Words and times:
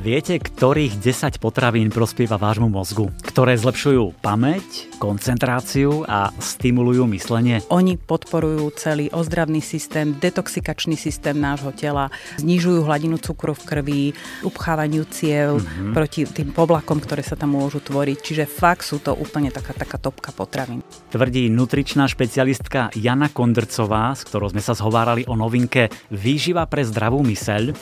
Viete, 0.00 0.40
ktorých 0.40 0.96
10 0.96 1.44
potravín 1.44 1.92
prospieva 1.92 2.40
vášmu 2.40 2.72
mozgu? 2.72 3.12
Ktoré 3.20 3.52
zlepšujú 3.60 4.16
pamäť, 4.24 4.88
koncentráciu 4.96 6.08
a 6.08 6.32
stimulujú 6.40 7.04
myslenie? 7.12 7.60
Oni 7.68 8.00
podporujú 8.00 8.72
celý 8.80 9.12
ozdravný 9.12 9.60
systém, 9.60 10.16
detoxikačný 10.16 10.96
systém 10.96 11.36
nášho 11.36 11.76
tela, 11.76 12.08
znižujú 12.40 12.80
hladinu 12.80 13.20
cukru 13.20 13.52
v 13.52 13.60
krvi, 13.68 14.02
upchávaniu 14.40 15.04
ciev 15.12 15.60
mm-hmm. 15.60 15.92
proti 15.92 16.24
tým 16.24 16.56
poblakom, 16.56 16.96
ktoré 17.04 17.20
sa 17.20 17.36
tam 17.36 17.52
môžu 17.60 17.84
tvoriť. 17.84 18.18
Čiže 18.24 18.44
fakt 18.48 18.88
sú 18.88 19.04
to 19.04 19.12
úplne 19.12 19.52
taká, 19.52 19.76
taká 19.76 20.00
topka 20.00 20.32
potravín. 20.32 20.80
Tvrdí 21.12 21.52
nutričná 21.52 22.08
špecialistka 22.08 22.88
Jana 22.96 23.28
Kondrcová, 23.28 24.16
s 24.16 24.24
ktorou 24.24 24.48
sme 24.48 24.64
sa 24.64 24.72
zhovárali 24.72 25.28
o 25.28 25.36
novinke 25.36 25.92
Výživa 26.08 26.64
pre 26.64 26.88
zdravú 26.88 27.20
myseľ. 27.20 27.76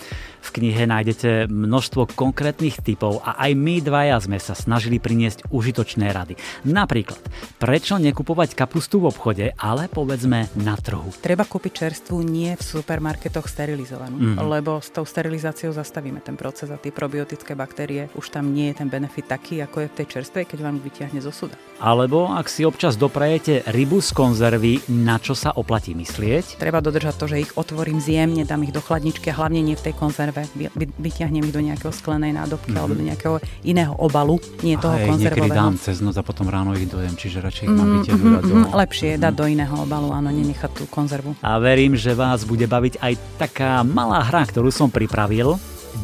V 0.49 0.65
knihe 0.65 0.89
nájdete 0.89 1.53
množstvo 1.53 2.17
konkrétnych 2.17 2.81
typov 2.81 3.21
a 3.21 3.37
aj 3.37 3.53
my 3.53 3.85
dvaja 3.85 4.17
sme 4.17 4.41
sa 4.41 4.57
snažili 4.57 4.97
priniesť 4.97 5.53
užitočné 5.53 6.09
rady. 6.09 6.41
Napríklad, 6.65 7.21
prečo 7.61 8.01
nekupovať 8.01 8.57
kapustu 8.57 9.05
v 9.05 9.13
obchode, 9.13 9.53
ale 9.61 9.93
povedzme 9.93 10.49
na 10.57 10.73
trhu. 10.81 11.13
Treba 11.21 11.45
kúpiť 11.45 11.85
čerstvú 11.85 12.25
nie 12.25 12.57
v 12.57 12.65
supermarketoch 12.65 13.45
sterilizovanú, 13.45 14.17
mm-hmm. 14.17 14.49
lebo 14.49 14.81
s 14.81 14.89
tou 14.89 15.05
sterilizáciou 15.05 15.77
zastavíme 15.77 16.25
ten 16.25 16.41
proces 16.41 16.73
a 16.73 16.81
tie 16.81 16.97
probiotické 16.97 17.53
baktérie 17.53 18.09
už 18.17 18.33
tam 18.33 18.49
nie 18.49 18.73
je 18.73 18.81
ten 18.81 18.89
benefit 18.89 19.29
taký, 19.29 19.61
ako 19.61 19.85
je 19.85 19.89
v 19.93 19.97
tej 20.01 20.07
čerstvej, 20.17 20.49
keď 20.49 20.59
vám 20.65 20.81
vyťahne 20.81 21.21
zo 21.21 21.29
suda. 21.29 21.61
Alebo 21.77 22.25
ak 22.33 22.49
si 22.49 22.65
občas 22.65 22.97
doprajete 22.97 23.69
rybu 23.69 24.01
z 24.01 24.17
konzervy, 24.17 24.81
na 24.89 25.21
čo 25.21 25.37
sa 25.37 25.53
oplatí 25.53 25.93
myslieť? 25.93 26.57
Treba 26.57 26.81
dodržať 26.81 27.15
to, 27.21 27.27
že 27.29 27.43
ich 27.45 27.53
otvorím 27.53 28.01
zjemne, 28.01 28.49
dám 28.49 28.65
ich 28.65 28.73
do 28.73 28.81
chladničky 28.81 29.29
a 29.29 29.45
hlavne 29.45 29.61
nie 29.61 29.77
v 29.77 29.93
tej 29.93 29.95
konzerve. 29.99 30.38
Vyťahnem 30.99 31.47
ich 31.49 31.55
do 31.55 31.63
nejakého 31.63 31.93
sklenej 31.95 32.37
nádobky 32.37 32.71
mm-hmm. 32.71 32.81
alebo 32.81 32.93
do 32.95 33.05
nejakého 33.05 33.37
iného 33.65 33.95
obalu, 33.97 34.37
nie 34.61 34.77
toho 34.77 34.95
Aj, 34.95 35.07
konzervového. 35.07 35.49
Niekedy 35.49 35.61
dám 35.65 35.75
cez 35.79 35.97
noc 36.05 36.17
a 36.19 36.23
potom 36.23 36.47
ráno 36.51 36.77
ich 36.77 36.87
dojem, 36.91 37.15
čiže 37.15 37.43
radšej 37.43 37.65
ich 37.65 37.75
mám 37.75 38.05
mm-hmm, 38.05 38.13
mm-hmm, 38.13 38.71
do... 38.71 38.77
Lepšie 38.77 39.09
je 39.15 39.19
dať 39.19 39.35
do 39.35 39.47
iného 39.49 39.75
obalu, 39.79 40.09
áno, 40.13 40.29
nenechať 40.29 40.71
tú 40.75 40.85
konzervu. 40.91 41.35
A 41.41 41.57
verím, 41.59 41.99
že 41.99 42.13
vás 42.15 42.45
bude 42.45 42.67
baviť 42.69 43.01
aj 43.01 43.13
taká 43.41 43.81
malá 43.87 44.23
hra, 44.23 44.47
ktorú 44.47 44.69
som 44.69 44.93
pripravil. 44.93 45.57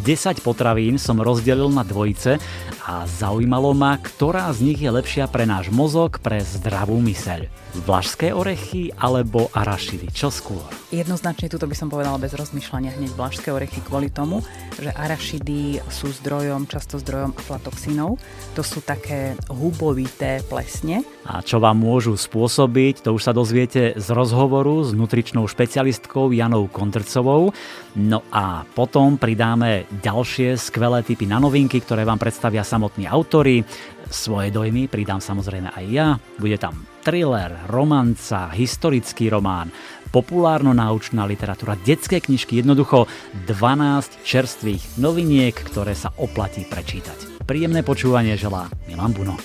10 0.02 0.42
potravín 0.42 0.98
som 0.98 1.20
rozdelil 1.20 1.70
na 1.70 1.86
dvojice 1.86 2.42
a 2.82 3.06
zaujímalo 3.06 3.76
ma, 3.76 3.94
ktorá 4.00 4.50
z 4.50 4.72
nich 4.72 4.80
je 4.80 4.90
lepšia 4.90 5.30
pre 5.30 5.46
náš 5.46 5.70
mozog, 5.70 6.18
pre 6.18 6.42
zdravú 6.42 6.98
myseľ. 6.98 7.63
Vlašské 7.74 8.30
orechy 8.30 8.94
alebo 8.94 9.50
arašidy? 9.50 10.06
Čo 10.14 10.30
skôr? 10.30 10.62
Jednoznačne 10.94 11.50
tuto 11.50 11.66
by 11.66 11.74
som 11.74 11.90
povedala 11.90 12.22
bez 12.22 12.30
rozmýšľania 12.30 12.94
hneď 12.94 13.18
vlašské 13.18 13.50
orechy 13.50 13.82
kvôli 13.82 14.14
tomu, 14.14 14.46
že 14.78 14.94
arašidy 14.94 15.82
sú 15.90 16.14
zdrojom, 16.22 16.70
často 16.70 17.02
zdrojom 17.02 17.34
aflatoxinov. 17.34 18.22
To 18.54 18.62
sú 18.62 18.78
také 18.78 19.34
hubovité 19.50 20.38
plesne. 20.46 21.02
A 21.26 21.42
čo 21.42 21.58
vám 21.58 21.82
môžu 21.82 22.14
spôsobiť, 22.14 23.02
to 23.02 23.10
už 23.10 23.26
sa 23.26 23.34
dozviete 23.34 23.98
z 23.98 24.06
rozhovoru 24.14 24.86
s 24.86 24.94
nutričnou 24.94 25.50
špecialistkou 25.50 26.30
Janou 26.30 26.70
Kondrcovou. 26.70 27.50
No 27.98 28.22
a 28.30 28.62
potom 28.70 29.18
pridáme 29.18 29.90
ďalšie 29.98 30.54
skvelé 30.62 31.02
typy 31.02 31.26
na 31.26 31.42
novinky, 31.42 31.82
ktoré 31.82 32.06
vám 32.06 32.22
predstavia 32.22 32.62
samotní 32.62 33.10
autory. 33.10 33.66
Svoje 34.06 34.54
dojmy 34.54 34.86
pridám 34.86 35.18
samozrejme 35.18 35.74
aj 35.74 35.84
ja. 35.90 36.14
Bude 36.38 36.54
tam 36.54 36.93
thriller, 37.04 37.68
romanca, 37.68 38.48
historický 38.48 39.28
román, 39.28 39.68
populárno-naučná 40.08 41.28
literatúra, 41.28 41.76
detské 41.76 42.24
knižky, 42.24 42.64
jednoducho 42.64 43.04
12 43.44 44.24
čerstvých 44.24 44.96
noviniek, 44.96 45.52
ktoré 45.52 45.92
sa 45.92 46.10
oplatí 46.16 46.64
prečítať. 46.64 47.44
Príjemné 47.44 47.84
počúvanie 47.84 48.40
želá 48.40 48.72
Milan 48.88 49.12
Buno. 49.12 49.36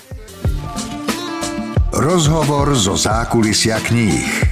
Rozhovor 1.92 2.72
zo 2.78 2.96
zákulisia 2.96 3.76
kníh. 3.82 4.49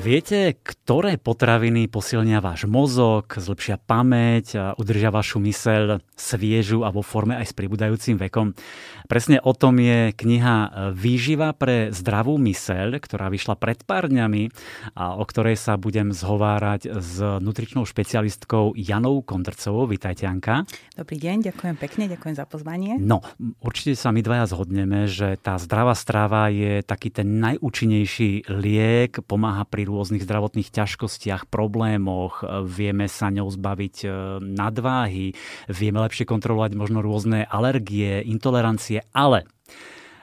Viete, 0.00 0.56
ktoré 0.64 1.20
potraviny 1.20 1.84
posilnia 1.84 2.40
váš 2.40 2.64
mozog, 2.64 3.28
zlepšia 3.36 3.76
pamäť 3.76 4.46
a 4.56 4.72
udržia 4.80 5.12
vašu 5.12 5.44
myseľ 5.44 6.00
sviežu 6.16 6.88
a 6.88 6.90
vo 6.90 7.04
forme 7.04 7.36
aj 7.36 7.52
s 7.52 7.54
pribúdajúcim 7.54 8.16
vekom? 8.16 8.56
Presne 9.12 9.44
o 9.44 9.52
tom 9.52 9.76
je 9.76 10.16
kniha 10.16 10.88
Výživa 10.96 11.52
pre 11.52 11.92
zdravú 11.92 12.40
myseľ, 12.40 12.96
ktorá 12.96 13.28
vyšla 13.28 13.60
pred 13.60 13.84
pár 13.84 14.08
dňami 14.08 14.48
a 14.96 15.20
o 15.20 15.24
ktorej 15.28 15.60
sa 15.60 15.76
budem 15.76 16.16
zhovárať 16.16 16.96
s 16.96 17.20
nutričnou 17.20 17.84
špecialistkou 17.84 18.72
Janou 18.80 19.20
Kondrcovou. 19.20 19.84
Vítajte, 19.84 20.24
Janka. 20.24 20.64
Dobrý 20.96 21.20
deň, 21.20 21.52
ďakujem 21.52 21.76
pekne, 21.76 22.08
ďakujem 22.08 22.40
za 22.40 22.48
pozvanie. 22.48 22.96
No, 22.96 23.20
určite 23.60 24.00
sa 24.00 24.16
my 24.16 24.24
dvaja 24.24 24.48
zhodneme, 24.48 25.04
že 25.12 25.36
tá 25.44 25.60
zdravá 25.60 25.92
strava 25.92 26.48
je 26.48 26.80
taký 26.80 27.12
ten 27.12 27.36
najúčinnejší 27.36 28.48
liek, 28.48 29.20
pomáha 29.28 29.68
pri 29.68 29.89
rôznych 29.90 30.22
zdravotných 30.22 30.70
ťažkostiach, 30.70 31.50
problémoch, 31.50 32.46
vieme 32.64 33.10
sa 33.10 33.28
ňou 33.28 33.50
zbaviť 33.50 33.96
e, 34.02 34.08
nadváhy, 34.40 35.34
vieme 35.66 35.98
lepšie 36.00 36.24
kontrolovať 36.24 36.78
možno 36.78 37.02
rôzne 37.02 37.44
alergie, 37.44 38.22
intolerancie, 38.24 39.04
ale 39.10 39.44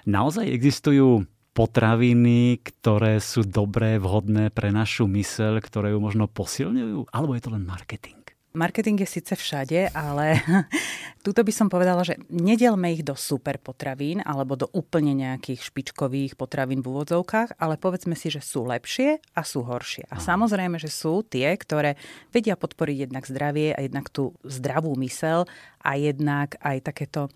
naozaj 0.07 0.47
existujú 0.47 1.27
potraviny, 1.57 2.61
ktoré 2.61 3.17
sú 3.17 3.41
dobré, 3.41 3.97
vhodné 3.97 4.53
pre 4.53 4.69
našu 4.69 5.09
myseľ, 5.09 5.57
ktoré 5.61 5.93
ju 5.93 5.99
možno 5.99 6.29
posilňujú? 6.29 7.09
Alebo 7.09 7.33
je 7.33 7.41
to 7.41 7.53
len 7.53 7.65
marketing? 7.65 8.16
Marketing 8.57 8.97
je 9.05 9.21
síce 9.21 9.37
všade, 9.37 9.93
ale 9.93 10.41
tuto 11.25 11.45
by 11.45 11.53
som 11.53 11.69
povedala, 11.69 12.01
že 12.01 12.17
nedelme 12.33 12.89
ich 12.89 13.05
do 13.05 13.13
super 13.13 13.61
potravín 13.61 14.25
alebo 14.25 14.57
do 14.57 14.65
úplne 14.73 15.13
nejakých 15.13 15.61
špičkových 15.69 16.33
potravín 16.33 16.81
v 16.81 16.89
úvodzovkách, 16.89 17.61
ale 17.61 17.77
povedzme 17.77 18.17
si, 18.17 18.33
že 18.33 18.41
sú 18.41 18.65
lepšie 18.65 19.21
a 19.37 19.41
sú 19.45 19.61
horšie. 19.61 20.09
A 20.09 20.17
samozrejme, 20.17 20.81
že 20.81 20.89
sú 20.89 21.21
tie, 21.21 21.53
ktoré 21.53 22.01
vedia 22.33 22.57
podporiť 22.57 23.05
jednak 23.05 23.29
zdravie 23.29 23.77
a 23.77 23.79
jednak 23.85 24.09
tú 24.09 24.33
zdravú 24.41 24.97
mysel 25.05 25.45
a 25.85 25.93
jednak 25.93 26.57
aj 26.65 26.81
takéto 26.81 27.29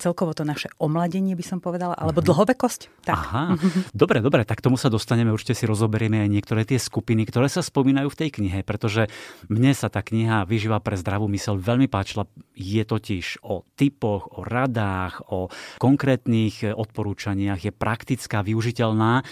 celkovo 0.00 0.32
to 0.32 0.48
naše 0.48 0.72
omladenie, 0.80 1.36
by 1.36 1.44
som 1.44 1.58
povedala, 1.60 1.92
alebo 1.92 2.24
dlhovekosť. 2.24 3.04
Tak. 3.04 3.14
Aha, 3.14 3.44
dobre, 3.92 4.24
dobre, 4.24 4.48
tak 4.48 4.64
tomu 4.64 4.80
sa 4.80 4.88
dostaneme, 4.88 5.28
určite 5.28 5.52
si 5.52 5.68
rozoberieme 5.68 6.24
aj 6.24 6.30
niektoré 6.32 6.64
tie 6.64 6.80
skupiny, 6.80 7.28
ktoré 7.28 7.52
sa 7.52 7.60
spomínajú 7.60 8.08
v 8.08 8.18
tej 8.24 8.30
knihe, 8.40 8.64
pretože 8.64 9.12
mne 9.52 9.76
sa 9.76 9.92
tá 9.92 10.00
kniha 10.00 10.48
Vyživa 10.48 10.80
pre 10.80 10.96
zdravú 10.96 11.28
mysel 11.30 11.60
veľmi 11.60 11.86
páčila. 11.86 12.24
Je 12.56 12.80
totiž 12.80 13.44
o 13.44 13.68
typoch, 13.76 14.32
o 14.32 14.40
radách, 14.40 15.20
o 15.28 15.52
konkrétnych 15.76 16.64
odporúčaniach, 16.64 17.60
je 17.60 17.72
praktická, 17.74 18.40
využiteľná 18.40 19.22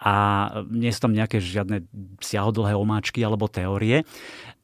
a 0.00 0.14
nie 0.72 0.88
sú 0.88 1.10
tam 1.10 1.12
nejaké 1.12 1.44
žiadne 1.44 1.84
siahodlhé 2.24 2.72
omáčky 2.72 3.20
alebo 3.20 3.52
teórie. 3.52 4.08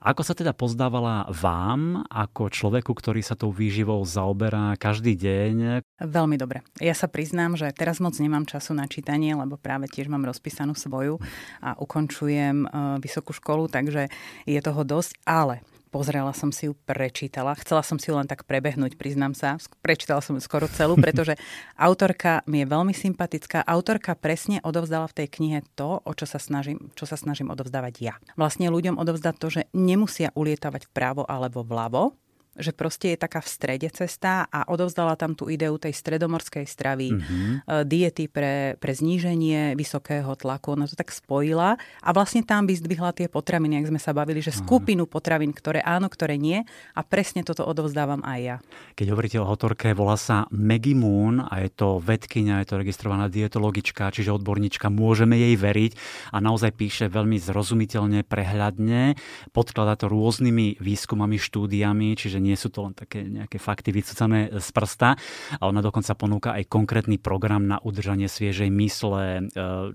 Ako 0.01 0.25
sa 0.25 0.33
teda 0.33 0.57
pozdávala 0.57 1.29
vám, 1.29 2.09
ako 2.09 2.49
človeku, 2.49 2.89
ktorý 2.97 3.21
sa 3.21 3.37
tou 3.37 3.53
výživou 3.53 4.01
zaoberá 4.09 4.73
každý 4.81 5.13
deň? 5.13 5.85
Veľmi 6.01 6.41
dobre. 6.41 6.65
Ja 6.81 6.97
sa 6.97 7.05
priznám, 7.05 7.53
že 7.61 7.69
teraz 7.77 8.01
moc 8.01 8.17
nemám 8.17 8.49
času 8.49 8.73
na 8.73 8.89
čítanie, 8.89 9.37
lebo 9.37 9.61
práve 9.61 9.93
tiež 9.93 10.09
mám 10.09 10.25
rozpísanú 10.25 10.73
svoju 10.73 11.21
a 11.61 11.77
ukončujem 11.77 12.65
eh, 12.65 12.71
vysokú 13.05 13.37
školu, 13.37 13.69
takže 13.69 14.09
je 14.49 14.61
toho 14.65 14.89
dosť, 14.89 15.21
ale 15.29 15.61
Pozrela 15.91 16.31
som 16.31 16.55
si 16.55 16.71
ju, 16.71 16.79
prečítala. 16.87 17.59
Chcela 17.59 17.83
som 17.83 17.99
si 17.99 18.09
ju 18.09 18.15
len 18.15 18.31
tak 18.31 18.47
prebehnúť, 18.47 18.95
priznám 18.95 19.35
sa. 19.35 19.59
Prečítala 19.83 20.23
som 20.23 20.39
ju 20.39 20.43
skoro 20.43 20.71
celú, 20.71 20.95
pretože 21.05 21.35
autorka 21.75 22.47
mi 22.47 22.63
je 22.63 22.71
veľmi 22.71 22.95
sympatická. 22.95 23.67
Autorka 23.67 24.15
presne 24.15 24.63
odovzdala 24.63 25.11
v 25.11 25.17
tej 25.19 25.29
knihe 25.35 25.59
to, 25.75 25.99
o 25.99 26.13
čo 26.15 26.31
sa 26.31 26.39
snažím, 26.39 26.95
čo 26.95 27.11
sa 27.11 27.19
snažím 27.19 27.51
odovzdávať 27.51 27.95
ja. 27.99 28.15
Vlastne 28.39 28.71
ľuďom 28.71 29.03
odovzdať 29.03 29.35
to, 29.43 29.49
že 29.51 29.63
nemusia 29.75 30.31
ulietavať 30.39 30.87
vpravo 30.95 31.27
alebo 31.27 31.67
vľavo, 31.67 32.15
že 32.61 32.77
proste 32.77 33.17
je 33.17 33.19
taká 33.19 33.41
v 33.41 33.49
strede 33.49 33.89
cesta 33.91 34.47
a 34.49 34.69
odovzdala 34.69 35.17
tam 35.17 35.35
tú 35.35 35.49
ideu 35.49 35.75
tej 35.81 35.97
stredomorskej 35.97 36.69
stravy, 36.69 37.17
mm-hmm. 37.17 37.51
diety 37.89 38.29
pre, 38.29 38.77
pre 38.77 38.93
zníženie 38.93 39.75
vysokého 39.75 40.37
tlaku. 40.37 40.77
Ona 40.77 40.87
to 40.87 40.95
tak 40.95 41.11
spojila 41.11 41.81
a 42.05 42.09
vlastne 42.13 42.45
tam 42.45 42.69
by 42.69 42.77
zdvihla 42.77 43.17
tie 43.17 43.27
potraviny, 43.27 43.81
ak 43.81 43.91
sme 43.91 44.01
sa 44.01 44.13
bavili, 44.13 44.45
že 44.45 44.53
skupinu 44.53 45.09
potravín, 45.09 45.57
ktoré 45.57 45.81
áno, 45.81 46.07
ktoré 46.07 46.37
nie 46.37 46.63
a 46.95 47.01
presne 47.01 47.43
toto 47.43 47.65
odovzdávam 47.65 48.21
aj 48.23 48.41
ja. 48.41 48.57
Keď 48.95 49.07
hovoríte 49.11 49.39
o 49.41 49.49
autorke, 49.49 49.97
volá 49.97 50.21
sa 50.21 50.45
Maggie 50.53 50.95
Moon 50.95 51.41
a 51.41 51.65
je 51.65 51.71
to 51.73 51.99
vedkynia, 51.99 52.61
je 52.63 52.69
to 52.71 52.81
registrovaná 52.81 53.33
dietologička, 53.33 54.13
čiže 54.13 54.35
odborníčka, 54.37 54.93
môžeme 54.93 55.41
jej 55.41 55.55
veriť 55.57 55.93
a 56.35 56.39
naozaj 56.39 56.77
píše 56.77 57.05
veľmi 57.09 57.41
zrozumiteľne, 57.41 58.27
prehľadne, 58.27 59.17
podkladá 59.57 59.97
to 59.97 60.13
rôznymi 60.13 60.83
výskumami, 60.83 61.41
štúdiami, 61.41 62.15
čiže 62.19 62.43
nie 62.43 62.50
sú 62.55 62.71
to 62.71 62.87
len 62.87 62.95
také 62.95 63.27
nejaké 63.27 63.59
fakty 63.59 63.91
vycúcané 63.91 64.51
z 64.55 64.69
prsta. 64.71 65.19
A 65.59 65.63
ona 65.67 65.83
dokonca 65.83 66.15
ponúka 66.15 66.55
aj 66.55 66.71
konkrétny 66.71 67.19
program 67.19 67.67
na 67.67 67.83
udržanie 67.83 68.31
sviežej 68.31 68.71
mysle, 68.71 69.25
e, 69.25 69.43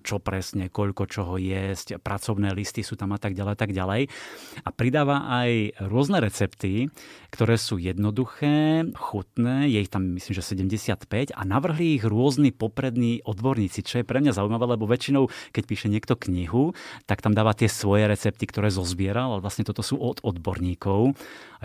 čo 0.03 0.19
presne, 0.19 0.67
koľko 0.67 1.07
čoho 1.07 1.39
jesť, 1.39 1.97
pracovné 1.99 2.51
listy 2.51 2.83
sú 2.83 2.99
tam 2.99 3.15
a 3.15 3.19
tak 3.19 3.33
ďalej, 3.33 3.55
tak 3.55 3.71
ďalej. 3.71 4.11
A 4.63 4.69
pridáva 4.75 5.27
aj 5.27 5.79
rôzne 5.87 6.19
recepty, 6.19 6.91
ktoré 7.31 7.59
sú 7.59 7.79
jednoduché, 7.79 8.87
chutné, 8.95 9.67
je 9.67 9.79
ich 9.83 9.91
tam 9.91 10.15
myslím, 10.15 10.33
že 10.35 10.43
75 10.43 11.35
a 11.35 11.41
navrhli 11.43 11.99
ich 11.99 12.03
rôzni 12.07 12.55
poprední 12.55 13.19
odborníci, 13.23 13.83
čo 13.83 14.01
je 14.01 14.07
pre 14.07 14.23
mňa 14.23 14.35
zaujímavé, 14.35 14.75
lebo 14.75 14.87
väčšinou, 14.87 15.27
keď 15.51 15.63
píše 15.67 15.87
niekto 15.91 16.15
knihu, 16.15 16.71
tak 17.05 17.19
tam 17.19 17.35
dáva 17.35 17.51
tie 17.51 17.67
svoje 17.67 18.07
recepty, 18.07 18.47
ktoré 18.47 18.71
zozbieral, 18.71 19.35
ale 19.35 19.43
vlastne 19.43 19.67
toto 19.67 19.83
sú 19.83 19.99
od 19.99 20.23
odborníkov. 20.23 21.15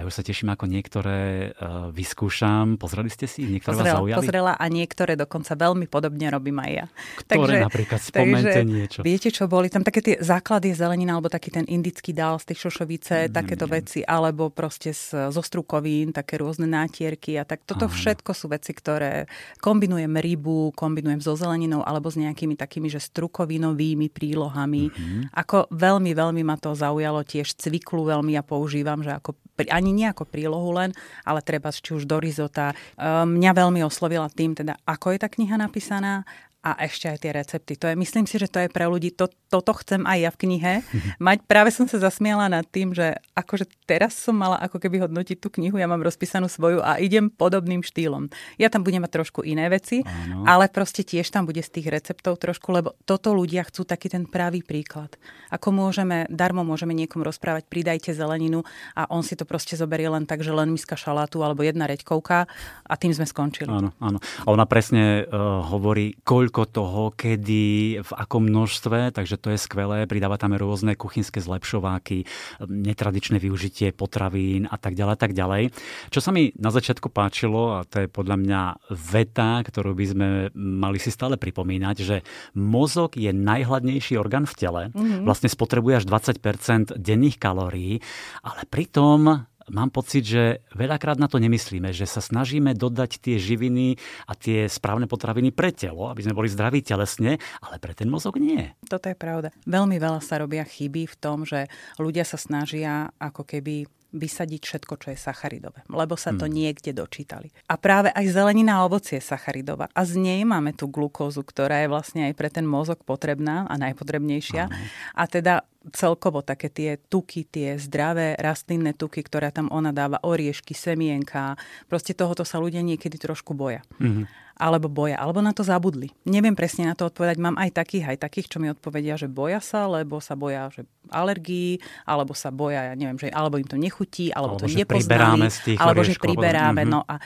A 0.00 0.08
ja 0.08 0.08
už 0.08 0.17
sa 0.17 0.25
teším, 0.25 0.49
ako 0.49 0.64
niektoré 0.64 1.52
uh, 1.61 1.93
vyskúšam. 1.93 2.81
Pozreli 2.81 3.12
ste 3.12 3.29
si? 3.29 3.44
Niektoré 3.44 3.85
pozrela, 3.85 3.85
vás 3.85 3.97
zaujali? 4.00 4.20
Pozrela 4.25 4.52
a 4.56 4.64
niektoré 4.73 5.12
dokonca 5.12 5.52
veľmi 5.52 5.85
podobne 5.93 6.25
robím 6.32 6.56
aj 6.56 6.70
ja. 6.73 6.87
Ktoré 7.20 7.37
takže, 7.37 7.56
napríklad? 7.69 8.00
Spomente 8.00 8.49
takže, 8.49 8.64
niečo. 8.64 9.00
Viete, 9.05 9.29
čo 9.29 9.44
boli? 9.44 9.69
Tam 9.69 9.85
také 9.85 10.00
tie 10.00 10.17
základy 10.17 10.73
zelenina, 10.73 11.20
alebo 11.20 11.29
taký 11.29 11.52
ten 11.52 11.69
indický 11.69 12.17
dál 12.17 12.41
z 12.41 12.49
tej 12.49 12.56
šošovice, 12.64 13.29
mm, 13.29 13.37
takéto 13.37 13.69
mm. 13.69 13.73
veci, 13.76 14.00
alebo 14.00 14.49
proste 14.49 14.97
z, 14.97 15.29
zo 15.29 15.43
strukovín, 15.44 16.17
také 16.17 16.41
rôzne 16.41 16.64
nátierky 16.64 17.37
a 17.37 17.44
tak. 17.44 17.69
Toto 17.69 17.85
Aha. 17.85 17.93
všetko 17.93 18.32
sú 18.32 18.49
veci, 18.49 18.73
ktoré 18.73 19.29
kombinujem 19.61 20.17
rybu, 20.17 20.73
kombinujem 20.81 21.20
so 21.20 21.37
zeleninou 21.37 21.85
alebo 21.85 22.08
s 22.08 22.17
nejakými 22.17 22.56
takými, 22.56 22.88
že 22.88 23.05
strukovinovými 23.05 24.08
prílohami. 24.08 24.88
Mm-hmm. 24.88 25.37
Ako 25.37 25.69
veľmi, 25.69 26.17
veľmi 26.17 26.41
ma 26.41 26.56
to 26.56 26.73
zaujalo 26.73 27.20
tiež 27.20 27.53
cviklu 27.53 28.08
veľmi 28.08 28.32
ja 28.32 28.41
používam, 28.41 29.05
že 29.05 29.12
ako 29.12 29.37
ani 29.69 29.89
nie 29.90 30.08
ako 30.08 30.26
prílohu 30.26 30.70
len, 30.75 30.90
ale 31.26 31.44
treba 31.44 31.70
či 31.70 31.94
už 31.94 32.06
do 32.06 32.19
rizota. 32.19 32.72
Ehm, 32.96 33.38
mňa 33.38 33.50
veľmi 33.54 33.81
oslovila 33.87 34.31
tým, 34.31 34.56
teda 34.56 34.78
ako 34.87 35.14
je 35.14 35.19
tá 35.20 35.28
kniha 35.28 35.56
napísaná 35.60 36.25
a 36.60 36.76
ešte 36.84 37.08
aj 37.08 37.18
tie 37.24 37.32
recepty. 37.32 37.72
To 37.80 37.88
je, 37.88 37.96
myslím 37.96 38.28
si, 38.28 38.36
že 38.36 38.44
to 38.52 38.60
je 38.60 38.68
pre 38.68 38.84
ľudí, 38.84 39.16
to, 39.16 39.32
toto 39.48 39.72
chcem 39.80 40.04
aj 40.04 40.18
ja 40.20 40.30
v 40.30 40.40
knihe. 40.44 40.72
Mať, 41.24 41.48
práve 41.48 41.72
som 41.72 41.88
sa 41.88 41.96
zasmiala 41.96 42.52
nad 42.52 42.68
tým, 42.68 42.92
že 42.92 43.16
akože 43.32 43.64
teraz 43.88 44.12
som 44.12 44.36
mala 44.36 44.60
ako 44.60 44.76
keby 44.76 45.08
hodnotiť 45.08 45.40
tú 45.40 45.48
knihu, 45.56 45.80
ja 45.80 45.88
mám 45.88 46.04
rozpísanú 46.04 46.52
svoju 46.52 46.84
a 46.84 47.00
idem 47.00 47.32
podobným 47.32 47.80
štýlom. 47.80 48.28
Ja 48.60 48.68
tam 48.68 48.84
budem 48.84 49.00
mať 49.00 49.12
trošku 49.16 49.40
iné 49.40 49.72
veci, 49.72 50.04
Áno. 50.04 50.44
ale 50.44 50.68
proste 50.68 51.00
tiež 51.00 51.32
tam 51.32 51.48
bude 51.48 51.64
z 51.64 51.80
tých 51.80 51.88
receptov 51.88 52.36
trošku, 52.36 52.68
lebo 52.76 52.92
toto 53.08 53.32
ľudia 53.32 53.64
chcú 53.64 53.88
taký 53.88 54.12
ten 54.12 54.28
pravý 54.28 54.60
príklad. 54.60 55.16
Ako 55.48 55.72
môžeme, 55.72 56.28
darmo 56.28 56.60
môžeme 56.60 56.92
niekomu 56.92 57.24
rozprávať, 57.24 57.72
pridajte 57.72 58.12
zeleninu 58.12 58.68
a 58.92 59.08
on 59.08 59.24
si 59.24 59.32
to 59.32 59.48
proste 59.48 59.80
zoberie 59.80 60.12
len 60.12 60.28
tak, 60.28 60.44
že 60.44 60.52
len 60.52 60.68
miska 60.68 60.94
šalátu 60.94 61.40
alebo 61.40 61.64
jedna 61.64 61.88
reďkovka 61.88 62.44
a 62.84 62.94
tým 63.00 63.16
sme 63.16 63.24
skončili. 63.24 63.72
Áno, 63.72 63.96
áno. 63.96 64.20
A 64.44 64.48
ona 64.52 64.68
presne 64.68 65.24
uh, 65.24 65.64
hovorí, 65.64 66.20
koľko 66.20 66.50
koľko 66.50 66.75
toho, 66.75 67.02
kedy, 67.14 68.02
v 68.02 68.12
akom 68.19 68.43
množstve, 68.43 69.14
takže 69.14 69.38
to 69.38 69.55
je 69.55 69.58
skvelé. 69.62 70.11
Pridáva 70.11 70.35
tam 70.35 70.50
rôzne 70.58 70.99
kuchynské 70.99 71.38
zlepšováky, 71.38 72.26
netradičné 72.67 73.38
využitie 73.38 73.94
potravín 73.94 74.67
a 74.67 74.75
tak 74.75 74.99
ďalej, 74.99 75.14
tak 75.14 75.32
ďalej. 75.32 75.70
Čo 76.11 76.19
sa 76.19 76.35
mi 76.35 76.50
na 76.58 76.75
začiatku 76.75 77.06
páčilo, 77.14 77.79
a 77.79 77.87
to 77.87 78.02
je 78.02 78.08
podľa 78.11 78.37
mňa 78.43 78.61
veta, 78.91 79.62
ktorú 79.62 79.94
by 79.94 80.06
sme 80.11 80.26
mali 80.58 80.99
si 80.99 81.14
stále 81.14 81.38
pripomínať, 81.38 81.97
že 82.02 82.26
mozog 82.58 83.14
je 83.14 83.31
najhladnejší 83.31 84.19
orgán 84.19 84.50
v 84.50 84.55
tele. 84.58 84.82
Mm-hmm. 84.91 85.23
Vlastne 85.23 85.46
spotrebuje 85.46 86.03
až 86.03 86.05
20% 86.11 86.99
denných 86.99 87.38
kalórií, 87.38 88.03
ale 88.43 88.67
pritom 88.67 89.46
mám 89.70 89.94
pocit, 89.94 90.26
že 90.26 90.67
veľakrát 90.75 91.17
na 91.17 91.31
to 91.31 91.38
nemyslíme, 91.38 91.94
že 91.94 92.05
sa 92.05 92.19
snažíme 92.19 92.75
dodať 92.75 93.22
tie 93.22 93.37
živiny 93.38 93.96
a 94.26 94.34
tie 94.34 94.67
správne 94.67 95.06
potraviny 95.06 95.55
pre 95.55 95.70
telo, 95.70 96.11
aby 96.11 96.26
sme 96.26 96.37
boli 96.37 96.50
zdraví 96.50 96.82
telesne, 96.82 97.38
ale 97.62 97.78
pre 97.78 97.94
ten 97.94 98.11
mozog 98.11 98.37
nie. 98.37 98.75
Toto 98.90 99.06
je 99.06 99.17
pravda. 99.17 99.55
Veľmi 99.64 99.96
veľa 99.96 100.20
sa 100.20 100.43
robia 100.43 100.67
chyby 100.67 101.06
v 101.06 101.17
tom, 101.17 101.46
že 101.46 101.70
ľudia 101.96 102.26
sa 102.26 102.37
snažia 102.37 103.14
ako 103.22 103.46
keby 103.46 103.87
vysadiť 104.11 104.61
všetko, 104.67 104.94
čo 104.99 105.08
je 105.14 105.19
sacharidové, 105.19 105.87
lebo 105.87 106.19
sa 106.19 106.34
to 106.34 106.50
hmm. 106.50 106.55
niekde 106.55 106.90
dočítali. 106.90 107.55
A 107.70 107.78
práve 107.78 108.11
aj 108.11 108.26
zelenina 108.34 108.82
a 108.82 108.84
ovocie 108.87 109.22
je 109.22 109.25
sacharidová. 109.31 109.87
A 109.94 110.02
z 110.02 110.19
nej 110.19 110.43
máme 110.43 110.75
tú 110.75 110.90
glukózu, 110.90 111.46
ktorá 111.46 111.87
je 111.87 111.88
vlastne 111.90 112.26
aj 112.26 112.34
pre 112.34 112.50
ten 112.50 112.67
mozog 112.67 113.06
potrebná 113.06 113.70
a 113.70 113.75
najpotrebnejšia. 113.78 114.64
Aha. 114.67 114.84
A 115.14 115.22
teda 115.31 115.62
celkovo 115.97 116.44
také 116.44 116.69
tie 116.69 116.91
tuky, 117.00 117.49
tie 117.49 117.81
zdravé 117.81 118.37
rastlinné 118.37 118.93
tuky, 118.93 119.25
ktoré 119.25 119.49
tam 119.49 119.73
ona 119.73 119.97
dáva, 119.97 120.21
oriešky, 120.21 120.77
semienka, 120.77 121.56
proste 121.88 122.12
tohoto 122.12 122.44
sa 122.44 122.61
ľudia 122.61 122.85
niekedy 122.85 123.17
trošku 123.17 123.56
boja. 123.56 123.81
Mm-hmm 123.97 124.50
alebo 124.61 124.93
boja, 124.93 125.17
alebo 125.17 125.41
na 125.41 125.56
to 125.56 125.65
zabudli. 125.65 126.12
Neviem 126.29 126.53
presne 126.53 126.85
na 126.85 126.93
to 126.93 127.09
odpovedať. 127.09 127.41
Mám 127.41 127.56
aj 127.56 127.81
takých, 127.81 128.12
aj 128.12 128.19
takých, 128.21 128.47
čo 128.53 128.61
mi 128.61 128.69
odpovedia, 128.69 129.17
že 129.17 129.25
boja 129.25 129.56
sa, 129.65 129.88
lebo 129.88 130.21
sa 130.21 130.37
boja 130.37 130.69
že 130.69 130.85
alergií, 131.09 131.81
alebo 132.05 132.37
sa 132.37 132.53
boja, 132.53 132.93
ja 132.93 132.94
neviem, 132.94 133.17
že 133.17 133.32
alebo 133.32 133.56
im 133.56 133.65
to 133.65 133.81
nechutí, 133.81 134.29
alebo, 134.37 134.61
alebo 134.61 134.69
to 134.69 134.77
nepoznali, 134.77 135.49
alebo 135.81 136.05
že 136.05 136.12
priberáme. 136.21 136.85
Mm-hmm. 136.85 136.93
No 136.93 137.09
a 137.09 137.17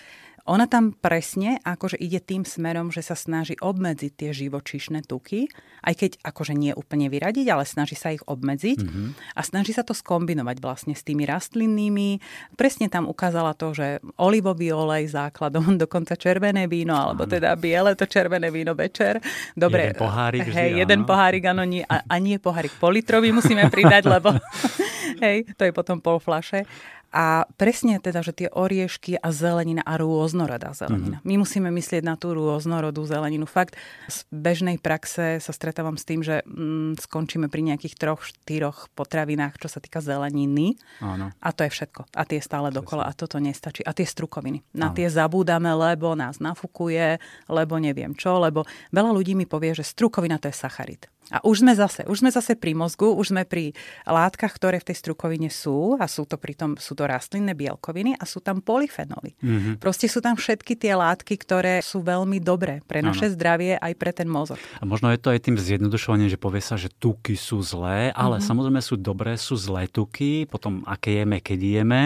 ona 0.44 0.68
tam 0.68 0.92
presne 0.92 1.56
akože 1.64 1.96
ide 1.96 2.20
tým 2.20 2.44
smerom, 2.44 2.92
že 2.92 3.00
sa 3.00 3.16
snaží 3.16 3.56
obmedziť 3.56 4.12
tie 4.12 4.30
živočíšne 4.36 5.00
tuky, 5.08 5.48
aj 5.80 5.94
keď 5.96 6.10
akože 6.20 6.52
nie 6.52 6.76
úplne 6.76 7.08
vyradiť, 7.08 7.48
ale 7.48 7.64
snaží 7.64 7.96
sa 7.96 8.12
ich 8.12 8.20
obmedziť 8.28 8.78
mm-hmm. 8.84 9.08
a 9.36 9.40
snaží 9.40 9.72
sa 9.72 9.80
to 9.80 9.96
skombinovať 9.96 10.60
vlastne 10.60 10.92
s 10.92 11.00
tými 11.00 11.24
rastlinnými. 11.24 12.20
Presne 12.60 12.92
tam 12.92 13.08
ukázala 13.08 13.56
to, 13.56 13.72
že 13.72 14.04
olivový 14.20 14.68
olej 14.76 15.16
základom, 15.16 15.76
dokonca 15.84 16.12
červené 16.12 16.68
víno, 16.68 16.92
alebo 16.92 17.24
teda 17.24 17.56
biele 17.56 17.96
to 17.96 18.04
červené 18.04 18.52
víno 18.52 18.76
večer. 18.76 19.24
Dobre, 19.56 19.96
jeden 19.96 20.00
pohárik 20.00 20.44
hej, 20.44 20.52
vždy, 20.52 20.80
jeden 20.84 21.00
áno. 21.04 21.08
pohárik, 21.08 21.44
áno, 21.48 21.64
nie, 21.64 21.80
a, 21.88 22.04
a 22.04 22.14
nie 22.20 22.36
pohárik 22.36 22.76
politrový 22.76 23.32
musíme 23.32 23.64
pridať, 23.72 24.12
lebo 24.12 24.36
hej, 25.24 25.48
to 25.56 25.64
je 25.64 25.72
potom 25.72 26.04
pol 26.04 26.20
flaše. 26.20 26.68
A 27.14 27.46
presne 27.54 28.02
teda, 28.02 28.26
že 28.26 28.34
tie 28.34 28.50
oriešky 28.50 29.22
a 29.22 29.30
zelenina 29.30 29.86
a 29.86 29.94
rôznorodá 29.94 30.74
zelenina. 30.74 31.22
Mm-hmm. 31.22 31.30
My 31.30 31.34
musíme 31.38 31.70
myslieť 31.70 32.02
na 32.02 32.18
tú 32.18 32.34
rôznorodú 32.34 33.06
zeleninu. 33.06 33.46
Fakt, 33.46 33.78
z 34.10 34.26
bežnej 34.34 34.82
praxe 34.82 35.38
sa 35.38 35.52
stretávam 35.54 35.94
s 35.94 36.02
tým, 36.02 36.26
že 36.26 36.42
mm, 36.42 36.98
skončíme 37.06 37.46
pri 37.46 37.70
nejakých 37.70 37.94
troch, 37.94 38.26
štyroch 38.26 38.90
potravinách, 38.98 39.62
čo 39.62 39.70
sa 39.70 39.78
týka 39.78 40.02
zeleniny. 40.02 40.74
Áno. 40.98 41.30
A 41.38 41.48
to 41.54 41.62
je 41.62 41.70
všetko. 41.70 42.10
A 42.18 42.26
tie 42.26 42.42
stále 42.42 42.74
dokola. 42.74 43.06
A 43.06 43.14
toto 43.14 43.38
nestačí. 43.38 43.86
A 43.86 43.94
tie 43.94 44.10
strukoviny. 44.10 44.66
Na 44.74 44.90
Áno. 44.90 44.98
tie 44.98 45.06
zabúdame, 45.06 45.70
lebo 45.70 46.18
nás 46.18 46.42
nafukuje, 46.42 47.22
lebo 47.46 47.78
neviem 47.78 48.10
čo, 48.18 48.42
lebo 48.42 48.66
veľa 48.90 49.14
ľudí 49.14 49.38
mi 49.38 49.46
povie, 49.46 49.70
že 49.70 49.86
strukovina 49.86 50.42
to 50.42 50.50
je 50.50 50.56
sacharid. 50.58 51.06
A 51.32 51.40
už 51.40 51.64
sme 51.64 51.72
zase, 51.72 52.04
už 52.04 52.20
sme 52.20 52.28
zase 52.28 52.52
pri 52.52 52.76
mozgu, 52.76 53.08
už 53.08 53.32
sme 53.32 53.48
pri 53.48 53.72
látkach, 54.04 54.52
ktoré 54.52 54.76
v 54.76 54.92
tej 54.92 54.96
strukovine 55.00 55.48
sú 55.48 55.96
a 55.96 56.04
sú 56.04 56.28
to 56.28 56.36
pritom, 56.36 56.76
sú 56.76 56.92
to 56.92 57.08
rastlinné 57.08 57.56
bielkoviny 57.56 58.12
a 58.20 58.24
sú 58.28 58.44
tam 58.44 58.60
polyfenoly. 58.60 59.32
Mm-hmm. 59.40 59.74
Proste 59.80 60.04
sú 60.04 60.20
tam 60.20 60.36
všetky 60.36 60.76
tie 60.76 60.92
látky, 60.92 61.40
ktoré 61.40 61.80
sú 61.80 62.04
veľmi 62.04 62.44
dobré 62.44 62.84
pre 62.84 63.00
naše 63.00 63.32
ano. 63.32 63.34
zdravie 63.40 63.72
aj 63.80 63.92
pre 63.96 64.12
ten 64.12 64.28
mozog. 64.28 64.60
A 64.78 64.84
možno 64.84 65.08
je 65.08 65.20
to 65.20 65.32
aj 65.32 65.40
tým 65.48 65.56
zjednodušovaním, 65.56 66.28
že 66.28 66.36
povie 66.36 66.60
sa, 66.60 66.76
že 66.76 66.92
tuky 66.92 67.40
sú 67.40 67.64
zlé, 67.64 68.12
ale 68.12 68.38
mm-hmm. 68.38 68.48
samozrejme 68.48 68.80
sú 68.84 69.00
dobré, 69.00 69.40
sú 69.40 69.56
zlé 69.56 69.88
tuky, 69.88 70.44
potom 70.44 70.84
aké 70.84 71.24
jeme, 71.24 71.40
keď 71.40 71.58
jeme 71.80 72.02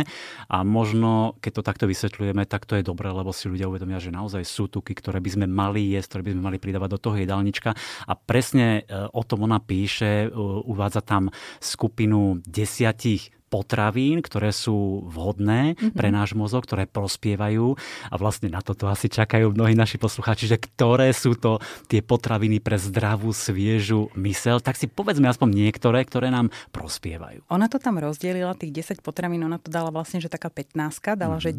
a 0.47 0.63
možno, 0.63 1.35
keď 1.43 1.59
to 1.59 1.63
takto 1.67 1.85
vysvetľujeme, 1.91 2.47
tak 2.47 2.71
to 2.71 2.79
je 2.79 2.87
dobré, 2.87 3.11
lebo 3.11 3.35
si 3.35 3.51
ľudia 3.51 3.67
uvedomia, 3.67 3.99
že 3.99 4.15
naozaj 4.15 4.47
sú 4.47 4.71
tuky, 4.71 4.95
ktoré 4.95 5.19
by 5.19 5.31
sme 5.35 5.47
mali 5.51 5.99
jesť, 5.99 6.15
ktoré 6.15 6.23
by 6.31 6.33
sme 6.39 6.43
mali 6.47 6.59
pridávať 6.63 6.91
do 6.95 7.01
toho 7.03 7.17
jedálnička 7.19 7.75
a 8.07 8.13
presne 8.15 8.87
e, 8.87 9.08
o 9.13 9.25
tom 9.25 9.43
ona 9.43 9.59
píše, 9.59 10.31
uvádza 10.65 11.01
tam 11.01 11.31
skupinu 11.61 12.41
desiatich 12.47 13.31
potravín, 13.49 14.21
ktoré 14.21 14.53
sú 14.53 15.09
vhodné 15.09 15.75
mm-hmm. 15.75 15.97
pre 15.97 16.13
náš 16.13 16.37
mozog, 16.37 16.69
ktoré 16.69 16.85
prospievajú 16.85 17.75
a 18.13 18.15
vlastne 18.21 18.53
na 18.53 18.61
toto 18.61 18.87
asi 18.87 19.09
čakajú 19.09 19.57
mnohí 19.57 19.73
naši 19.73 19.97
poslucháči, 19.97 20.45
že 20.47 20.61
ktoré 20.61 21.11
sú 21.17 21.35
to 21.35 21.59
tie 21.89 22.05
potraviny 22.05 22.61
pre 22.61 22.77
zdravú, 22.77 23.33
sviežu 23.33 24.13
mysel, 24.21 24.61
tak 24.61 24.77
si 24.77 24.85
povedzme 24.87 25.27
aspoň 25.27 25.49
niektoré, 25.49 26.05
ktoré 26.05 26.29
nám 26.29 26.53
prospievajú. 26.71 27.49
Ona 27.49 27.67
to 27.73 27.81
tam 27.81 27.97
rozdelila, 27.97 28.53
tých 28.53 29.01
10 29.01 29.01
potravín, 29.01 29.41
ona 29.41 29.57
to 29.57 29.73
dala 29.73 29.89
vlastne, 29.89 30.21
že 30.21 30.29
taká 30.29 30.53
15, 30.53 31.17
dala, 31.17 31.41
mm-hmm. 31.41 31.45
že 31.45 31.51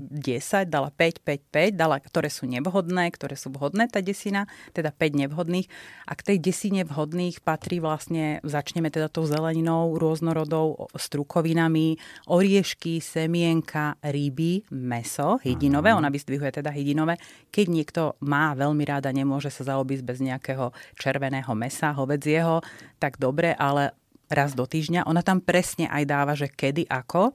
10, 0.69 0.69
dala 0.69 0.93
5, 0.93 1.25
5, 1.25 1.73
5, 1.73 1.73
dala, 1.73 1.97
ktoré 1.97 2.29
sú 2.29 2.45
nevhodné, 2.45 3.09
ktoré 3.15 3.33
sú 3.33 3.49
vhodné, 3.49 3.89
tá 3.89 4.05
desina, 4.05 4.45
teda 4.77 4.93
5 4.93 5.25
nevhodných. 5.25 5.67
A 6.05 6.13
k 6.13 6.21
tej 6.33 6.37
desine 6.37 6.85
vhodných 6.85 7.41
patrí 7.41 7.81
vlastne, 7.81 8.43
začneme 8.45 8.91
teda 8.93 9.07
tou 9.07 9.25
zeleninou, 9.25 9.95
rôznorodou, 9.97 10.91
strukovinami, 10.93 11.78
zeleniny, 11.79 11.97
oriešky, 12.27 12.99
semienka, 13.01 13.95
ryby, 14.03 14.63
meso, 14.71 15.39
hydinové, 15.43 15.95
ona 15.95 16.11
vyzdvihuje 16.11 16.61
teda 16.61 16.69
hydinové. 16.71 17.15
Keď 17.49 17.65
niekto 17.69 18.01
má 18.21 18.53
veľmi 18.53 18.83
ráda, 18.85 19.09
nemôže 19.15 19.49
sa 19.49 19.63
zaobísť 19.75 20.03
bez 20.03 20.19
nejakého 20.19 20.71
červeného 20.99 21.51
mesa, 21.55 21.95
hovedzieho, 21.95 22.61
tak 22.99 23.17
dobre, 23.17 23.55
ale 23.55 23.95
raz 24.29 24.53
do 24.53 24.67
týždňa. 24.67 25.09
Ona 25.09 25.25
tam 25.25 25.41
presne 25.41 25.89
aj 25.89 26.03
dáva, 26.05 26.33
že 26.37 26.51
kedy, 26.51 26.85
ako. 26.85 27.33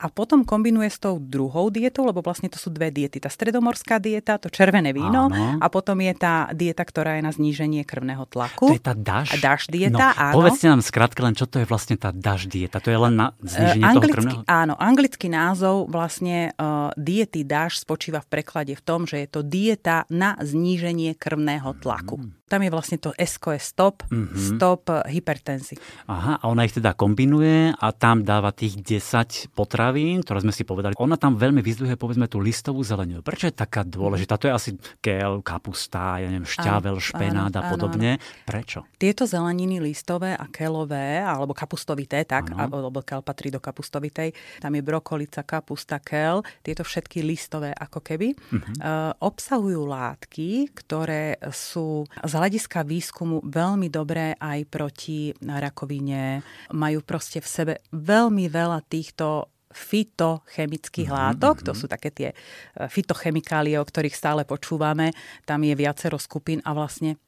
A 0.00 0.08
potom 0.08 0.48
kombinuje 0.48 0.88
s 0.88 0.96
tou 0.96 1.20
druhou 1.20 1.68
dietou, 1.68 2.08
lebo 2.08 2.24
vlastne 2.24 2.48
to 2.48 2.56
sú 2.56 2.72
dve 2.72 2.88
diety. 2.88 3.20
Tá 3.20 3.28
stredomorská 3.28 4.00
dieta, 4.00 4.40
to 4.40 4.48
červené 4.48 4.96
víno 4.96 5.28
áno. 5.28 5.60
a 5.60 5.66
potom 5.68 6.00
je 6.00 6.16
tá 6.16 6.48
dieta, 6.56 6.80
ktorá 6.80 7.20
je 7.20 7.22
na 7.28 7.32
zníženie 7.36 7.84
krvného 7.84 8.24
tlaku. 8.24 8.72
To 8.72 8.76
je 8.80 8.80
tá 8.80 8.96
daš? 8.96 9.36
Daš 9.36 9.68
dieta, 9.68 10.16
no, 10.16 10.24
áno. 10.32 10.34
Povedzte 10.40 10.66
nám 10.72 10.80
skratke 10.80 11.20
len, 11.20 11.36
čo 11.36 11.44
to 11.44 11.60
je 11.60 11.68
vlastne 11.68 12.00
tá 12.00 12.16
daš 12.16 12.48
dieta. 12.48 12.80
To 12.80 12.88
je 12.88 12.96
len 12.96 13.12
na 13.12 13.36
zníženie 13.44 13.84
uh, 13.84 13.94
toho 14.00 14.08
krvného? 14.08 14.40
Áno, 14.48 14.74
anglický 14.80 15.28
názov 15.28 15.92
vlastne 15.92 16.56
uh, 16.56 16.88
diety 16.96 17.44
daš 17.44 17.84
spočíva 17.84 18.24
v 18.24 18.40
preklade 18.40 18.72
v 18.72 18.82
tom, 18.82 19.04
že 19.04 19.20
je 19.20 19.28
to 19.28 19.44
dieta 19.44 20.08
na 20.08 20.40
zníženie 20.40 21.12
krvného 21.20 21.76
tlaku. 21.76 22.24
Mm. 22.24 22.39
Tam 22.50 22.66
je 22.66 22.70
vlastne 22.74 22.98
to 22.98 23.14
SKS 23.14 23.78
stop, 23.78 24.02
mm-hmm. 24.10 24.58
stop 24.58 24.90
hypertenzii. 25.06 25.78
Aha, 26.10 26.42
a 26.42 26.44
ona 26.50 26.66
ich 26.66 26.74
teda 26.74 26.98
kombinuje 26.98 27.70
a 27.70 27.86
tam 27.94 28.26
dáva 28.26 28.50
tých 28.50 28.82
10 28.82 29.54
potravín, 29.54 30.26
ktoré 30.26 30.42
sme 30.42 30.50
si 30.50 30.66
povedali. 30.66 30.98
Ona 30.98 31.14
tam 31.14 31.38
veľmi 31.38 31.62
vyzdvihuje 31.62 31.94
povedzme 31.94 32.26
tú 32.26 32.42
listovú 32.42 32.82
zeleninu. 32.82 33.22
Prečo 33.22 33.46
je 33.46 33.54
taká 33.54 33.86
dôležitá? 33.86 34.34
To 34.42 34.50
je 34.50 34.52
asi 34.52 34.70
kel, 34.98 35.46
kapusta, 35.46 36.18
ja 36.18 36.26
neviem, 36.26 36.48
šťavel, 36.48 36.98
áno, 36.98 37.06
špenát 37.06 37.54
a 37.54 37.62
podobne. 37.70 38.18
Áno. 38.18 38.42
Prečo? 38.42 38.82
Tieto 38.98 39.30
zeleniny 39.30 39.78
listové 39.78 40.34
a 40.34 40.50
kelové, 40.50 41.22
alebo 41.22 41.54
kapustovité, 41.54 42.26
tak, 42.26 42.50
áno. 42.50 42.66
alebo 42.74 42.98
kel 43.06 43.22
patrí 43.22 43.54
do 43.54 43.62
kapustovitej, 43.62 44.34
tam 44.58 44.74
je 44.74 44.82
brokolica, 44.82 45.46
kapusta, 45.46 46.02
kel, 46.02 46.42
tieto 46.66 46.82
všetky 46.82 47.22
listové 47.22 47.70
ako 47.70 48.02
keby, 48.02 48.34
mm-hmm. 48.34 48.74
uh, 48.82 49.14
obsahujú 49.22 49.86
látky, 49.86 50.74
ktoré 50.74 51.38
sú 51.54 52.10
z 52.10 52.34
hľadiska 52.40 52.88
výskumu 52.88 53.44
veľmi 53.44 53.92
dobré 53.92 54.32
aj 54.40 54.64
proti 54.72 55.36
rakovine. 55.44 56.40
Majú 56.72 57.04
proste 57.04 57.44
v 57.44 57.48
sebe 57.48 57.74
veľmi 57.92 58.48
veľa 58.48 58.80
týchto 58.88 59.52
fitochemických 59.70 61.06
mm-hmm. 61.06 61.30
látok, 61.38 61.62
to 61.62 61.72
mhm. 61.72 61.78
sú 61.78 61.86
také 61.86 62.10
tie 62.10 62.28
eh, 62.32 62.88
fitochemikálie, 62.90 63.78
o 63.78 63.86
ktorých 63.86 64.16
stále 64.16 64.42
počúvame. 64.42 65.14
Tam 65.46 65.62
je 65.62 65.74
viacero 65.78 66.18
skupín 66.18 66.58
a 66.66 66.74
vlastne 66.74 67.20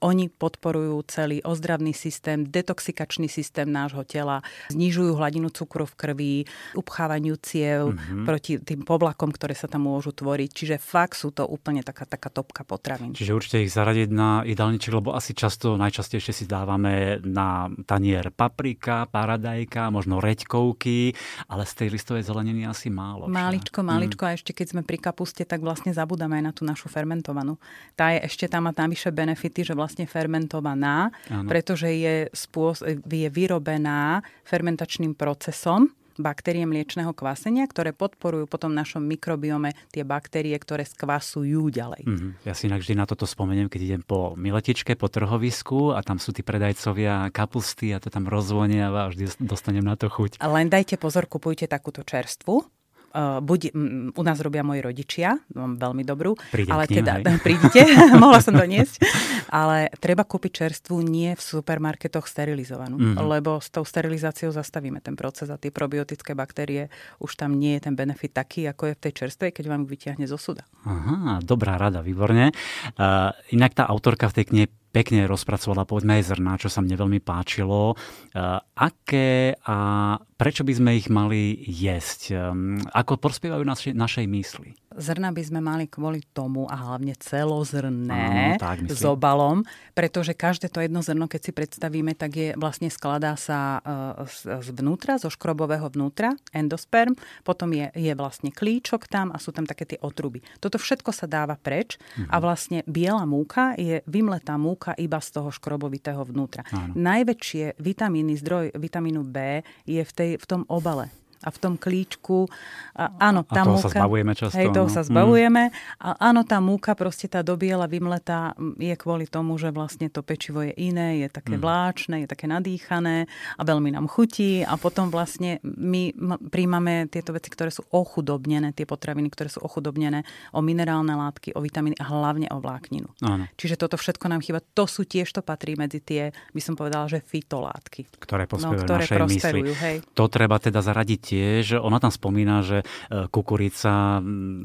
oni 0.00 0.28
podporujú 0.28 1.00
celý 1.08 1.40
ozdravný 1.40 1.96
systém, 1.96 2.44
detoxikačný 2.44 3.32
systém 3.32 3.68
nášho 3.68 4.04
tela, 4.04 4.44
znižujú 4.68 5.16
hladinu 5.16 5.48
cukru 5.48 5.88
v 5.88 5.94
krvi, 5.96 6.34
upchávaniu 6.76 7.40
ciev 7.40 7.96
mm-hmm. 7.96 8.24
proti 8.28 8.60
tým 8.60 8.84
povlakom, 8.84 9.32
ktoré 9.32 9.56
sa 9.56 9.66
tam 9.66 9.88
môžu 9.88 10.12
tvoriť. 10.12 10.50
Čiže 10.52 10.76
fakt 10.76 11.16
sú 11.16 11.32
to 11.32 11.48
úplne 11.48 11.80
taká, 11.80 12.04
taká 12.04 12.28
topka 12.28 12.62
potravín. 12.64 13.16
Čiže 13.16 13.32
určite 13.32 13.64
ich 13.64 13.72
zaradiť 13.72 14.08
na 14.12 14.44
jedálniček, 14.44 14.92
lebo 14.92 15.16
asi 15.16 15.32
často, 15.32 15.80
najčastejšie 15.80 16.32
si 16.36 16.44
dávame 16.44 17.22
na 17.24 17.72
tanier 17.88 18.28
paprika, 18.34 19.08
paradajka, 19.08 19.88
možno 19.88 20.20
reďkovky, 20.20 21.16
ale 21.48 21.64
z 21.64 21.72
tej 21.72 21.88
listovej 21.96 22.24
zeleniny 22.28 22.68
asi 22.68 22.92
málo. 22.92 23.30
Máličko, 23.32 23.80
máličko. 23.80 24.22
Mm. 24.24 24.28
A 24.28 24.36
ešte 24.36 24.52
keď 24.52 24.66
sme 24.76 24.82
pri 24.84 24.98
kapuste, 25.00 25.48
tak 25.48 25.64
vlastne 25.64 25.96
zabudáme 25.96 26.36
aj 26.40 26.44
na 26.44 26.52
tú 26.52 26.62
našu 26.68 26.92
fermentovanú. 26.92 27.56
Tá 27.96 28.12
je 28.12 28.28
ešte 28.28 28.44
tam 28.50 28.68
má 28.68 28.72
navyše 28.76 29.08
benefity, 29.14 29.69
že 29.70 29.78
vlastne 29.78 30.10
fermentovaná, 30.10 31.14
ano. 31.30 31.46
pretože 31.46 31.86
je, 31.94 32.26
spôs- 32.34 32.82
je 33.06 33.28
vyrobená 33.30 34.26
fermentačným 34.42 35.14
procesom, 35.14 35.94
baktérie 36.20 36.68
mliečného 36.68 37.16
kvasenia, 37.16 37.64
ktoré 37.64 37.96
podporujú 37.96 38.44
potom 38.44 38.76
v 38.76 38.84
našom 38.84 39.00
mikrobiome 39.00 39.72
tie 39.88 40.04
baktérie, 40.04 40.52
ktoré 40.60 40.84
skvasujú 40.84 41.72
ďalej. 41.72 42.04
Mm-hmm. 42.04 42.30
Ja 42.44 42.52
si 42.52 42.68
inak 42.68 42.84
vždy 42.84 42.94
na 43.00 43.08
toto 43.08 43.24
spomeniem, 43.24 43.72
keď 43.72 43.80
idem 43.80 44.02
po 44.04 44.36
miletičke, 44.36 44.94
po 44.94 45.08
trhovisku 45.08 45.96
a 45.96 46.04
tam 46.04 46.20
sú 46.20 46.36
tí 46.36 46.44
predajcovia 46.44 47.32
kapusty 47.32 47.96
a 47.96 47.98
to 47.98 48.12
tam 48.12 48.28
rozvoniava 48.28 49.08
a 49.08 49.10
vždy 49.10 49.40
dostanem 49.40 49.82
na 49.82 49.96
to 49.96 50.12
chuť. 50.12 50.44
Len 50.44 50.68
dajte 50.68 51.00
pozor, 51.00 51.24
kupujte 51.24 51.64
takúto 51.64 52.04
čerstvu, 52.04 52.79
buď 53.16 53.60
um, 53.74 54.14
u 54.14 54.22
nás 54.22 54.38
robia 54.38 54.62
moji 54.62 54.80
rodičia, 54.80 55.38
mám 55.54 55.76
veľmi 55.76 56.06
dobrú, 56.06 56.38
Prídem 56.54 56.72
ale 56.72 56.84
ním, 56.86 57.02
teda 57.02 57.12
prídite, 57.46 57.82
mohla 58.22 58.38
som 58.38 58.54
doniesť, 58.54 59.02
ale 59.50 59.90
treba 59.98 60.22
kúpiť 60.22 60.64
čerstvu 60.66 61.02
nie 61.02 61.34
v 61.34 61.42
supermarketoch 61.42 62.24
sterilizovanú, 62.24 62.96
mm-hmm. 62.96 63.26
lebo 63.26 63.58
s 63.58 63.68
tou 63.74 63.82
sterilizáciou 63.82 64.54
zastavíme 64.54 65.02
ten 65.02 65.18
proces 65.18 65.50
a 65.50 65.58
tie 65.58 65.74
probiotické 65.74 66.38
baktérie 66.38 66.86
už 67.18 67.34
tam 67.34 67.58
nie 67.58 67.78
je 67.78 67.90
ten 67.90 67.94
benefit 67.98 68.30
taký, 68.30 68.70
ako 68.70 68.92
je 68.92 68.94
v 68.94 69.02
tej 69.10 69.12
čerstvej, 69.26 69.50
keď 69.50 69.64
vám 69.66 69.82
vyťahne 69.90 70.24
zo 70.30 70.38
suda. 70.38 70.62
Aha, 70.86 71.42
dobrá 71.42 71.76
rada, 71.76 72.00
výborne. 72.00 72.54
Uh, 72.94 73.34
inak 73.50 73.74
tá 73.74 73.84
autorka 73.90 74.30
v 74.30 74.36
tej 74.40 74.44
knihe 74.48 74.66
pekne 74.90 75.26
rozpracovala 75.30 75.86
povedzme 75.86 76.18
aj 76.18 76.34
zrná, 76.34 76.58
čo 76.58 76.66
sa 76.66 76.82
mne 76.82 76.98
veľmi 76.98 77.20
páčilo. 77.22 77.94
Uh, 78.34 78.58
aké 78.74 79.54
a 79.66 80.18
prečo 80.40 80.64
by 80.64 80.72
sme 80.72 80.90
ich 80.96 81.12
mali 81.12 81.52
jesť? 81.68 82.32
Um, 82.32 82.80
ako 82.96 83.20
prospievajú 83.20 83.60
našej, 83.60 83.92
našej 83.92 84.24
mysli? 84.24 84.72
Zrna 84.90 85.30
by 85.30 85.42
sme 85.46 85.60
mali 85.62 85.86
kvôli 85.86 86.18
tomu 86.34 86.66
a 86.66 86.74
hlavne 86.74 87.14
celozrné 87.14 88.58
Áno, 88.58 88.58
tak, 88.58 88.90
s 88.90 89.06
obalom, 89.06 89.62
pretože 89.94 90.34
každé 90.34 90.66
to 90.66 90.82
jedno 90.82 90.98
zrno, 90.98 91.30
keď 91.30 91.40
si 91.46 91.52
predstavíme, 91.54 92.18
tak 92.18 92.30
je 92.34 92.48
vlastne 92.58 92.90
skladá 92.90 93.38
sa 93.38 93.78
uh, 93.78 94.26
zvnútra, 94.58 95.14
zo 95.22 95.30
škrobového 95.30 95.86
vnútra, 95.94 96.34
endosperm, 96.50 97.14
potom 97.46 97.70
je, 97.70 97.86
je 97.94 98.10
vlastne 98.18 98.50
klíčok 98.50 99.06
tam 99.06 99.30
a 99.30 99.38
sú 99.38 99.54
tam 99.54 99.62
také 99.62 99.86
tie 99.86 99.98
otruby. 100.02 100.42
Toto 100.58 100.74
všetko 100.74 101.14
sa 101.14 101.30
dáva 101.30 101.54
preč 101.54 101.94
uh-huh. 101.94 102.26
a 102.26 102.36
mhm. 102.38 102.42
vlastne 102.42 102.78
biela 102.90 103.22
múka 103.22 103.78
je 103.78 104.02
vymletá 104.10 104.58
múka 104.58 104.98
iba 104.98 105.22
z 105.22 105.38
toho 105.38 105.54
škrobovitého 105.54 106.26
vnútra. 106.26 106.66
Áno. 106.74 106.98
Najväčšie 106.98 107.78
vitamíny, 107.78 108.34
zdroj 108.42 108.74
vitamínu 108.74 109.22
B 109.22 109.62
je 109.86 110.02
v, 110.02 110.12
tej, 110.18 110.29
v 110.36 110.46
tom 110.46 110.62
obale 110.68 111.10
a 111.40 111.48
v 111.48 111.58
tom 111.60 111.74
klíčku. 111.76 112.48
A, 112.96 113.32
áno, 113.32 113.44
tá 113.44 113.62
a 113.62 113.68
toho 113.68 113.76
múka, 113.76 113.88
sa 113.88 113.96
zbavujeme 113.96 114.32
často. 114.32 114.56
Hej, 114.56 114.66
toho 114.72 114.88
no. 114.88 114.94
sa 114.94 115.02
zbavujeme. 115.04 115.62
Mm. 115.68 115.74
A 116.00 116.08
áno, 116.32 116.40
tá 116.48 116.58
múka, 116.58 116.96
proste 116.96 117.28
tá 117.28 117.44
dobiela, 117.44 117.84
vymletá 117.84 118.56
je 118.80 118.92
kvôli 118.96 119.28
tomu, 119.28 119.60
že 119.60 119.68
vlastne 119.70 120.08
to 120.08 120.24
pečivo 120.24 120.64
je 120.64 120.72
iné, 120.76 121.20
je 121.22 121.28
také 121.28 121.56
mm. 121.56 121.62
vláčne, 121.62 122.16
je 122.24 122.28
také 122.28 122.48
nadýchané 122.48 123.28
a 123.56 123.62
veľmi 123.62 123.92
nám 123.92 124.08
chutí 124.08 124.64
a 124.64 124.80
potom 124.80 125.12
vlastne 125.12 125.60
my 125.64 126.16
príjmame 126.48 127.06
tieto 127.12 127.36
veci, 127.36 127.52
ktoré 127.52 127.68
sú 127.68 127.84
ochudobnené, 127.92 128.72
tie 128.72 128.88
potraviny, 128.88 129.28
ktoré 129.28 129.52
sú 129.52 129.60
ochudobnené 129.64 130.24
o 130.56 130.64
minerálne 130.64 131.12
látky, 131.12 131.52
o 131.56 131.60
vitamíny 131.60 131.96
a 132.00 132.08
hlavne 132.08 132.48
o 132.52 132.58
vlákninu. 132.60 133.08
Áno. 133.20 133.44
Čiže 133.56 133.80
toto 133.80 134.00
všetko 134.00 134.28
nám 134.28 134.40
chýba. 134.40 134.64
To 134.76 134.84
sú 134.88 135.04
tiež, 135.04 135.28
to 135.32 135.40
patrí 135.44 135.76
medzi 135.76 136.00
tie, 136.00 136.32
by 136.52 136.60
som 136.60 136.74
povedala, 136.76 137.08
že 137.08 137.24
fitolátky. 137.24 138.20
Ktoré, 138.20 138.44
no, 138.44 138.76
ktoré 138.76 139.10
našej 139.10 139.20
mysli. 139.26 139.60
Hej. 139.74 139.96
To 140.14 140.30
treba 140.30 140.56
teda 140.62 140.80
zaradiť 140.80 141.20
tiež, 141.30 141.78
ona 141.78 142.02
tam 142.02 142.10
spomína, 142.10 142.66
že 142.66 142.82
e, 142.82 142.84
kukurica 143.30 144.18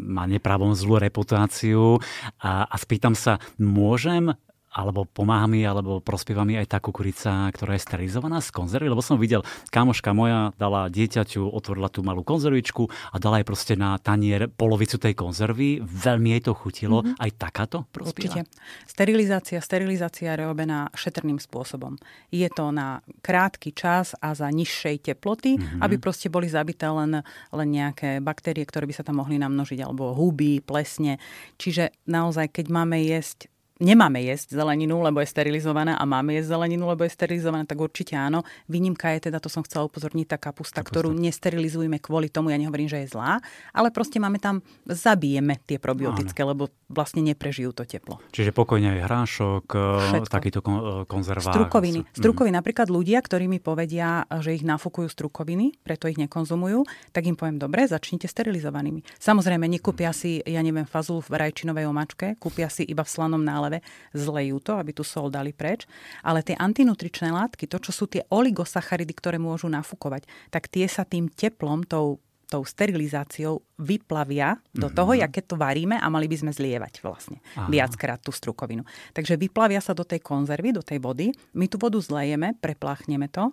má 0.10 0.26
nepravom 0.26 0.74
zlú 0.74 0.98
reputáciu. 0.98 2.02
A, 2.42 2.66
a 2.66 2.76
spýtam 2.82 3.14
sa, 3.14 3.38
môžem 3.62 4.34
alebo 4.76 5.08
pomáha 5.08 5.48
mi, 5.48 5.64
alebo 5.64 6.04
prospieva 6.04 6.44
mi 6.44 6.60
aj 6.60 6.68
tá 6.68 6.78
kukurica, 6.84 7.48
ktorá 7.56 7.80
je 7.80 7.88
sterilizovaná 7.88 8.44
z 8.44 8.52
konzervy, 8.52 8.92
lebo 8.92 9.00
som 9.00 9.16
videl, 9.16 9.40
kamoška 9.72 10.12
moja 10.12 10.52
dala 10.60 10.92
dieťaťu, 10.92 11.48
otvorila 11.48 11.88
tú 11.88 12.04
malú 12.04 12.28
konzervičku 12.28 12.92
a 12.92 13.16
dala 13.16 13.40
jej 13.40 13.48
proste 13.48 13.74
na 13.80 13.96
tanier 13.96 14.52
polovicu 14.52 15.00
tej 15.00 15.16
konzervy, 15.16 15.80
veľmi 15.80 16.36
jej 16.36 16.42
to 16.44 16.52
chutilo, 16.52 17.00
mm-hmm. 17.00 17.24
aj 17.24 17.32
takáto 17.40 17.88
prospieva? 17.96 18.44
Určite. 18.44 18.52
Sterilizácia, 18.84 19.64
sterilizácia 19.64 20.36
je 20.36 20.44
robená 20.44 20.92
šetrným 20.92 21.40
spôsobom. 21.40 21.96
Je 22.28 22.52
to 22.52 22.76
na 22.76 23.00
krátky 23.24 23.72
čas 23.72 24.12
a 24.20 24.36
za 24.36 24.52
nižšej 24.52 25.08
teploty, 25.08 25.56
mm-hmm. 25.56 25.80
aby 25.80 25.96
proste 26.04 26.28
boli 26.28 26.52
zabité 26.52 26.92
len, 26.92 27.24
len 27.56 27.68
nejaké 27.72 28.20
baktérie, 28.20 28.68
ktoré 28.68 28.84
by 28.92 28.94
sa 29.00 29.08
tam 29.08 29.24
mohli 29.24 29.40
namnožiť, 29.40 29.80
alebo 29.80 30.12
huby, 30.12 30.60
plesne. 30.60 31.16
Čiže 31.56 31.96
naozaj, 32.12 32.52
keď 32.52 32.66
máme 32.68 33.00
jesť 33.00 33.48
nemáme 33.80 34.24
jesť 34.24 34.56
zeleninu, 34.56 35.04
lebo 35.04 35.20
je 35.20 35.28
sterilizovaná 35.28 36.00
a 36.00 36.04
máme 36.08 36.40
jesť 36.40 36.56
zeleninu, 36.56 36.88
lebo 36.88 37.04
je 37.04 37.12
sterilizovaná, 37.12 37.68
tak 37.68 37.80
určite 37.80 38.16
áno. 38.16 38.48
Výnimka 38.72 39.12
je 39.18 39.28
teda, 39.28 39.44
to 39.44 39.52
som 39.52 39.68
chcela 39.68 39.84
upozorniť, 39.88 40.26
tá 40.32 40.38
kapusta, 40.40 40.80
kapusta. 40.80 40.88
ktorú 40.88 41.12
nesterilizujeme 41.12 42.00
kvôli 42.00 42.32
tomu, 42.32 42.56
ja 42.56 42.58
nehovorím, 42.60 42.88
že 42.88 43.04
je 43.04 43.12
zlá, 43.12 43.44
ale 43.76 43.92
proste 43.92 44.18
máme 44.24 44.40
tam, 44.40 44.64
zabijeme 44.88 45.60
tie 45.68 45.76
probiotické, 45.76 46.48
áno. 46.48 46.56
lebo 46.56 46.64
vlastne 46.88 47.20
neprežijú 47.26 47.76
to 47.76 47.84
teplo. 47.84 48.24
Čiže 48.32 48.56
pokojne 48.56 48.96
aj 48.96 49.00
hrášok, 49.12 49.66
e, 49.68 49.80
Všetko. 50.08 50.32
takýto 50.32 50.60
e, 50.64 50.70
konzervák. 51.10 51.52
Strukoviny. 51.52 52.00
Mhm. 52.08 52.16
Strukoviny, 52.16 52.54
mm. 52.56 52.60
napríklad 52.64 52.88
ľudia, 52.88 53.20
ktorí 53.20 53.52
mi 53.52 53.60
povedia, 53.60 54.24
že 54.40 54.56
ich 54.56 54.64
nafúkujú 54.64 55.12
strukoviny, 55.12 55.76
preto 55.84 56.08
ich 56.08 56.16
nekonzumujú, 56.16 56.88
tak 57.12 57.28
im 57.28 57.36
poviem, 57.36 57.60
dobre, 57.60 57.84
začnite 57.84 58.30
sterilizovanými. 58.30 59.04
Samozrejme, 59.20 59.68
nekúpia 59.68 60.16
si, 60.16 60.40
ja 60.46 60.64
neviem, 60.64 60.88
fazul 60.88 61.20
v 61.20 61.36
rajčinovej 61.42 61.86
omačke, 61.90 62.26
kúpia 62.40 62.72
si 62.72 62.88
iba 62.88 63.04
v 63.04 63.12
slanom 63.12 63.42
nále 63.42 63.65
náplave, 63.66 63.82
zlejú 64.14 64.62
to, 64.62 64.78
aby 64.78 64.94
tú 64.94 65.02
sol 65.02 65.34
dali 65.34 65.52
preč. 65.52 65.90
Ale 66.22 66.46
tie 66.46 66.54
antinutričné 66.54 67.34
látky, 67.34 67.66
to, 67.66 67.82
čo 67.82 67.92
sú 67.92 68.06
tie 68.06 68.22
oligosacharidy, 68.30 69.14
ktoré 69.18 69.42
môžu 69.42 69.68
nafúkovať, 69.68 70.30
tak 70.54 70.70
tie 70.70 70.86
sa 70.86 71.04
tým 71.04 71.30
teplom, 71.34 71.84
tou 71.86 72.22
tou 72.46 72.62
sterilizáciou 72.62 73.66
vyplavia 73.82 74.62
do 74.70 74.86
toho, 74.94 75.18
mm-hmm. 75.18 75.34
keď 75.34 75.44
to 75.50 75.58
varíme 75.58 75.98
a 75.98 76.08
mali 76.14 76.30
by 76.30 76.46
sme 76.46 76.52
zlievať 76.54 77.02
vlastne 77.02 77.42
Aha. 77.58 77.74
viackrát 77.74 78.22
tú 78.22 78.30
strukovinu. 78.30 78.86
Takže 79.18 79.34
vyplavia 79.34 79.82
sa 79.82 79.98
do 79.98 80.06
tej 80.06 80.22
konzervy, 80.22 80.70
do 80.70 80.86
tej 80.86 81.02
vody. 81.02 81.34
My 81.58 81.66
tú 81.66 81.82
vodu 81.82 81.98
zlejeme, 81.98 82.54
prepláchneme 82.62 83.34
to 83.34 83.50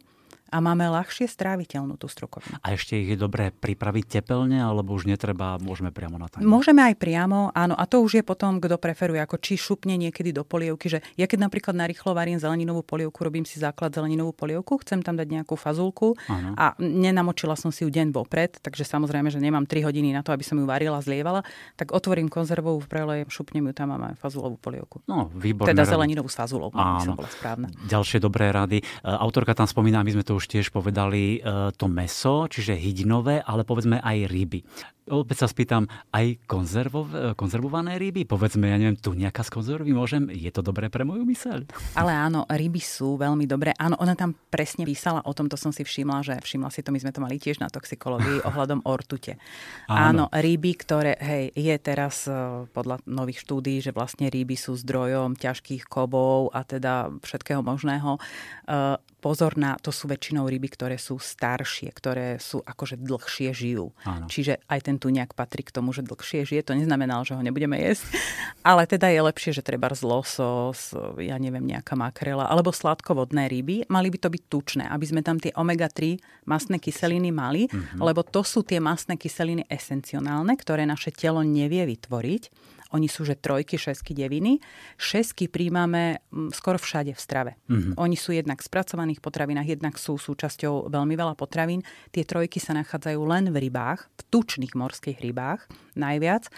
a 0.52 0.60
máme 0.60 0.84
ľahšie 0.92 1.24
stráviteľnú 1.24 1.96
tú 1.96 2.12
strukovinu. 2.12 2.60
A 2.60 2.76
ešte 2.76 3.00
ich 3.00 3.08
je 3.08 3.18
dobré 3.18 3.48
pripraviť 3.48 4.20
tepelne, 4.20 4.60
alebo 4.60 4.92
už 4.92 5.08
netreba, 5.08 5.56
môžeme 5.56 5.88
priamo 5.88 6.20
na 6.20 6.28
tanier? 6.28 6.44
Môžeme 6.44 6.84
aj 6.84 7.00
priamo, 7.00 7.48
áno. 7.56 7.72
A 7.72 7.88
to 7.88 8.04
už 8.04 8.20
je 8.20 8.24
potom, 8.24 8.60
kto 8.60 8.76
preferuje, 8.76 9.24
ako 9.24 9.40
či 9.40 9.56
šupne 9.56 9.96
niekedy 9.96 10.36
do 10.36 10.44
polievky, 10.44 10.92
že 10.92 10.98
ja 11.16 11.24
keď 11.24 11.48
napríklad 11.48 11.72
narýchlo 11.72 12.12
varím 12.12 12.36
zeleninovú 12.36 12.84
polievku, 12.84 13.24
robím 13.24 13.48
si 13.48 13.56
základ 13.56 13.96
zeleninovú 13.96 14.36
polievku, 14.36 14.76
chcem 14.84 15.00
tam 15.00 15.16
dať 15.16 15.40
nejakú 15.40 15.56
fazulku 15.56 16.12
ano. 16.28 16.52
a 16.60 16.76
nenamočila 16.76 17.56
som 17.56 17.72
si 17.72 17.86
ju 17.86 17.88
deň 17.88 18.12
vopred, 18.12 18.60
takže 18.60 18.84
samozrejme, 18.84 19.32
že 19.32 19.40
nemám 19.40 19.64
3 19.64 19.88
hodiny 19.88 20.12
na 20.12 20.20
to, 20.20 20.36
aby 20.36 20.44
som 20.44 20.60
ju 20.60 20.68
varila, 20.68 21.00
zlievala, 21.00 21.40
tak 21.80 21.96
otvorím 21.96 22.28
konzervovú 22.28 22.84
prelejem, 22.84 23.32
šupnem 23.32 23.70
ju 23.70 23.72
tam 23.72 23.94
a 23.94 23.96
máme 23.96 24.16
fazulovú 24.20 24.60
polievku. 24.60 25.00
No, 25.08 25.32
výborné. 25.32 25.72
Teda 25.72 25.88
zeleninovú 25.88 26.28
s 26.28 26.36
fazulou, 26.36 26.74
áno. 26.76 27.16
bola 27.16 27.30
správna. 27.30 27.70
Ďalšie 27.88 28.18
dobré 28.20 28.50
rady. 28.50 28.82
E, 28.82 28.84
autorka 29.06 29.54
tam 29.54 29.70
spomína, 29.70 30.02
my 30.02 30.12
sme 30.18 30.24
to 30.26 30.34
už 30.36 30.41
tiež 30.50 30.70
povedali, 30.70 31.38
e, 31.38 31.70
to 31.74 31.86
meso, 31.90 32.46
čiže 32.46 32.78
hydinové, 32.78 33.42
ale 33.42 33.66
povedzme 33.66 33.98
aj 34.02 34.18
ryby. 34.30 34.60
Opäť 35.10 35.42
sa 35.42 35.48
spýtam, 35.50 35.90
aj 36.14 36.38
konzervov, 36.46 37.34
konzervované 37.34 37.98
ryby? 37.98 38.22
Povedzme, 38.22 38.70
ja 38.70 38.78
neviem, 38.78 38.94
tu 38.94 39.18
nejaká 39.18 39.42
z 39.42 39.50
konzervy 39.50 39.90
môžem? 39.90 40.30
Je 40.30 40.46
to 40.54 40.62
dobré 40.62 40.86
pre 40.86 41.02
moju 41.02 41.26
myseľ? 41.26 41.66
Ale 41.98 42.14
áno, 42.14 42.46
ryby 42.46 42.78
sú 42.78 43.18
veľmi 43.18 43.42
dobré. 43.50 43.74
Áno, 43.82 43.98
ona 43.98 44.14
tam 44.14 44.30
presne 44.46 44.86
písala 44.86 45.18
o 45.26 45.34
tomto 45.34 45.58
som 45.58 45.74
si 45.74 45.82
všimla, 45.82 46.22
že 46.22 46.34
všimla 46.38 46.70
si 46.70 46.86
to, 46.86 46.94
my 46.94 47.02
sme 47.02 47.10
to 47.10 47.18
mali 47.18 47.42
tiež 47.42 47.58
na 47.58 47.66
toxikológii 47.66 48.42
ohľadom 48.48 48.86
ortute. 48.86 49.42
Áno. 49.90 49.98
áno, 49.98 50.24
ryby, 50.30 50.72
ktoré, 50.78 51.18
hej, 51.18 51.50
je 51.50 51.74
teraz 51.82 52.30
e, 52.30 52.66
podľa 52.70 53.02
nových 53.02 53.42
štúdí, 53.42 53.82
že 53.82 53.90
vlastne 53.90 54.30
ryby 54.30 54.54
sú 54.54 54.78
zdrojom 54.78 55.34
ťažkých 55.34 55.90
kovov 55.90 56.54
a 56.54 56.62
teda 56.62 57.10
všetkého 57.22 57.62
možného. 57.62 58.18
E, 58.18 58.20
pozor 59.22 59.54
na, 59.54 59.78
to 59.78 59.94
sú 59.94 60.10
väčšinou 60.10 60.50
ryby, 60.50 60.66
ktoré 60.74 60.98
sú 60.98 61.22
staršie, 61.22 61.94
ktoré 61.94 62.42
sú 62.42 62.58
akože 62.58 62.98
dlhšie 62.98 63.54
žijú. 63.54 63.94
Áno. 64.02 64.26
Čiže 64.26 64.66
aj 64.66 64.80
ten 64.82 64.91
tuniak 64.98 65.36
patrí 65.36 65.62
k 65.62 65.72
tomu, 65.72 65.92
že 65.92 66.02
dlhšie 66.02 66.48
žije. 66.48 66.66
To 66.66 66.76
neznamená, 66.76 67.22
že 67.22 67.36
ho 67.36 67.42
nebudeme 67.44 67.76
jesť. 67.78 68.08
Ale 68.68 68.88
teda 68.88 69.12
je 69.12 69.20
lepšie, 69.22 69.52
že 69.56 69.62
treba 69.62 69.92
z 69.92 70.02
losos, 70.02 70.96
ja 71.20 71.36
neviem, 71.36 71.64
nejaká 71.64 71.94
makrela, 71.94 72.48
alebo 72.48 72.72
sladkovodné 72.72 73.46
ryby. 73.52 73.86
Mali 73.92 74.08
by 74.08 74.18
to 74.18 74.28
byť 74.32 74.42
tučné, 74.48 74.84
aby 74.88 75.04
sme 75.04 75.20
tam 75.20 75.36
tie 75.36 75.52
omega-3 75.54 76.18
masné 76.48 76.76
kyseliny 76.82 77.30
mali, 77.30 77.68
mm-hmm. 77.68 78.00
lebo 78.00 78.24
to 78.24 78.42
sú 78.42 78.64
tie 78.66 78.80
masné 78.80 79.20
kyseliny 79.20 79.68
esencionálne, 79.68 80.56
ktoré 80.56 80.88
naše 80.88 81.12
telo 81.14 81.44
nevie 81.44 81.84
vytvoriť 81.86 82.72
oni 82.92 83.08
sú, 83.08 83.24
že 83.24 83.40
trojky, 83.40 83.80
šesky, 83.80 84.12
deviny. 84.12 84.60
Šesky 85.00 85.48
príjmame 85.48 86.20
mm, 86.28 86.52
skoro 86.52 86.76
všade 86.76 87.16
v 87.16 87.20
strave. 87.20 87.52
Mm-hmm. 87.66 87.96
Oni 87.96 88.16
sú 88.16 88.36
jednak 88.36 88.60
v 88.60 88.68
spracovaných 88.68 89.24
potravinách, 89.24 89.68
jednak 89.80 89.96
sú 89.96 90.20
súčasťou 90.20 90.92
veľmi 90.92 91.16
veľa 91.16 91.34
potravín. 91.34 91.80
Tie 92.12 92.22
trojky 92.22 92.60
sa 92.60 92.76
nachádzajú 92.76 93.20
len 93.24 93.48
v 93.48 93.68
rybách, 93.68 94.06
v 94.12 94.22
tučných 94.28 94.76
morských 94.76 95.18
rybách 95.24 95.66
najviac. 95.96 96.52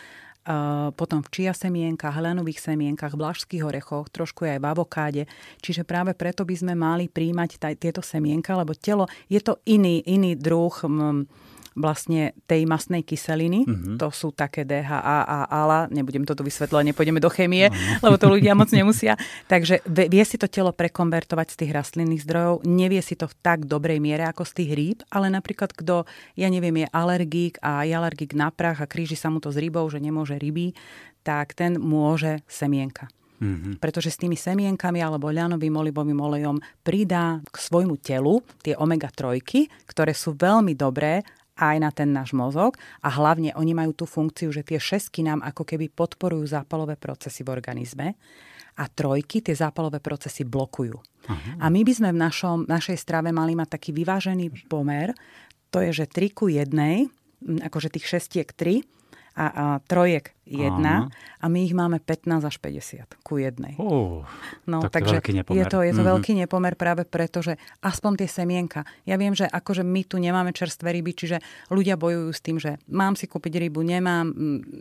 Potom 1.01 1.25
v 1.25 1.33
čia 1.33 1.57
semienkach, 1.57 2.21
helenových 2.21 2.61
semienkach, 2.61 3.17
blažských 3.17 3.65
orechoch, 3.65 4.13
trošku 4.13 4.45
aj 4.45 4.61
v 4.61 4.69
avokáde. 4.69 5.23
Čiže 5.65 5.89
práve 5.89 6.13
preto 6.13 6.45
by 6.45 6.53
sme 6.53 6.75
mali 6.77 7.09
príjmať 7.09 7.57
taj, 7.57 7.75
tieto 7.81 8.05
semienka, 8.05 8.53
lebo 8.53 8.77
telo 8.77 9.09
je 9.33 9.41
to 9.41 9.57
iný, 9.65 10.05
iný 10.05 10.37
druh 10.37 10.77
um, 10.85 11.25
vlastne 11.75 12.35
tej 12.47 12.67
masnej 12.71 13.03
kyseliny. 13.03 13.67
Mm-hmm. 13.67 13.97
To 13.99 14.09
sú 14.15 14.31
také 14.31 14.63
DHA 14.63 14.99
a 15.27 15.39
ALA. 15.51 15.91
Nebudem 15.91 16.23
toto 16.23 16.47
vysvetľovať, 16.47 16.95
nepôjdeme 16.95 17.19
do 17.19 17.31
chémie, 17.31 17.69
mm-hmm. 17.69 18.03
lebo 18.03 18.17
to 18.19 18.31
ľudia 18.31 18.55
moc 18.55 18.71
nemusia. 18.71 19.19
Takže 19.51 19.83
vie 19.87 20.25
si 20.25 20.39
to 20.39 20.47
telo 20.47 20.71
prekonvertovať 20.71 21.55
z 21.55 21.59
tých 21.67 21.75
rastlinných 21.75 22.23
zdrojov. 22.23 22.63
Nevie 22.65 23.03
si 23.03 23.19
to 23.19 23.27
v 23.27 23.35
tak 23.43 23.67
dobrej 23.67 23.99
miere 23.99 24.27
ako 24.31 24.47
z 24.47 24.53
tých 24.63 24.71
rýb, 24.73 24.99
ale 25.11 25.29
napríklad 25.35 25.75
kto, 25.75 26.07
ja 26.39 26.49
neviem, 26.49 26.87
je 26.87 26.89
alergík 26.95 27.59
a 27.61 27.83
je 27.83 27.93
alergík 27.93 28.39
na 28.39 28.55
prach 28.55 28.79
a 28.79 28.91
kríži 28.91 29.19
sa 29.19 29.29
mu 29.29 29.43
to 29.43 29.51
s 29.51 29.59
rybou, 29.59 29.85
že 29.91 29.99
nemôže 29.99 30.39
ryby, 30.39 30.73
tak 31.27 31.59
ten 31.59 31.81
môže 31.81 32.45
semienka. 32.47 33.11
Mm-hmm. 33.43 33.83
Pretože 33.83 34.15
s 34.15 34.21
tými 34.23 34.39
semienkami 34.39 35.03
alebo 35.03 35.29
ľanovým 35.29 35.75
olivovým 35.75 36.17
olejom 36.17 36.57
pridá 36.87 37.43
k 37.51 37.57
svojmu 37.59 37.99
telu 37.99 38.41
tie 38.63 38.79
omega-3, 38.79 39.43
ktoré 39.91 40.15
sú 40.15 40.39
veľmi 40.39 40.73
dobré 40.79 41.27
aj 41.55 41.77
na 41.79 41.91
ten 41.95 42.11
náš 42.11 42.35
mozog 42.35 42.75
a 43.01 43.09
hlavne 43.15 43.55
oni 43.55 43.73
majú 43.73 43.95
tú 43.95 44.05
funkciu, 44.11 44.51
že 44.51 44.67
tie 44.67 44.83
šesky 44.83 45.23
nám 45.23 45.43
ako 45.47 45.63
keby 45.63 45.91
podporujú 45.91 46.45
zápalové 46.51 46.99
procesy 46.99 47.47
v 47.47 47.55
organizme 47.55 48.19
a 48.75 48.85
trojky 48.91 49.39
tie 49.39 49.55
zápalové 49.55 50.03
procesy 50.03 50.43
blokujú. 50.43 50.99
Aha. 51.31 51.51
A 51.63 51.67
my 51.71 51.87
by 51.87 51.93
sme 51.95 52.11
v 52.11 52.19
našom, 52.19 52.59
našej 52.67 52.99
strave 52.99 53.31
mali 53.31 53.55
mať 53.55 53.79
taký 53.79 53.95
vyvážený 53.95 54.67
pomer, 54.67 55.15
to 55.71 55.79
je, 55.83 56.05
že 56.05 56.11
3 56.11 56.35
ku 56.35 56.51
1, 56.51 56.71
akože 57.71 57.89
tých 57.91 58.07
šestiek 58.07 58.49
3 58.51 58.83
a, 59.39 59.47
a 59.47 59.65
trojek 59.83 60.34
jedna 60.45 61.09
a 61.41 61.47
my 61.49 61.59
ich 61.65 61.73
máme 61.73 61.99
15 61.99 62.45
až 62.45 62.57
50 62.61 63.25
ku 63.25 63.41
jednej. 63.41 63.75
Uh, 63.81 64.23
no, 64.69 64.85
tak 64.85 65.01
takže 65.01 65.25
to 65.25 65.57
je 65.57 65.65
to, 65.65 65.79
je 65.81 65.93
to 65.93 66.05
mm-hmm. 66.05 66.13
veľký 66.13 66.33
nepomer 66.45 66.77
práve 66.77 67.09
preto, 67.09 67.41
že 67.41 67.57
aspoň 67.81 68.25
tie 68.25 68.29
semienka. 68.29 68.85
Ja 69.09 69.17
viem, 69.17 69.33
že 69.33 69.49
akože 69.49 69.81
my 69.81 70.05
tu 70.05 70.21
nemáme 70.21 70.53
čerstvé 70.53 70.93
ryby, 71.01 71.17
čiže 71.17 71.41
ľudia 71.73 71.97
bojujú 71.97 72.31
s 72.31 72.41
tým, 72.45 72.57
že 72.61 72.77
mám 72.93 73.17
si 73.17 73.25
kúpiť 73.25 73.57
rybu, 73.57 73.81
nemám. 73.81 74.31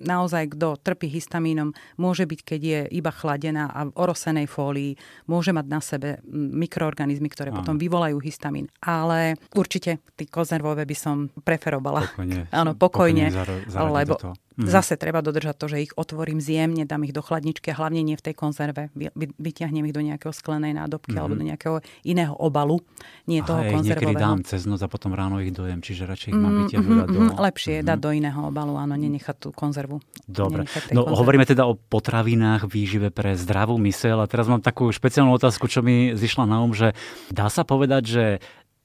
Naozaj, 0.03 0.59
kto 0.59 0.75
trpí 0.83 1.07
histamínom, 1.07 1.71
môže 1.95 2.27
byť, 2.27 2.39
keď 2.43 2.61
je 2.61 2.79
iba 2.99 3.11
chladená 3.15 3.71
a 3.71 3.87
v 3.87 3.95
orosenej 3.95 4.51
fólii, 4.51 4.99
môže 5.31 5.55
mať 5.55 5.65
na 5.71 5.79
sebe 5.79 6.09
mikroorganizmy, 6.33 7.31
ktoré 7.31 7.55
Áno. 7.55 7.63
potom 7.63 7.79
vyvolajú 7.79 8.19
histamín. 8.19 8.67
Ale 8.83 9.39
určite 9.55 10.03
tí 10.19 10.27
konzervové 10.27 10.83
by 10.83 10.95
som 10.97 11.31
preferovala. 11.31 12.03
Pokojne. 12.11 12.51
Áno, 12.59 12.75
pokojne, 12.75 13.31
pokojne 13.31 13.93
lebo 13.93 14.13
Mm. 14.53 14.69
Zase 14.69 14.93
treba 15.01 15.25
dodržať 15.25 15.55
to, 15.57 15.65
že 15.65 15.77
ich 15.89 15.93
otvorím 15.97 16.37
zjemne, 16.37 16.85
dám 16.85 17.01
ich 17.09 17.13
do 17.15 17.25
chladničky 17.25 17.73
a 17.73 17.75
hlavne 17.77 18.05
nie 18.05 18.13
v 18.13 18.23
tej 18.29 18.35
konzerve. 18.37 18.93
Vyťahnem 19.17 19.85
ich 19.89 19.95
do 19.95 20.01
nejakého 20.05 20.29
sklenej 20.29 20.77
nádobky 20.77 21.17
mm. 21.17 21.19
alebo 21.19 21.33
do 21.33 21.45
nejakého 21.45 21.77
iného 22.05 22.37
obalu, 22.37 22.81
nie 23.25 23.41
Aha, 23.41 23.49
toho 23.49 23.61
konzervového. 23.79 24.13
Niekedy 24.13 24.25
dám 24.29 24.39
cez 24.45 24.69
noc 24.69 24.81
a 24.85 24.89
potom 24.89 25.17
ráno 25.17 25.41
ich 25.41 25.49
dojem, 25.49 25.81
čiže 25.81 26.05
radšej 26.05 26.29
ich 26.29 26.37
mám 26.37 26.53
mm, 26.53 26.61
vyťahnuť 26.67 26.97
mm, 26.97 27.09
do... 27.09 27.19
Mm, 27.19 27.31
lepšie 27.41 27.75
mm. 27.81 27.85
dať 27.89 27.97
do 27.97 28.09
iného 28.13 28.41
obalu, 28.45 28.73
áno, 28.77 28.93
nenechať 28.93 29.35
tú 29.41 29.49
konzervu. 29.49 29.97
Dobre, 30.29 30.69
no 30.93 31.01
konzervu. 31.05 31.17
hovoríme 31.17 31.45
teda 31.49 31.65
o 31.65 31.73
potravinách, 31.73 32.69
výžive 32.69 33.09
pre 33.09 33.33
zdravú 33.33 33.81
mysel 33.89 34.21
a 34.21 34.29
teraz 34.29 34.45
mám 34.45 34.61
takú 34.61 34.89
špeciálnu 34.93 35.33
otázku, 35.33 35.65
čo 35.65 35.81
mi 35.81 36.13
zišla 36.13 36.45
na 36.45 36.61
um, 36.61 36.73
že 36.73 36.93
dá 37.33 37.49
sa 37.49 37.65
povedať, 37.65 38.03
že 38.05 38.25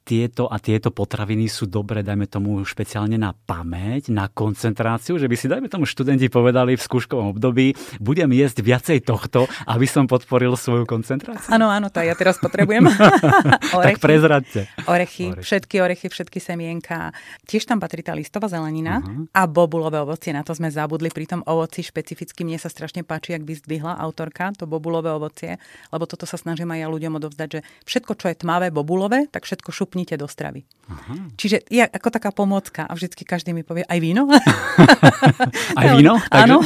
tieto 0.09 0.49
a 0.49 0.57
tieto 0.57 0.89
potraviny 0.89 1.45
sú 1.45 1.69
dobré, 1.69 2.01
dajme 2.01 2.25
tomu 2.25 2.65
špeciálne 2.65 3.13
na 3.21 3.37
pamäť, 3.37 4.09
na 4.09 4.25
koncentráciu, 4.25 5.21
že 5.21 5.29
by 5.29 5.35
si, 5.37 5.45
dajme 5.45 5.69
tomu, 5.69 5.85
študenti 5.85 6.33
povedali 6.33 6.73
v 6.73 6.81
skúškovom 6.81 7.37
období, 7.37 7.77
budem 8.01 8.33
jesť 8.33 8.65
viacej 8.65 9.05
tohto, 9.05 9.45
aby 9.69 9.85
som 9.85 10.09
podporil 10.09 10.57
svoju 10.57 10.89
koncentráciu. 10.89 11.53
Áno, 11.53 11.69
áno, 11.69 11.93
to 11.93 12.01
ja 12.01 12.17
teraz 12.17 12.41
potrebujem. 12.41 12.89
tak 13.85 14.01
prezradte. 14.01 14.65
Orechy, 14.89 15.29
orechy, 15.29 15.45
všetky 15.45 15.75
orechy, 15.77 16.07
všetky 16.09 16.39
semienka. 16.41 17.13
Tiež 17.45 17.69
tam 17.69 17.77
patrí 17.77 18.01
tá 18.01 18.17
listová 18.17 18.49
zelenina 18.49 19.05
uh-huh. 19.05 19.29
a 19.29 19.45
bobulové 19.45 20.01
ovocie. 20.01 20.33
Na 20.33 20.41
to 20.41 20.57
sme 20.57 20.73
zabudli 20.73 21.13
pri 21.13 21.29
tom 21.29 21.45
ovoci 21.45 21.85
špecificky. 21.85 22.41
Mne 22.41 22.57
sa 22.57 22.73
strašne 22.73 23.05
páči, 23.05 23.37
ak 23.37 23.45
vyzdvihla 23.45 24.01
autorka 24.01 24.49
to 24.57 24.65
bobulové 24.65 25.13
ovocie, 25.13 25.61
lebo 25.93 26.09
toto 26.09 26.25
sa 26.25 26.39
snažím 26.39 26.73
aj 26.73 26.79
ja 26.81 26.87
ľuďom 26.89 27.13
odovzdať, 27.21 27.49
že 27.53 27.59
všetko, 27.85 28.11
čo 28.17 28.25
je 28.33 28.39
tmavé 28.41 28.73
bobulové, 28.73 29.29
tak 29.29 29.45
všetko 29.45 29.69
šupne 29.69 29.98
šupnite 29.99 30.15
do 30.17 30.27
stravy. 30.27 30.63
Aha. 30.89 31.29
Čiže 31.37 31.69
je 31.69 31.85
ako 31.85 32.09
taká 32.09 32.33
pomocka 32.33 32.81
a 32.89 32.97
vždycky 32.97 33.21
každý 33.21 33.53
mi 33.53 33.61
povie, 33.61 33.85
aj 33.85 33.99
víno? 34.01 34.25
aj 35.79 35.85
víno? 35.99 36.17
Áno. 36.33 36.65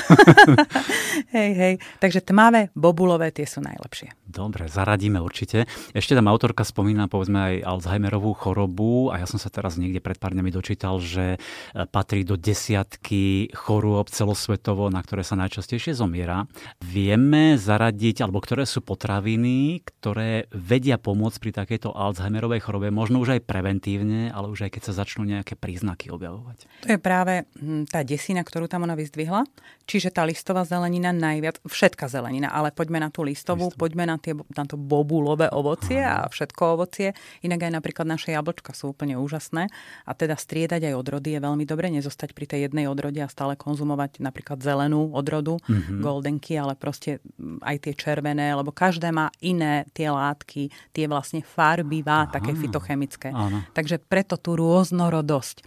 hej, 1.35 1.51
hej. 1.51 1.73
Takže 1.99 2.23
tmavé, 2.23 2.71
bobulové, 2.71 3.35
tie 3.35 3.43
sú 3.43 3.59
najlepšie. 3.59 4.15
Dobre, 4.23 4.71
zaradíme 4.71 5.19
určite. 5.19 5.67
Ešte 5.91 6.15
tam 6.15 6.31
autorka 6.31 6.63
spomína 6.63 7.11
povedzme 7.11 7.37
aj 7.37 7.55
Alzheimerovú 7.67 8.31
chorobu 8.33 9.11
a 9.11 9.19
ja 9.19 9.27
som 9.27 9.37
sa 9.37 9.51
teraz 9.51 9.75
niekde 9.75 9.99
pred 9.99 10.15
pár 10.15 10.31
dňami 10.33 10.49
dočítal, 10.55 11.03
že 11.03 11.35
e, 11.35 11.37
patrí 11.85 12.23
do 12.23 12.39
desiatky 12.39 13.51
chorôb 13.51 14.07
celosvetovo, 14.07 14.87
na 14.87 15.03
ktoré 15.03 15.27
sa 15.27 15.35
najčastejšie 15.35 15.99
zomiera. 15.99 16.47
Vieme 16.79 17.59
zaradiť, 17.59 18.23
alebo 18.23 18.39
ktoré 18.39 18.63
sú 18.63 18.79
potraviny, 18.79 19.83
ktoré 19.83 20.47
vedia 20.49 20.95
pomôcť 20.95 21.37
pri 21.43 21.51
takejto 21.53 21.91
Alzheimerovej 21.91 22.63
chorobe, 22.63 22.87
možno 22.87 23.22
už 23.23 23.39
aj 23.39 23.41
preventívne, 23.47 24.27
ale 24.29 24.51
už 24.51 24.67
aj 24.67 24.71
keď 24.75 24.81
sa 24.91 24.93
začnú 24.99 25.23
nejaké 25.23 25.55
príznaky 25.55 26.11
objavovať. 26.11 26.67
To 26.83 26.89
je 26.91 26.99
práve 26.99 27.47
hm, 27.55 27.87
tá 27.87 28.03
desina, 28.03 28.43
ktorú 28.43 28.67
tam 28.67 28.83
ona 28.83 28.99
vyzdvihla. 28.99 29.47
Čiže 29.87 30.11
tá 30.11 30.27
listová 30.27 30.67
zelenina 30.67 31.15
najviac, 31.15 31.63
všetka 31.63 32.11
zelenina, 32.11 32.51
ale 32.51 32.75
poďme 32.75 32.99
na 32.99 33.09
tú 33.11 33.23
listovú, 33.23 33.71
Listovú. 33.71 33.79
poďme 33.79 34.03
na 34.07 34.17
tie, 34.19 34.35
na 34.35 34.63
to 34.67 34.75
bobulové 34.75 35.47
ovocie 35.51 36.03
Aha. 36.03 36.27
a 36.27 36.31
všetko 36.31 36.61
ovocie. 36.75 37.15
Inak 37.43 37.67
aj 37.67 37.71
napríklad 37.79 38.07
naše 38.07 38.35
jablčka 38.35 38.75
sú 38.75 38.91
úplne 38.91 39.15
úžasné. 39.15 39.71
A 40.07 40.11
teda 40.11 40.35
striedať 40.35 40.91
aj 40.91 40.93
odrody 40.99 41.35
je 41.35 41.39
veľmi 41.39 41.63
dobre, 41.63 41.87
nezostať 41.91 42.35
pri 42.35 42.45
tej 42.47 42.67
jednej 42.67 42.87
odrode 42.91 43.19
a 43.23 43.31
stále 43.31 43.55
konzumovať 43.55 44.19
napríklad 44.19 44.59
zelenú 44.59 45.11
odrodu, 45.15 45.59
mm-hmm. 45.63 45.99
goldenky, 46.03 46.59
ale 46.59 46.75
proste 46.75 47.23
aj 47.63 47.87
tie 47.87 47.93
červené, 47.95 48.55
lebo 48.55 48.71
každé 48.71 49.11
má 49.11 49.29
iné 49.43 49.85
tie 49.91 50.09
látky, 50.09 50.71
tie 50.95 51.05
vlastne 51.07 51.43
farbivá, 51.43 52.27
také 52.31 52.55
fitochemické. 52.55 53.02
Áno. 53.31 53.65
Takže 53.75 53.99
preto 53.99 54.39
tú 54.39 54.55
rôznorodosť. 54.55 55.65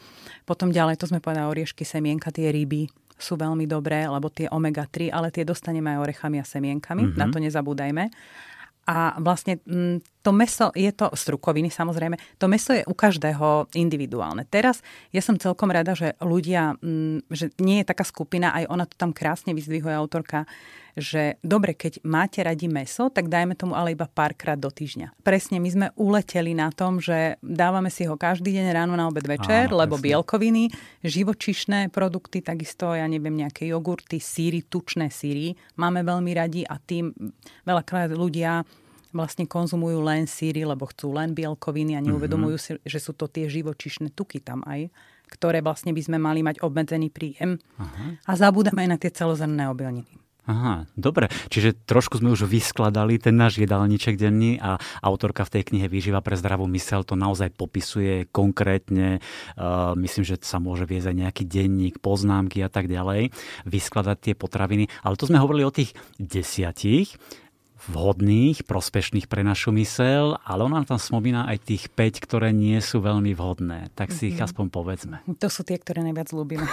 Potom 0.49 0.73
ďalej, 0.73 1.01
to 1.01 1.11
sme 1.11 1.21
povedali, 1.21 1.47
oriešky, 1.47 1.83
semienka, 1.83 2.33
tie 2.33 2.49
ryby, 2.49 2.89
sú 3.17 3.41
veľmi 3.41 3.65
dobré, 3.65 4.05
lebo 4.05 4.29
tie 4.29 4.47
omega-3, 4.53 5.09
ale 5.09 5.33
tie 5.33 5.43
dostaneme 5.43 5.97
aj 5.97 6.03
orechami 6.05 6.37
a 6.41 6.45
semienkami, 6.45 7.03
mm-hmm. 7.09 7.19
na 7.19 7.27
to 7.33 7.39
nezabúdajme. 7.41 8.05
A 8.87 9.19
vlastne 9.19 9.59
mm, 9.65 10.16
to 10.27 10.35
meso 10.35 10.75
je 10.75 10.91
to, 10.91 11.07
strukoviny 11.15 11.71
samozrejme, 11.71 12.19
to 12.43 12.51
meso 12.51 12.75
je 12.75 12.83
u 12.83 12.95
každého 12.99 13.71
individuálne. 13.79 14.43
Teraz 14.51 14.83
ja 15.15 15.23
som 15.23 15.39
celkom 15.39 15.71
rada, 15.71 15.95
že 15.95 16.19
ľudia, 16.19 16.75
mm, 16.83 17.31
že 17.31 17.55
nie 17.63 17.79
je 17.79 17.87
taká 17.87 18.03
skupina, 18.03 18.51
aj 18.51 18.67
ona 18.67 18.91
to 18.91 18.99
tam 18.99 19.15
krásne 19.15 19.55
vyzdvihuje 19.55 19.95
autorka, 19.95 20.43
že 20.97 21.37
dobre, 21.45 21.77
keď 21.77 22.01
máte 22.09 22.41
radi 22.41 22.67
meso, 22.67 23.13
tak 23.13 23.29
dajme 23.29 23.53
tomu 23.53 23.77
ale 23.77 23.93
iba 23.93 24.09
párkrát 24.09 24.57
do 24.57 24.73
týždňa. 24.73 25.13
Presne, 25.21 25.61
my 25.61 25.69
sme 25.69 25.87
uleteli 25.95 26.57
na 26.57 26.73
tom, 26.73 26.99
že 26.99 27.37
dávame 27.45 27.93
si 27.93 28.09
ho 28.09 28.17
každý 28.17 28.57
deň 28.57 28.67
ráno 28.73 28.97
na 28.97 29.05
obed 29.05 29.29
večer, 29.29 29.69
Áno, 29.69 29.85
lebo 29.85 30.01
presne. 30.01 30.09
bielkoviny, 30.11 30.65
živočišné 31.05 31.93
produkty, 31.93 32.41
takisto, 32.41 32.97
ja 32.97 33.05
neviem, 33.07 33.37
nejaké 33.37 33.69
jogurty, 33.69 34.19
síry, 34.19 34.65
tučné 34.65 35.13
síry 35.13 35.53
máme 35.77 36.01
veľmi 36.01 36.33
radi 36.33 36.65
a 36.65 36.81
tým 36.81 37.13
veľakrát 37.69 38.11
ľudia 38.17 38.65
vlastne 39.17 39.49
konzumujú 39.49 40.05
len 40.05 40.29
síry, 40.29 40.69
lebo 40.69 40.87
chcú 40.87 41.17
len 41.17 41.33
bielkoviny 41.33 41.97
a 41.97 42.05
neuvedomujú 42.05 42.57
mm-hmm. 42.61 42.79
si, 42.79 42.89
že 42.89 42.99
sú 43.01 43.17
to 43.17 43.27
tie 43.27 43.49
živočišné 43.49 44.13
tuky 44.13 44.45
tam 44.45 44.63
aj 44.69 44.93
ktoré 45.27 45.59
vlastne 45.59 45.91
by 45.91 46.03
sme 46.07 46.19
mali 46.23 46.39
mať 46.39 46.63
obmedzený 46.63 47.11
príjem. 47.11 47.59
Aha. 47.83 48.15
A 48.31 48.33
zabúdame 48.39 48.87
aj 48.87 48.91
na 48.95 48.99
tie 49.03 49.11
celozrnné 49.11 49.67
obilniny. 49.67 50.23
Aha, 50.47 50.87
dobre. 50.95 51.27
Čiže 51.51 51.75
trošku 51.91 52.23
sme 52.23 52.31
už 52.31 52.47
vyskladali 52.47 53.19
ten 53.19 53.35
náš 53.35 53.59
jedálniček 53.59 54.15
denný 54.15 54.63
a 54.63 54.79
autorka 55.03 55.43
v 55.43 55.59
tej 55.59 55.75
knihe 55.75 55.91
Výživa 55.91 56.23
pre 56.23 56.39
zdravú 56.39 56.71
mysel 56.71 57.03
to 57.03 57.19
naozaj 57.19 57.51
popisuje 57.51 58.31
konkrétne. 58.31 59.19
Uh, 59.59 59.99
myslím, 59.99 60.23
že 60.23 60.39
sa 60.47 60.63
môže 60.63 60.87
viesť 60.87 61.11
aj 61.11 61.17
nejaký 61.19 61.45
denník, 61.51 61.99
poznámky 61.99 62.63
a 62.63 62.71
tak 62.71 62.87
ďalej, 62.87 63.35
vyskladať 63.67 64.17
tie 64.23 64.35
potraviny. 64.39 64.87
Ale 65.03 65.19
to 65.19 65.27
sme 65.27 65.43
hovorili 65.43 65.67
o 65.67 65.75
tých 65.75 65.99
desiatich 66.15 67.19
vhodných, 67.87 68.67
prospešných 68.67 69.31
pre 69.31 69.47
našu 69.47 69.71
mysel, 69.75 70.39
ale 70.43 70.61
ona 70.67 70.83
tam 70.83 70.99
spomína 70.99 71.47
aj 71.47 71.59
tých 71.67 71.85
5, 71.95 72.25
ktoré 72.27 72.51
nie 72.51 72.79
sú 72.83 72.99
veľmi 73.03 73.33
vhodné. 73.33 73.95
Tak 73.95 74.11
si 74.11 74.29
mm-hmm. 74.29 74.31
ich 74.35 74.39
mhm. 74.39 74.47
aspoň 74.47 74.67
povedzme. 74.71 75.17
To 75.39 75.49
sú 75.49 75.63
tie, 75.63 75.79
ktoré 75.79 76.03
najviac 76.03 76.31
ľúbime. 76.35 76.67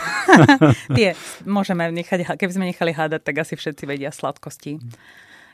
tie 0.98 1.14
môžeme 1.46 1.90
nechať, 1.94 2.38
keby 2.38 2.52
sme 2.52 2.70
nechali 2.70 2.92
hádať, 2.92 3.22
tak 3.22 3.36
asi 3.46 3.54
všetci 3.54 3.84
vedia 3.86 4.10
sladkosti. 4.10 4.82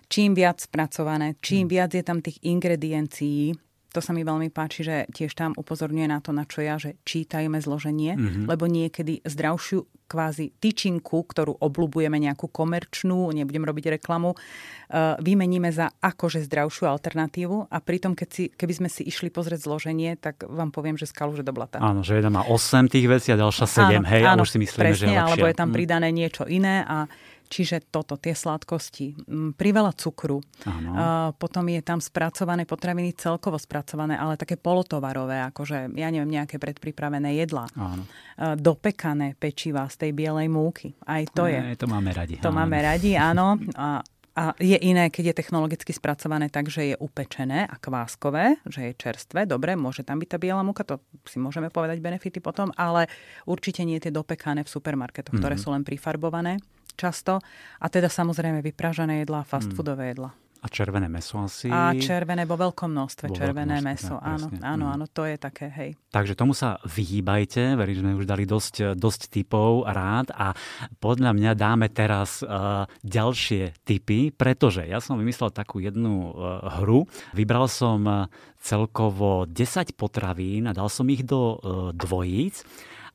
Čím 0.10 0.34
viac 0.34 0.58
spracované, 0.58 1.38
čím 1.38 1.70
mm. 1.70 1.72
viac 1.72 1.92
je 1.94 2.02
tam 2.02 2.18
tých 2.18 2.42
ingrediencií, 2.42 3.54
to 3.90 4.00
sa 4.06 4.14
mi 4.14 4.22
veľmi 4.22 4.54
páči, 4.54 4.86
že 4.86 5.10
tiež 5.10 5.34
tam 5.34 5.52
upozorňuje 5.58 6.08
na 6.08 6.22
to, 6.22 6.30
na 6.30 6.46
čo 6.46 6.62
ja, 6.62 6.78
že 6.78 7.02
čítajme 7.02 7.58
zloženie, 7.58 8.14
mm-hmm. 8.14 8.46
lebo 8.46 8.70
niekedy 8.70 9.26
zdravšiu 9.26 9.86
kvázi 10.10 10.58
tyčinku, 10.58 11.22
ktorú 11.22 11.62
oblúbujeme 11.62 12.18
nejakú 12.18 12.50
komerčnú, 12.50 13.30
nebudem 13.30 13.62
robiť 13.62 14.02
reklamu, 14.02 14.34
uh, 14.34 15.14
vymeníme 15.22 15.70
za 15.70 15.94
akože 16.02 16.42
zdravšiu 16.50 16.90
alternatívu 16.90 17.70
a 17.70 17.78
pritom, 17.78 18.18
keď 18.18 18.30
si, 18.34 18.44
keby 18.50 18.74
sme 18.74 18.90
si 18.90 19.06
išli 19.06 19.30
pozrieť 19.30 19.70
zloženie, 19.70 20.18
tak 20.18 20.50
vám 20.50 20.74
poviem, 20.74 20.98
že 20.98 21.06
skalu, 21.06 21.38
že 21.38 21.46
do 21.46 21.54
blata. 21.54 21.78
Áno, 21.78 22.02
že 22.02 22.18
jedna 22.18 22.42
má 22.42 22.42
8 22.50 22.90
tých 22.90 23.06
vecí 23.06 23.30
a 23.30 23.38
ďalšia 23.38 23.66
7, 23.70 24.02
áno, 24.02 24.10
hej, 24.10 24.24
áno, 24.26 24.42
a 24.42 24.46
už 24.46 24.50
si 24.50 24.58
myslíme, 24.58 24.82
presne, 24.82 24.98
že 24.98 25.06
je 25.06 25.14
lepšia. 25.14 25.26
alebo 25.30 25.46
je 25.46 25.56
tam 25.58 25.70
mm. 25.70 25.78
pridané 25.78 26.08
niečo 26.10 26.44
iné 26.50 26.82
a 26.90 27.06
Čiže 27.50 27.90
toto, 27.90 28.14
tie 28.22 28.38
sladkosti, 28.38 29.26
mm, 29.26 29.58
priveľa 29.58 29.98
cukru. 29.98 30.38
Uh, 30.38 31.34
potom 31.34 31.66
je 31.66 31.82
tam 31.82 31.98
spracované 31.98 32.70
potraviny 32.70 33.18
celkovo 33.18 33.58
spracované, 33.58 34.14
ale 34.14 34.38
také 34.38 34.54
polotovarové, 34.54 35.42
akože, 35.50 35.90
ja 35.98 36.14
neviem, 36.14 36.30
nejaké 36.30 36.62
predpripravené 36.62 37.42
jedlá. 37.42 37.66
Uh, 37.74 38.54
dopekané 38.54 39.34
pečiva 39.34 39.90
z 39.90 40.06
tej 40.06 40.12
bielej 40.14 40.46
múky. 40.46 40.94
Aj 41.10 41.26
to 41.34 41.50
je. 41.50 41.58
To 41.82 41.90
máme 41.90 42.14
radi. 42.14 42.38
To 42.38 42.54
áno. 42.54 42.58
máme 42.62 42.78
radi, 42.86 43.18
áno. 43.18 43.58
A, 43.74 44.06
a 44.38 44.44
je 44.62 44.78
iné, 44.86 45.10
keď 45.10 45.34
je 45.34 45.40
technologicky 45.42 45.90
spracované 45.90 46.54
tak, 46.54 46.70
že 46.70 46.94
je 46.94 46.96
upečené 47.02 47.66
a 47.66 47.76
kváskové, 47.82 48.62
že 48.70 48.94
je 48.94 48.94
čerstvé. 48.94 49.50
Dobre, 49.50 49.74
môže 49.74 50.06
tam 50.06 50.22
byť 50.22 50.30
tá 50.30 50.38
biela 50.38 50.62
múka, 50.62 50.86
to 50.86 51.02
si 51.26 51.42
môžeme 51.42 51.74
povedať 51.74 51.98
benefity 51.98 52.38
potom, 52.38 52.70
ale 52.78 53.10
určite 53.50 53.82
nie 53.82 53.98
tie 53.98 54.14
dopekané 54.14 54.62
v 54.62 54.70
supermarketoch, 54.70 55.34
mm-hmm. 55.34 55.42
ktoré 55.42 55.56
mhm. 55.58 55.64
sú 55.66 55.68
len 55.74 55.82
prifarbované 55.82 56.62
často. 57.00 57.40
A 57.80 57.88
teda 57.88 58.12
samozrejme 58.12 58.60
vypražané 58.60 59.24
jedlá, 59.24 59.48
fast 59.48 59.72
foodové 59.72 60.12
jedlá. 60.12 60.36
A 60.60 60.68
červené 60.68 61.08
meso 61.08 61.40
asi? 61.40 61.72
A 61.72 61.96
červené 61.96 62.44
vo 62.44 62.60
veľkom 62.60 62.92
množstve, 62.92 63.32
vo 63.32 63.36
červené 63.40 63.80
veľkom 63.80 63.88
meso, 63.96 64.16
áno, 64.20 64.52
presne. 64.52 64.68
áno, 64.68 64.86
mm. 64.92 64.92
áno, 64.92 65.06
to 65.08 65.24
je 65.24 65.36
také, 65.40 65.72
hej. 65.72 65.96
Takže 66.12 66.36
tomu 66.36 66.52
sa 66.52 66.84
vyhýbajte, 66.84 67.80
verím, 67.80 67.96
že 67.96 68.04
sme 68.04 68.20
už 68.20 68.28
dali 68.28 68.44
dosť, 68.44 69.00
dosť 69.00 69.32
typov 69.32 69.88
rád 69.88 70.36
a 70.36 70.52
podľa 71.00 71.32
mňa 71.32 71.52
dáme 71.56 71.88
teraz 71.88 72.44
uh, 72.44 72.84
ďalšie 73.08 73.88
typy, 73.88 74.36
pretože 74.36 74.84
ja 74.84 75.00
som 75.00 75.16
vymyslel 75.16 75.56
takú 75.56 75.80
jednu 75.80 76.36
uh, 76.36 76.84
hru, 76.84 77.08
vybral 77.32 77.72
som 77.72 78.04
uh, 78.04 78.28
celkovo 78.60 79.48
10 79.48 79.96
potravín 79.96 80.68
a 80.68 80.76
dal 80.76 80.92
som 80.92 81.08
ich 81.08 81.24
do 81.24 81.56
uh, 81.56 81.96
dvojíc 81.96 82.68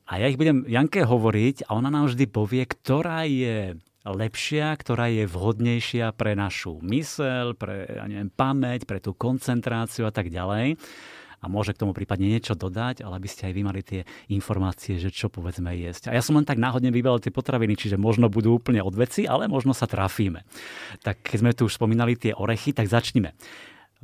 a 0.05 0.21
ja 0.21 0.29
ich 0.29 0.37
budem 0.37 0.69
Janke 0.69 1.01
hovoriť 1.01 1.65
a 1.65 1.73
ona 1.73 1.89
nám 1.89 2.13
vždy 2.13 2.25
povie, 2.29 2.63
ktorá 2.69 3.25
je 3.25 3.73
lepšia, 4.05 4.77
ktorá 4.77 5.09
je 5.09 5.25
vhodnejšia 5.25 6.13
pre 6.13 6.37
našu 6.37 6.77
mysel, 6.85 7.57
pre 7.57 7.89
ja 7.89 8.05
neviem, 8.05 8.29
pamäť, 8.29 8.85
pre 8.85 9.01
tú 9.01 9.17
koncentráciu 9.17 10.05
a 10.05 10.13
tak 10.13 10.29
ďalej. 10.29 10.77
A 11.41 11.45
môže 11.49 11.77
k 11.77 11.81
tomu 11.85 11.93
prípadne 11.93 12.25
niečo 12.25 12.57
dodať, 12.57 13.05
ale 13.05 13.21
aby 13.21 13.29
ste 13.29 13.49
aj 13.49 13.53
vy 13.53 13.61
mali 13.61 13.81
tie 13.85 14.01
informácie, 14.33 14.97
že 14.97 15.13
čo 15.13 15.29
povedzme 15.29 15.73
jesť. 15.77 16.09
A 16.09 16.17
ja 16.17 16.21
som 16.25 16.37
len 16.37 16.45
tak 16.45 16.57
náhodne 16.57 16.89
vybral 16.89 17.21
tie 17.21 17.29
potraviny, 17.29 17.77
čiže 17.77 18.01
možno 18.01 18.33
budú 18.33 18.57
úplne 18.57 18.81
od 18.81 18.93
veci, 18.97 19.29
ale 19.29 19.45
možno 19.45 19.73
sa 19.77 19.85
trafíme. 19.85 20.41
Tak 21.05 21.21
keď 21.21 21.37
sme 21.37 21.51
tu 21.53 21.69
už 21.69 21.77
spomínali 21.77 22.17
tie 22.17 22.33
orechy, 22.33 22.73
tak 22.73 22.89
začnime 22.89 23.37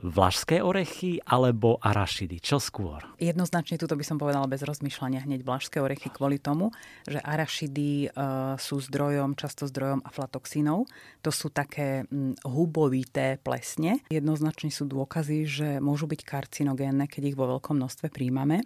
vlašské 0.02 0.60
orechy 0.60 1.22
alebo 1.24 1.78
arašidy? 1.82 2.42
Čo 2.42 2.58
skôr? 2.58 3.06
Jednoznačne 3.22 3.78
tuto 3.78 3.94
by 3.94 4.06
som 4.06 4.18
povedala 4.18 4.50
bez 4.50 4.66
rozmýšľania 4.66 5.26
hneď 5.26 5.46
vlašské 5.46 5.78
orechy 5.78 6.10
kvôli 6.10 6.42
tomu, 6.42 6.74
že 7.06 7.22
arašidy 7.22 8.10
uh, 8.10 8.58
sú 8.58 8.82
zdrojom, 8.82 9.38
často 9.38 9.70
zdrojom 9.70 10.02
aflatoxínov. 10.02 10.90
To 11.22 11.32
sú 11.32 11.54
také 11.54 12.10
um, 12.10 12.34
hubovité 12.46 13.38
plesne. 13.38 14.02
Jednoznačne 14.10 14.74
sú 14.74 14.90
dôkazy, 14.90 15.40
že 15.46 15.70
môžu 15.78 16.10
byť 16.10 16.22
karcinogénne, 16.26 17.06
keď 17.06 17.34
ich 17.34 17.38
vo 17.38 17.48
veľkom 17.48 17.78
množstve 17.78 18.10
príjmame. 18.10 18.66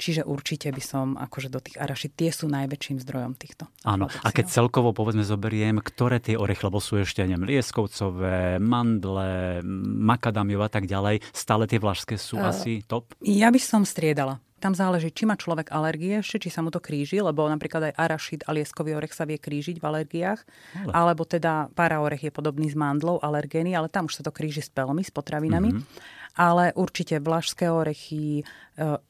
Čiže 0.00 0.24
určite 0.24 0.72
by 0.72 0.80
som 0.80 1.06
akože 1.20 1.52
do 1.52 1.60
tých 1.60 1.76
arašid, 1.76 2.16
tie 2.16 2.32
sú 2.32 2.48
najväčším 2.48 3.04
zdrojom 3.04 3.36
týchto. 3.36 3.68
Áno, 3.84 4.08
a 4.08 4.28
keď 4.32 4.48
celkovo 4.48 4.96
povedzme 4.96 5.20
zoberiem, 5.20 5.76
ktoré 5.76 6.24
tie 6.24 6.40
orechy, 6.40 6.64
lebo 6.64 6.80
sú 6.80 7.04
ešte, 7.04 7.20
neviem, 7.28 7.44
lieskovcové, 7.44 8.56
mandle, 8.56 9.60
makadamiov 10.00 10.64
a 10.64 10.70
tak 10.72 10.88
ďalej, 10.88 11.20
stále 11.36 11.68
tie 11.68 11.76
vlašské 11.76 12.16
sú 12.16 12.40
uh, 12.40 12.48
asi 12.48 12.80
top? 12.88 13.12
Ja 13.20 13.52
by 13.52 13.60
som 13.60 13.84
striedala. 13.84 14.40
Tam 14.60 14.76
záleží, 14.76 15.08
či 15.12 15.24
má 15.24 15.40
človek 15.40 15.72
alergie 15.72 16.20
ešte, 16.20 16.48
či 16.48 16.52
sa 16.52 16.60
mu 16.60 16.68
to 16.68 16.84
kríži, 16.84 17.20
lebo 17.20 17.48
napríklad 17.48 17.92
aj 17.92 17.94
arašid 17.96 18.40
a 18.44 18.52
lieskový 18.52 18.92
orech 18.92 19.16
sa 19.16 19.24
vie 19.24 19.40
krížiť 19.40 19.80
v 19.80 19.84
alergiách, 19.84 20.40
ale. 20.84 20.92
alebo 20.92 21.24
teda 21.24 21.72
para 21.72 22.04
orech 22.04 22.28
je 22.28 22.32
podobný 22.32 22.68
s 22.68 22.76
mandlou, 22.76 23.16
alergény, 23.24 23.72
ale 23.72 23.88
tam 23.88 24.04
už 24.04 24.20
sa 24.20 24.22
to 24.24 24.32
kríži 24.32 24.60
s 24.60 24.68
pelmi, 24.68 25.00
s 25.00 25.12
potravinami. 25.12 25.76
Mm-hmm 25.76 26.19
ale 26.40 26.72
určite 26.72 27.20
vlašské 27.20 27.68
orechy, 27.68 28.40
e, 28.40 28.42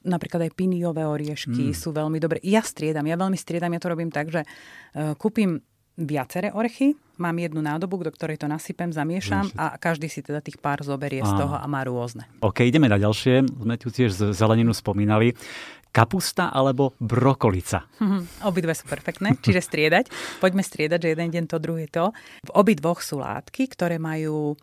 napríklad 0.03 0.51
aj 0.51 0.53
piniové 0.59 1.07
oriešky 1.07 1.71
mm. 1.71 1.79
sú 1.79 1.95
veľmi 1.95 2.19
dobré. 2.19 2.43
Ja 2.43 2.67
striedam, 2.67 3.07
ja 3.07 3.15
veľmi 3.15 3.39
striedam, 3.39 3.71
ja 3.71 3.79
to 3.79 3.93
robím 3.95 4.11
tak, 4.11 4.35
že 4.35 4.43
e, 4.43 5.15
kúpim 5.15 5.63
viaceré 5.95 6.51
orechy, 6.51 6.97
mám 7.21 7.37
jednu 7.37 7.61
nádobu, 7.61 8.01
do 8.01 8.11
ktorej 8.11 8.41
to 8.41 8.49
nasypem, 8.49 8.89
zamiešam 8.89 9.53
a 9.53 9.77
každý 9.77 10.09
si 10.09 10.25
teda 10.25 10.41
tých 10.41 10.57
pár 10.57 10.81
zoberie 10.81 11.21
z 11.21 11.33
toho 11.37 11.61
a 11.61 11.67
má 11.69 11.85
rôzne. 11.85 12.25
OK, 12.41 12.65
ideme 12.65 12.89
na 12.89 12.97
ďalšie. 12.97 13.45
Sme 13.45 13.77
tu 13.77 13.93
tiež 13.93 14.33
zeleninu 14.33 14.73
spomínali. 14.73 15.37
Kapusta 15.91 16.55
alebo 16.55 16.95
brokolica? 17.03 17.85
Mm, 17.99 18.47
obidve 18.47 18.73
sú 18.79 18.87
perfektné, 18.87 19.37
čiže 19.45 19.61
striedať. 19.61 20.09
Poďme 20.41 20.65
striedať, 20.65 20.99
že 21.03 21.13
jeden 21.13 21.29
deň 21.29 21.45
to, 21.51 21.59
druhý 21.61 21.91
to. 21.91 22.15
V 22.47 22.51
obidvoch 22.57 23.05
sú 23.05 23.21
látky, 23.21 23.69
ktoré 23.69 24.01
majú 24.01 24.57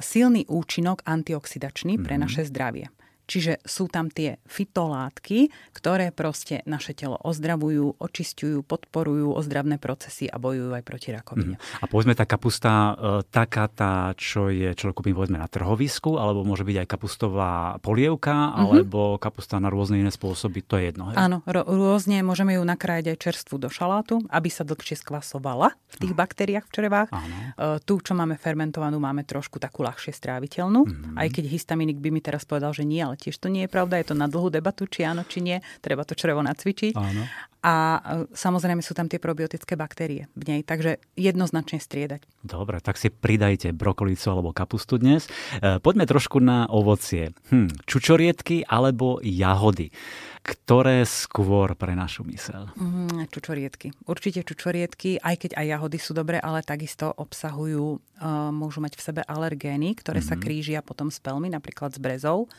silný 0.00 0.48
účinok 0.48 1.04
antioxidačný 1.04 2.00
pre 2.00 2.16
mm. 2.16 2.20
naše 2.20 2.42
zdravie. 2.48 2.88
Čiže 3.32 3.64
sú 3.64 3.88
tam 3.88 4.12
tie 4.12 4.36
fitolátky, 4.44 5.48
ktoré 5.72 6.12
proste 6.12 6.60
naše 6.68 6.92
telo 6.92 7.16
ozdravujú, 7.16 7.96
očistujú, 7.96 8.60
podporujú 8.60 9.32
ozdravné 9.32 9.80
procesy 9.80 10.28
a 10.28 10.36
bojujú 10.36 10.68
aj 10.76 10.84
proti 10.84 11.16
rakovine. 11.16 11.56
Mm. 11.56 11.80
A 11.80 11.84
povedzme 11.88 12.12
tá 12.12 12.28
kapusta, 12.28 12.92
e, 12.92 12.94
taká 13.32 13.72
tá, 13.72 14.12
čo 14.20 14.52
je, 14.52 14.76
čo 14.76 14.92
kúpim 14.92 15.16
povedzme 15.16 15.40
na 15.40 15.48
trhovisku, 15.48 16.20
alebo 16.20 16.44
môže 16.44 16.60
byť 16.60 16.84
aj 16.84 16.88
kapustová 16.92 17.80
polievka, 17.80 18.36
mm-hmm. 18.36 18.60
alebo 18.68 19.16
kapusta 19.16 19.56
na 19.56 19.72
rôzne 19.72 20.04
iné 20.04 20.12
spôsoby, 20.12 20.60
to 20.60 20.76
je 20.76 20.92
jedno. 20.92 21.08
Hej? 21.08 21.16
Áno, 21.16 21.40
ro- 21.48 21.64
rôzne 21.64 22.20
môžeme 22.20 22.60
ju 22.60 22.62
nakrájať 22.68 23.16
aj 23.16 23.18
čerstvu 23.24 23.56
do 23.56 23.72
šalátu, 23.72 24.20
aby 24.28 24.52
sa 24.52 24.60
dlhšie 24.68 25.00
skvasovala 25.00 25.72
v 25.88 25.96
tých 26.04 26.12
baktériách 26.12 26.68
v 26.68 26.72
črevách. 26.76 27.08
Áno. 27.08 27.36
Uh, 27.56 27.80
tu, 27.80 27.96
čo 28.04 28.12
máme 28.12 28.36
fermentovanú, 28.36 29.00
máme 29.00 29.24
trošku 29.24 29.56
takú 29.56 29.80
ľahšie 29.88 30.12
stráviteľnú, 30.12 30.84
mm-hmm. 30.84 31.16
aj 31.16 31.28
keď 31.32 31.44
histaminik 31.48 31.96
by 31.96 32.12
mi 32.12 32.20
teraz 32.20 32.44
povedal, 32.44 32.76
že 32.76 32.84
nie, 32.84 33.00
ale 33.00 33.21
tiež 33.22 33.38
to 33.38 33.46
nie 33.46 33.64
je 33.64 33.70
pravda, 33.70 34.02
je 34.02 34.10
to 34.10 34.16
na 34.18 34.26
dlhú 34.26 34.50
debatu, 34.50 34.90
či 34.90 35.06
áno, 35.06 35.22
či 35.22 35.38
nie, 35.38 35.62
treba 35.78 36.02
to 36.02 36.18
črevo 36.18 36.42
nacvičiť. 36.42 36.98
Áno. 36.98 37.22
A 37.62 37.74
e, 37.74 38.00
samozrejme 38.34 38.82
sú 38.82 38.90
tam 38.90 39.06
tie 39.06 39.22
probiotické 39.22 39.78
baktérie 39.78 40.26
v 40.34 40.42
nej, 40.50 40.60
takže 40.66 40.98
jednoznačne 41.14 41.78
striedať. 41.78 42.26
Dobre, 42.42 42.82
tak 42.82 42.98
si 42.98 43.06
pridajte 43.06 43.70
brokolicu 43.70 44.26
alebo 44.34 44.50
kapustu 44.50 44.98
dnes. 44.98 45.30
E, 45.62 45.78
poďme 45.78 46.10
trošku 46.10 46.42
na 46.42 46.66
ovocie. 46.66 47.30
Hm, 47.54 47.86
čučorietky 47.86 48.66
alebo 48.66 49.22
jahody 49.22 49.94
ktoré 50.42 51.06
skôr 51.06 51.78
pre 51.78 51.94
našu 51.94 52.26
mysel? 52.26 52.66
Mm, 52.74 53.30
čučorietky. 53.30 53.94
Určite 54.10 54.42
čučorietky, 54.42 55.22
aj 55.22 55.38
keď 55.38 55.50
aj 55.54 55.66
jahody 55.70 55.98
sú 56.02 56.18
dobré, 56.18 56.42
ale 56.42 56.66
takisto 56.66 57.14
obsahujú, 57.14 57.86
uh, 57.94 58.50
môžu 58.50 58.82
mať 58.82 58.98
v 58.98 59.02
sebe 59.06 59.22
alergény, 59.22 59.94
ktoré 59.94 60.18
mm-hmm. 60.18 60.34
sa 60.34 60.34
mhm. 60.34 60.42
krížia 60.42 60.80
potom 60.82 61.14
s 61.14 61.22
pelmi, 61.22 61.46
napríklad 61.46 61.94
s 61.94 62.02
brezou 62.02 62.50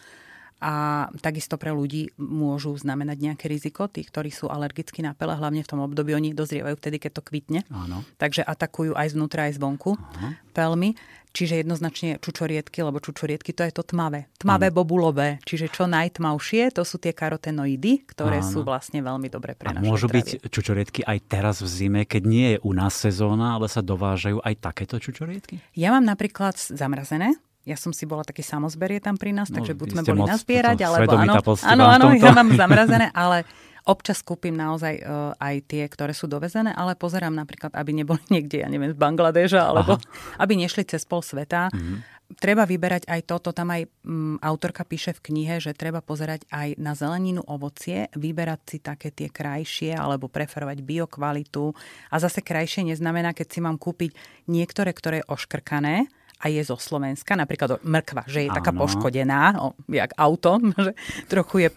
a 0.63 0.73
takisto 1.19 1.60
pre 1.60 1.76
ľudí 1.76 2.15
môžu 2.15 2.71
znamenať 2.80 3.19
nejaké 3.19 3.52
riziko, 3.52 3.91
tí, 3.91 4.08
ktorí 4.08 4.32
sú 4.32 4.47
alergickí 4.47 5.04
na 5.04 5.12
pele, 5.12 5.36
hlavne 5.36 5.60
v 5.60 5.67
tom 5.67 5.84
období, 5.84 6.15
oni 6.15 6.32
dozrievajú 6.32 6.80
vtedy, 6.80 7.04
keď 7.04 7.19
to 7.19 7.28
kvitne. 7.28 7.60
Áno. 7.67 8.08
Takže 8.15 8.47
atakujú 8.47 8.95
aj 8.95 9.12
zvnútra, 9.12 9.52
aj 9.52 9.60
zvonku 9.60 9.99
Aha. 9.99 10.39
pelmy. 10.56 10.95
Čiže 11.34 11.65
jednoznačne 11.65 12.21
čučorietky, 12.21 12.86
lebo 12.86 13.02
čučorietky 13.02 13.58
to 13.58 13.65
je 13.65 13.73
to 13.73 13.82
tmavé. 13.82 14.30
Tmavé 14.38 14.69
ano. 14.69 14.78
bobulové. 14.86 15.41
Čiže 15.41 15.73
čo 15.73 15.89
najtmavšie, 15.89 16.69
to 16.69 16.86
sú 16.86 17.02
tie 17.02 17.10
karotenoidy, 17.10 18.06
ktoré 18.06 18.38
ano. 18.38 18.47
sú 18.54 18.62
vlastne 18.62 19.02
veľmi 19.02 19.34
dobré 19.34 19.58
pre 19.58 19.73
A 19.73 19.82
môžu 19.82 20.13
zdravie. 20.13 20.38
byť 20.38 20.54
čučorietky 20.54 21.02
aj 21.02 21.17
teraz 21.26 21.65
v 21.65 21.67
zime, 21.73 22.02
keď 22.06 22.21
nie 22.21 22.47
je 22.54 22.58
u 22.62 22.71
nás 22.78 22.93
sezóna, 22.93 23.58
ale 23.58 23.65
sa 23.65 23.82
dovážajú 23.82 24.45
aj 24.45 24.62
takéto 24.62 25.02
čučorietky? 25.02 25.58
Ja 25.73 25.89
mám 25.89 26.06
napríklad 26.06 26.54
zamrazené, 26.54 27.34
ja 27.63 27.80
som 27.80 27.95
si 27.95 28.04
bola 28.04 28.28
taký 28.28 28.43
samozberie 28.43 28.99
tam 28.99 29.15
pri 29.15 29.32
nás, 29.32 29.47
no, 29.47 29.60
takže 29.60 29.73
buď 29.76 29.88
sme 29.95 30.04
boli 30.04 30.21
nazbierať, 30.28 30.78
alebo 30.84 31.15
áno, 31.15 31.34
áno, 31.63 31.84
áno, 31.88 32.06
ja 32.19 32.32
mám 32.36 32.52
zamrazené, 32.52 33.08
ale 33.15 33.47
občas 33.84 34.23
kúpim 34.23 34.56
naozaj 34.56 35.04
uh, 35.04 35.36
aj 35.39 35.56
tie, 35.67 35.84
ktoré 35.88 36.15
sú 36.15 36.28
dovezené, 36.28 36.71
ale 36.71 36.95
pozerám 36.95 37.36
napríklad, 37.36 37.76
aby 37.76 37.91
neboli 37.91 38.23
niekde, 38.34 38.63
ja 38.63 38.67
neviem, 38.71 38.95
z 38.95 38.99
Bangladeža, 38.99 39.63
alebo 39.63 39.99
Aha. 39.99 40.43
aby 40.43 40.60
nešli 40.60 40.88
cez 40.88 41.04
pol 41.04 41.23
sveta. 41.23 41.71
Mm-hmm. 41.71 42.12
Treba 42.34 42.65
vyberať 42.65 43.06
aj 43.06 43.21
toto, 43.30 43.54
tam 43.54 43.69
aj 43.76 43.86
um, 44.08 44.41
autorka 44.41 44.88
píše 44.88 45.13
v 45.13 45.30
knihe, 45.30 45.62
že 45.62 45.76
treba 45.76 46.02
pozerať 46.02 46.47
aj 46.49 46.82
na 46.82 46.97
zeleninu, 46.97 47.45
ovocie, 47.45 48.10
vyberať 48.15 48.60
si 48.65 48.78
také 48.82 49.13
tie 49.13 49.30
krajšie, 49.30 49.93
alebo 49.93 50.32
preferovať 50.32 50.82
biokvalitu. 50.82 51.76
A 52.10 52.15
zase 52.17 52.41
krajšie 52.41 52.89
neznamená, 52.89 53.38
keď 53.38 53.47
si 53.54 53.60
mám 53.62 53.78
kúpiť 53.78 54.17
niektoré, 54.49 54.95
ktoré 54.95 55.21
je 55.21 55.30
oškrkané, 55.30 56.10
a 56.43 56.51
je 56.51 56.60
zo 56.67 56.75
Slovenska, 56.75 57.39
napríklad 57.39 57.79
mrkva, 57.79 58.27
že 58.27 58.43
je 58.43 58.49
Áno. 58.51 58.58
taká 58.60 58.75
poškodená, 58.75 59.63
o, 59.63 59.67
jak 59.88 60.12
auto, 60.19 60.60
že 60.86 60.91
trochu 61.32 61.56
je 61.63 61.69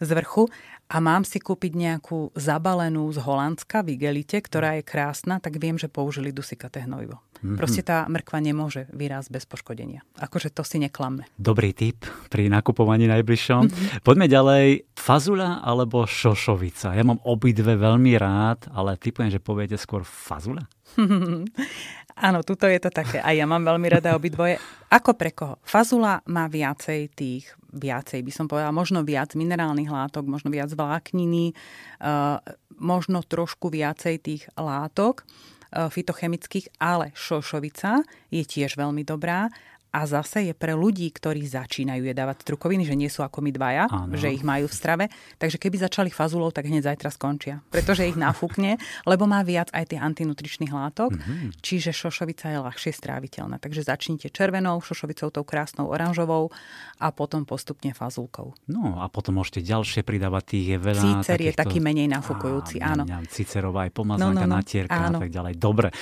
z 0.00 0.10
vrchu 0.16 0.48
a 0.88 1.00
mám 1.00 1.24
si 1.24 1.40
kúpiť 1.40 1.72
nejakú 1.72 2.32
zabalenú 2.36 3.08
z 3.12 3.20
Holandska 3.24 3.80
v 3.84 3.96
igelite, 3.96 4.36
ktorá 4.40 4.76
je 4.80 4.84
krásna, 4.84 5.40
tak 5.40 5.56
viem, 5.56 5.80
že 5.80 5.88
použili 5.88 6.28
dusikaté 6.28 6.84
hnojivo. 6.84 7.24
Mm-hmm. 7.40 7.56
Proste 7.60 7.84
tá 7.84 8.04
mrkva 8.08 8.40
nemôže 8.40 8.88
vyrásť 8.92 9.28
bez 9.32 9.44
poškodenia. 9.44 10.04
Akože 10.16 10.52
to 10.52 10.64
si 10.64 10.80
neklamme. 10.80 11.28
Dobrý 11.36 11.72
tip 11.76 12.04
pri 12.28 12.48
nakupovaní 12.52 13.08
najbližšom. 13.08 13.62
Mm-hmm. 13.68 14.00
Poďme 14.04 14.26
ďalej. 14.28 14.66
Fazula 14.96 15.60
alebo 15.60 16.08
šošovica? 16.08 16.96
Ja 16.96 17.04
mám 17.04 17.20
obidve 17.24 17.76
veľmi 17.76 18.16
rád, 18.16 18.68
ale 18.72 18.96
typujem, 18.96 19.28
že 19.32 19.40
poviete 19.40 19.76
skôr 19.76 20.04
fazula? 20.04 20.64
Áno, 22.14 22.46
tuto 22.46 22.70
je 22.70 22.78
to 22.78 22.94
také. 22.94 23.18
A 23.18 23.34
ja 23.34 23.42
mám 23.42 23.66
veľmi 23.66 23.90
rada 23.90 24.14
obidvoje. 24.14 24.62
Ako 24.86 25.18
pre 25.18 25.34
koho? 25.34 25.58
Fazula 25.66 26.22
má 26.30 26.46
viacej 26.46 27.10
tých, 27.10 27.50
viacej 27.74 28.22
by 28.22 28.32
som 28.32 28.46
povedala, 28.46 28.70
možno 28.70 29.02
viac 29.02 29.34
minerálnych 29.34 29.90
látok, 29.90 30.22
možno 30.30 30.54
viac 30.54 30.70
vlákniny, 30.70 31.50
uh, 31.98 32.38
možno 32.78 33.26
trošku 33.26 33.66
viacej 33.66 34.22
tých 34.22 34.46
látok 34.54 35.26
uh, 35.26 35.90
fitochemických, 35.90 36.78
ale 36.78 37.10
šošovica 37.18 38.06
je 38.30 38.46
tiež 38.46 38.78
veľmi 38.78 39.02
dobrá 39.02 39.50
a 39.94 40.10
zase 40.10 40.50
je 40.50 40.54
pre 40.58 40.74
ľudí, 40.74 41.06
ktorí 41.14 41.46
začínajú 41.46 42.02
jedávať 42.02 42.42
strukoviny, 42.42 42.82
že 42.82 42.98
nie 42.98 43.06
sú 43.06 43.22
ako 43.22 43.38
my 43.38 43.54
dvaja, 43.54 43.86
ano. 43.86 44.18
že 44.18 44.34
ich 44.34 44.42
majú 44.42 44.66
v 44.66 44.74
strave. 44.74 45.04
Takže 45.38 45.62
keby 45.62 45.86
začali 45.86 46.10
fazulou, 46.10 46.50
tak 46.50 46.66
hneď 46.66 46.90
zajtra 46.90 47.14
skončia. 47.14 47.62
Pretože 47.70 48.10
ich 48.10 48.18
nafúkne, 48.18 48.74
lebo 49.10 49.30
má 49.30 49.46
viac 49.46 49.70
aj 49.70 49.94
tých 49.94 50.02
antinutričných 50.02 50.74
látok, 50.74 51.14
mm-hmm. 51.14 51.62
čiže 51.62 51.94
šošovica 51.94 52.50
je 52.50 52.58
ľahšie 52.58 52.90
stráviteľná. 52.90 53.62
Takže 53.62 53.86
začnite 53.86 54.34
červenou 54.34 54.82
šošovicou, 54.82 55.30
tou 55.30 55.46
krásnou 55.46 55.86
oranžovou 55.86 56.50
a 56.98 57.14
potom 57.14 57.46
postupne 57.46 57.94
fazulkou. 57.94 58.50
No 58.66 58.98
a 58.98 59.06
potom 59.06 59.38
môžete 59.38 59.62
ďalšie 59.62 60.02
pridávať 60.02 60.42
tých 60.58 60.66
je 60.74 60.78
veľa. 60.82 61.02
Cícer 61.22 61.38
je 61.38 61.52
taký 61.54 61.78
menej 61.78 62.10
nafúkujúci, 62.10 62.82
áno. 62.82 63.06
Cicerová 63.30 63.86
aj 63.86 63.92
pomazánka, 63.94 64.42
no, 64.42 64.50
no, 64.50 64.50
no. 64.50 64.58
natierka 64.58 64.98
áno. 64.98 65.18
a 65.18 65.22
tak 65.22 65.30
ďalej. 65.30 65.54
Dobre. 65.54 65.94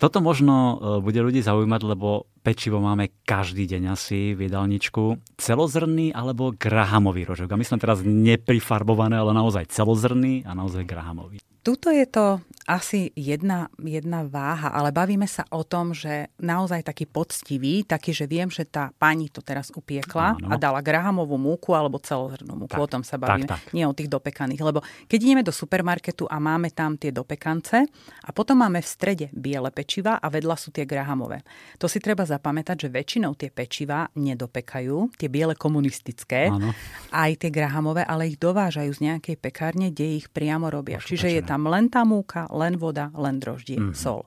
Toto 0.00 0.24
možno 0.24 0.54
e, 0.54 1.04
bude 1.04 1.20
ľudí 1.20 1.44
zaujímať, 1.44 1.80
lebo 1.84 2.32
pečivo 2.44 2.76
máme 2.84 3.08
každý 3.24 3.64
deň 3.64 3.82
asi 3.96 4.36
v 4.36 4.52
jedálničku. 4.52 5.16
Celozrný 5.40 6.12
alebo 6.12 6.52
grahamový 6.52 7.24
rožok. 7.24 7.48
A 7.48 7.56
myslím 7.56 7.80
teraz 7.80 8.04
neprifarbované, 8.04 9.16
ale 9.16 9.32
naozaj 9.32 9.72
celozrný 9.72 10.44
a 10.44 10.52
naozaj 10.52 10.84
grahamový. 10.84 11.40
Tuto 11.64 11.88
je 11.88 12.04
to 12.04 12.44
asi 12.64 13.12
jedna, 13.12 13.68
jedna 13.76 14.24
váha, 14.24 14.72
ale 14.72 14.88
bavíme 14.88 15.28
sa 15.28 15.44
o 15.52 15.64
tom, 15.64 15.92
že 15.92 16.32
naozaj 16.40 16.80
taký 16.80 17.04
poctivý, 17.04 17.84
taký, 17.84 18.16
že 18.16 18.24
viem, 18.24 18.48
že 18.48 18.64
tá 18.64 18.88
pani 18.96 19.28
to 19.28 19.44
teraz 19.44 19.68
upiekla 19.68 20.40
Áno. 20.40 20.48
a 20.48 20.54
dala 20.56 20.80
grahamovú 20.80 21.36
múku 21.36 21.76
alebo 21.76 22.00
celozrnú 22.00 22.56
múku. 22.56 22.72
Tak, 22.72 22.80
o 22.80 22.88
tom 22.88 23.04
sa 23.04 23.20
bavíme, 23.20 23.44
tak, 23.44 23.60
tak. 23.60 23.76
nie 23.76 23.84
o 23.84 23.92
tých 23.92 24.08
dopekaných. 24.08 24.64
Lebo 24.64 24.80
keď 25.04 25.18
ideme 25.20 25.42
do 25.44 25.52
supermarketu 25.52 26.24
a 26.24 26.40
máme 26.40 26.72
tam 26.72 26.96
tie 26.96 27.12
dopekance 27.12 27.84
a 28.24 28.30
potom 28.32 28.64
máme 28.64 28.80
v 28.80 28.88
strede 28.88 29.26
biele 29.36 29.68
pečiva 29.68 30.16
a 30.16 30.26
vedľa 30.32 30.56
sú 30.56 30.72
tie 30.72 30.88
grahamové. 30.88 31.44
To 31.76 31.84
si 31.84 32.00
treba 32.00 32.24
zapamätať, 32.24 32.88
že 32.88 32.88
väčšinou 32.88 33.36
tie 33.36 33.52
pečiva 33.52 34.08
nedopekajú, 34.16 35.20
tie 35.20 35.28
biele 35.28 35.52
komunistické, 35.52 36.48
Áno. 36.48 36.72
aj 37.12 37.44
tie 37.44 37.50
grahamové, 37.52 38.08
ale 38.08 38.32
ich 38.32 38.40
dovážajú 38.40 38.88
z 38.88 39.00
nejakej 39.12 39.36
pekárne, 39.36 39.92
kde 39.92 40.24
ich 40.24 40.26
priamo 40.32 40.72
robia. 40.72 40.96
Čiže 40.96 41.28
je 41.28 41.42
tam 41.44 41.53
len 41.62 41.86
tá 41.86 42.02
múka, 42.02 42.50
len 42.50 42.74
voda, 42.74 43.14
len 43.14 43.38
droždie, 43.38 43.78
mm-hmm. 43.78 43.94
sol. 43.94 44.26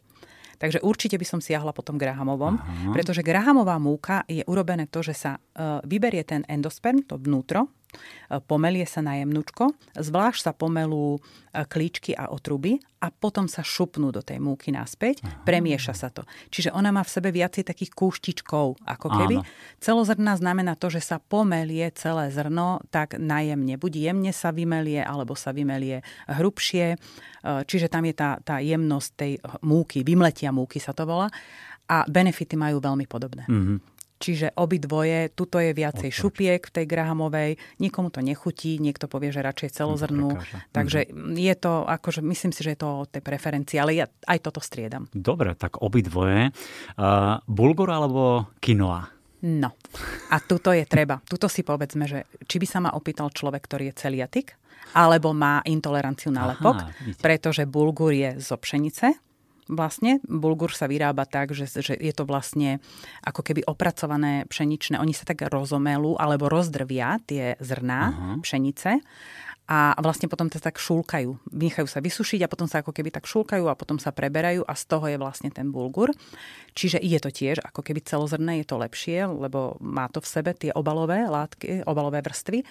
Takže 0.57 0.81
určite 0.81 1.21
by 1.21 1.25
som 1.27 1.39
siahla 1.43 1.69
po 1.69 1.85
tom 1.85 2.01
Grahamovom, 2.01 2.57
Aha. 2.57 2.89
pretože 2.89 3.21
Grahamová 3.21 3.77
múka 3.77 4.25
je 4.25 4.41
urobené 4.49 4.89
to, 4.89 5.05
že 5.05 5.13
sa 5.13 5.31
uh, 5.37 5.83
vyberie 5.85 6.25
ten 6.25 6.41
endosperm, 6.49 7.05
to 7.05 7.21
vnútro, 7.21 7.69
E, 7.86 7.86
pomelie 8.45 8.83
sa 8.83 8.99
na 8.99 9.17
jemnúčko, 9.19 9.71
zvlášť 9.95 10.41
sa 10.49 10.51
pomelú 10.51 11.17
e, 11.17 11.19
klíčky 11.65 12.11
a 12.13 12.27
otruby 12.29 12.77
a 12.99 13.13
potom 13.13 13.45
sa 13.45 13.61
šupnú 13.61 14.09
do 14.09 14.25
tej 14.25 14.41
múky 14.41 14.73
naspäť, 14.73 15.21
Aha. 15.23 15.45
premieša 15.45 15.93
sa 15.93 16.09
to. 16.09 16.25
Čiže 16.49 16.73
ona 16.73 16.89
má 16.89 17.05
v 17.05 17.13
sebe 17.13 17.29
viacej 17.29 17.63
takých 17.63 17.93
kúštičkov, 17.93 18.81
ako 18.83 19.07
keby. 19.07 19.37
Áno. 19.41 19.47
Celozrná 19.77 20.33
znamená 20.35 20.73
to, 20.75 20.89
že 20.89 21.05
sa 21.05 21.21
pomelie 21.21 21.87
celé 21.93 22.33
zrno 22.33 22.81
tak 22.89 23.15
najemne. 23.21 23.77
Buď 23.77 24.11
jemne 24.11 24.33
sa 24.33 24.49
vymelie, 24.49 24.99
alebo 24.99 25.37
sa 25.37 25.53
vymelie 25.53 26.01
hrubšie. 26.27 26.85
E, 26.93 26.97
čiže 27.63 27.87
tam 27.87 28.03
je 28.05 28.13
tá, 28.17 28.41
tá 28.43 28.59
jemnosť 28.59 29.09
tej 29.15 29.33
múky, 29.63 30.03
vymletia 30.03 30.51
múky 30.51 30.81
sa 30.81 30.91
to 30.91 31.05
volá. 31.05 31.31
A 31.87 32.03
benefity 32.03 32.59
majú 32.59 32.83
veľmi 32.83 33.07
podobné. 33.07 33.47
Mm-hmm. 33.47 33.96
Čiže 34.17 34.57
obidvoje, 34.57 35.29
tuto 35.29 35.61
je 35.61 35.77
viacej 35.77 36.09
Odpoč. 36.09 36.19
šupiek 36.25 36.61
v 36.65 36.73
tej 36.73 36.85
grahamovej, 36.89 37.51
nikomu 37.77 38.09
to 38.09 38.25
nechutí, 38.25 38.81
niekto 38.81 39.05
povie, 39.05 39.29
že 39.29 39.45
radšej 39.45 39.77
celozrnú. 39.77 40.41
Takže 40.73 41.13
mm. 41.13 41.37
je 41.37 41.55
to, 41.57 41.85
akože 41.85 42.25
myslím 42.25 42.49
si, 42.49 42.65
že 42.65 42.73
je 42.73 42.79
to 42.81 42.89
o 43.05 43.07
tej 43.09 43.21
preferencii, 43.21 43.77
ale 43.77 43.93
ja 43.93 44.05
aj 44.25 44.41
toto 44.41 44.57
striedam. 44.57 45.05
Dobre, 45.13 45.53
tak 45.53 45.77
obidvoje. 45.85 46.49
Uh, 46.97 47.37
bulgur 47.45 47.93
alebo 47.93 48.49
quinoa? 48.57 49.13
No, 49.45 49.77
a 50.33 50.41
tuto 50.41 50.73
je 50.73 50.81
treba. 50.89 51.21
Tuto 51.31 51.45
si 51.45 51.61
povedzme, 51.61 52.09
že 52.09 52.25
či 52.49 52.57
by 52.57 52.65
sa 52.65 52.79
ma 52.81 52.89
opýtal 52.97 53.29
človek, 53.29 53.69
ktorý 53.69 53.93
je 53.93 53.99
celiatik, 54.01 54.57
alebo 54.97 55.29
má 55.29 55.61
intoleranciu 55.67 56.33
na 56.33 56.55
lepok, 56.55 56.89
Aha, 56.89 56.89
pretože 57.21 57.69
bulgur 57.69 58.15
je 58.17 58.41
zo 58.41 58.57
pšenice, 58.57 59.26
vlastne. 59.67 60.19
Bulgur 60.25 60.73
sa 60.73 60.87
vyrába 60.89 61.27
tak, 61.27 61.53
že, 61.53 61.67
že 61.69 61.93
je 61.95 62.13
to 62.15 62.23
vlastne 62.27 62.79
ako 63.23 63.43
keby 63.43 63.63
opracované 63.67 64.47
pšeničné. 64.47 64.99
Oni 64.99 65.13
sa 65.13 65.27
tak 65.27 65.45
rozomelú 65.47 66.17
alebo 66.17 66.49
rozdrvia 66.49 67.19
tie 67.27 67.55
zrná 67.59 68.01
uh-huh. 68.09 68.35
pšenice 68.43 69.03
a 69.67 69.99
vlastne 69.99 70.31
potom 70.31 70.47
to 70.47 70.63
tak 70.63 70.79
šúlkajú. 70.79 71.51
Nechajú 71.51 71.91
sa 71.91 71.99
vysušiť 71.99 72.47
a 72.47 72.51
potom 72.51 72.71
sa 72.71 72.79
ako 72.79 72.95
keby 72.95 73.11
tak 73.11 73.27
šúlkajú 73.27 73.67
a 73.67 73.75
potom 73.75 73.99
sa 73.99 74.15
preberajú 74.15 74.63
a 74.63 74.73
z 74.79 74.83
toho 74.87 75.11
je 75.11 75.19
vlastne 75.19 75.51
ten 75.51 75.75
bulgur. 75.75 76.15
Čiže 76.71 77.03
je 77.03 77.19
to 77.19 77.27
tiež 77.27 77.59
ako 77.59 77.83
keby 77.83 77.99
celozrné, 77.99 78.63
je 78.63 78.65
to 78.71 78.79
lepšie, 78.79 79.27
lebo 79.27 79.75
má 79.83 80.07
to 80.07 80.23
v 80.23 80.31
sebe 80.31 80.55
tie 80.55 80.71
obalové 80.71 81.27
látky, 81.27 81.83
obalové 81.83 82.23
vrstvy. 82.23 82.63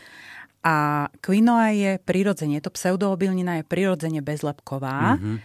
A 0.66 1.07
quinoa 1.23 1.71
je 1.71 1.92
prirodzene, 2.03 2.59
to 2.59 2.75
pseudoobilnina 2.75 3.62
je 3.62 3.64
prirodzene 3.71 4.19
bezlepková, 4.19 5.14
mm-hmm. 5.14 5.37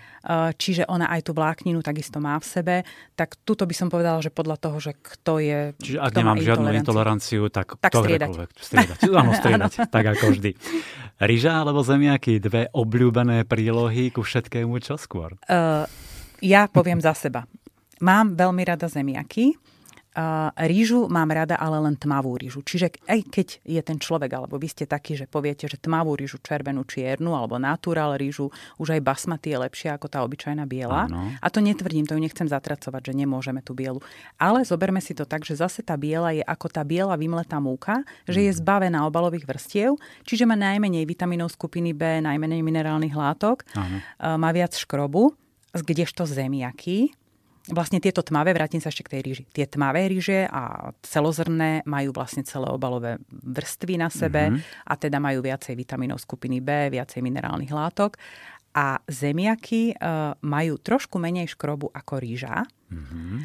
čiže 0.58 0.90
ona 0.90 1.14
aj 1.14 1.30
tú 1.30 1.38
vlákninu 1.38 1.86
takisto 1.86 2.18
má 2.18 2.42
v 2.42 2.46
sebe. 2.50 2.76
Tak 3.14 3.38
tuto 3.46 3.70
by 3.70 3.76
som 3.78 3.94
povedala, 3.94 4.18
že 4.26 4.34
podľa 4.34 4.58
toho, 4.58 4.82
že 4.82 4.98
kto 4.98 5.38
je... 5.38 5.60
Čiže 5.78 6.02
ak 6.02 6.12
nemám 6.18 6.42
žiadnu 6.42 6.74
intoleranciu, 6.74 7.54
tak, 7.54 7.78
tak 7.78 7.94
striedať. 7.94 8.50
striedať. 8.58 9.00
Áno, 9.14 9.32
striedať, 9.38 9.72
tak 9.94 10.06
ako 10.10 10.34
vždy. 10.34 10.52
Ryža 11.22 11.54
alebo 11.54 11.86
zemiaky, 11.86 12.42
dve 12.42 12.74
obľúbené 12.74 13.46
prílohy 13.46 14.10
ku 14.10 14.26
všetkému, 14.26 14.82
čo 14.82 14.98
skôr? 14.98 15.38
Uh, 15.46 15.86
ja 16.42 16.66
poviem 16.66 16.98
za 16.98 17.14
seba. 17.14 17.46
Mám 18.02 18.34
veľmi 18.34 18.66
rada 18.66 18.90
zemiaky, 18.90 19.54
rýžu 20.68 21.08
mám 21.08 21.32
rada, 21.32 21.56
ale 21.56 21.80
len 21.80 21.96
tmavú 21.96 22.36
rýžu. 22.36 22.60
Čiže 22.60 23.08
aj 23.08 23.20
keď 23.32 23.48
je 23.64 23.82
ten 23.82 23.96
človek, 23.96 24.28
alebo 24.36 24.60
vy 24.60 24.68
ste 24.68 24.84
takí, 24.84 25.16
že 25.16 25.24
poviete, 25.24 25.72
že 25.72 25.80
tmavú 25.80 26.20
rýžu, 26.20 26.36
červenú, 26.44 26.84
čiernu, 26.84 27.32
alebo 27.32 27.56
natural 27.56 28.20
rýžu, 28.20 28.52
už 28.76 29.00
aj 29.00 29.02
basmati 29.02 29.56
je 29.56 29.58
lepšia 29.64 29.96
ako 29.96 30.12
tá 30.12 30.20
obyčajná 30.28 30.68
biela. 30.68 31.08
Áno. 31.08 31.32
A 31.40 31.48
to 31.48 31.64
netvrdím, 31.64 32.04
to 32.04 32.20
ju 32.20 32.22
nechcem 32.22 32.48
zatracovať, 32.48 33.12
že 33.12 33.14
nemôžeme 33.16 33.64
tú 33.64 33.72
bielu. 33.72 34.04
Ale 34.36 34.68
zoberme 34.68 35.00
si 35.00 35.16
to 35.16 35.24
tak, 35.24 35.48
že 35.48 35.56
zase 35.56 35.80
tá 35.80 35.96
biela 35.96 36.36
je 36.36 36.44
ako 36.44 36.68
tá 36.68 36.84
biela 36.84 37.16
vymletá 37.16 37.64
múka, 37.64 38.04
že 38.28 38.44
je 38.44 38.52
mhm. 38.52 38.60
zbavená 38.60 39.00
obalových 39.08 39.48
vrstiev, 39.48 39.96
čiže 40.28 40.44
má 40.44 40.60
najmenej 40.60 41.08
vitamínov 41.08 41.56
skupiny 41.56 41.96
B, 41.96 42.20
najmenej 42.20 42.60
minerálnych 42.60 43.16
látok. 43.16 43.64
Uh, 43.72 44.02
má 44.36 44.52
viac 44.52 44.76
škrobu, 44.76 45.32
kdežto 45.72 46.28
zemiaky, 46.28 47.16
Vlastne 47.72 48.04
tieto 48.04 48.20
tmavé, 48.20 48.52
vrátim 48.52 48.84
sa 48.84 48.92
ešte 48.92 49.08
k 49.08 49.12
tej 49.18 49.22
ríži. 49.24 49.44
Tie 49.48 49.64
tmavé 49.64 50.12
ríže 50.12 50.44
a 50.52 50.92
celozrné 51.00 51.88
majú 51.88 52.12
vlastne 52.12 52.44
celé 52.44 52.68
obalové 52.68 53.16
vrstvy 53.32 53.96
na 53.96 54.12
sebe 54.12 54.52
mm-hmm. 54.52 54.92
a 54.92 54.94
teda 55.00 55.18
majú 55.24 55.40
viacej 55.40 55.80
vitamínov 55.80 56.20
skupiny 56.20 56.60
B, 56.60 56.92
viacej 56.92 57.24
minerálnych 57.24 57.72
látok. 57.72 58.20
A 58.76 59.00
zemiaky 59.08 59.96
uh, 59.96 60.36
majú 60.44 60.80
trošku 60.80 61.16
menej 61.20 61.56
škrobu 61.56 61.92
ako 61.92 62.20
rýža 62.20 62.68
mm-hmm. 62.92 63.36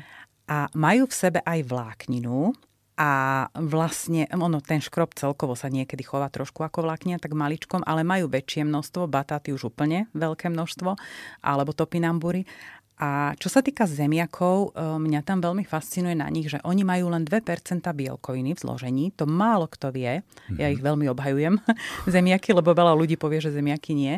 a 0.51 0.71
majú 0.75 1.07
v 1.07 1.15
sebe 1.15 1.41
aj 1.43 1.61
vlákninu, 1.67 2.51
a 2.97 3.45
vlastne, 3.53 4.25
ono, 4.33 4.65
ten 4.65 4.81
škrob 4.81 5.13
celkovo 5.13 5.53
sa 5.53 5.69
niekedy 5.69 6.01
chová 6.01 6.33
trošku 6.33 6.65
ako 6.65 6.89
vláknia, 6.89 7.21
tak 7.21 7.37
maličkom, 7.37 7.85
ale 7.85 8.01
majú 8.09 8.33
väčšie 8.33 8.65
množstvo, 8.65 9.05
batáty 9.05 9.53
už 9.53 9.69
úplne 9.69 10.09
veľké 10.17 10.49
množstvo, 10.49 10.97
alebo 11.45 11.77
topinambury. 11.77 12.49
A 12.97 13.37
čo 13.37 13.53
sa 13.53 13.61
týka 13.61 13.85
zemiakov, 13.85 14.73
e, 14.73 14.81
mňa 14.81 15.21
tam 15.21 15.45
veľmi 15.45 15.69
fascinuje 15.69 16.17
na 16.17 16.33
nich, 16.33 16.49
že 16.49 16.65
oni 16.65 16.81
majú 16.81 17.13
len 17.13 17.29
2% 17.29 17.85
bielkoviny 17.93 18.57
v 18.57 18.63
zložení. 18.65 19.05
To 19.21 19.29
málo 19.29 19.69
kto 19.69 19.93
vie. 19.93 20.25
Ja 20.57 20.73
ich 20.73 20.81
veľmi 20.81 21.05
obhajujem, 21.13 21.61
zemiaky, 22.09 22.57
lebo 22.57 22.73
veľa 22.73 22.97
ľudí 22.97 23.21
povie, 23.21 23.45
že 23.45 23.53
zemiaky 23.53 23.93
nie. 23.93 24.17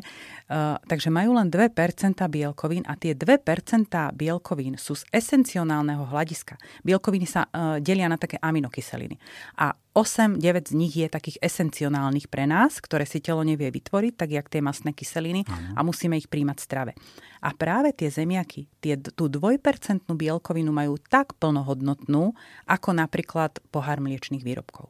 Uh, 0.49 0.81
takže 0.89 1.13
majú 1.13 1.37
len 1.37 1.53
2% 1.53 1.77
bielkovín 2.33 2.81
a 2.89 2.97
tie 2.97 3.13
2% 3.13 3.37
bielkovín 4.17 4.81
sú 4.81 4.97
z 4.97 5.05
esencionálneho 5.13 6.09
hľadiska. 6.09 6.57
Bielkoviny 6.89 7.29
sa 7.29 7.45
uh, 7.53 7.77
delia 7.77 8.09
na 8.09 8.17
také 8.17 8.41
aminokyseliny. 8.41 9.21
A 9.61 9.77
8-9 9.93 10.73
z 10.73 10.75
nich 10.79 10.95
je 10.97 11.11
takých 11.11 11.37
esencionálnych 11.45 12.31
pre 12.33 12.49
nás, 12.49 12.81
ktoré 12.81 13.05
si 13.05 13.21
telo 13.21 13.45
nevie 13.45 13.69
vytvoriť, 13.69 14.13
tak 14.15 14.31
jak 14.31 14.47
tie 14.49 14.63
masné 14.63 14.97
kyseliny 14.97 15.43
a 15.75 15.85
musíme 15.85 16.15
ich 16.15 16.31
príjmať 16.31 16.57
v 16.57 16.65
strave. 16.65 16.93
A 17.43 17.51
práve 17.53 17.91
tie 17.93 18.09
zemiaky, 18.09 18.71
tie, 18.79 18.95
tú 18.97 19.27
dvojpercentnú 19.27 20.15
bielkovinu 20.15 20.71
majú 20.71 20.97
tak 20.97 21.35
plnohodnotnú, 21.43 22.33
ako 22.65 22.89
napríklad 22.95 23.59
pohár 23.75 23.99
mliečných 23.99 24.47
výrobkov. 24.47 24.89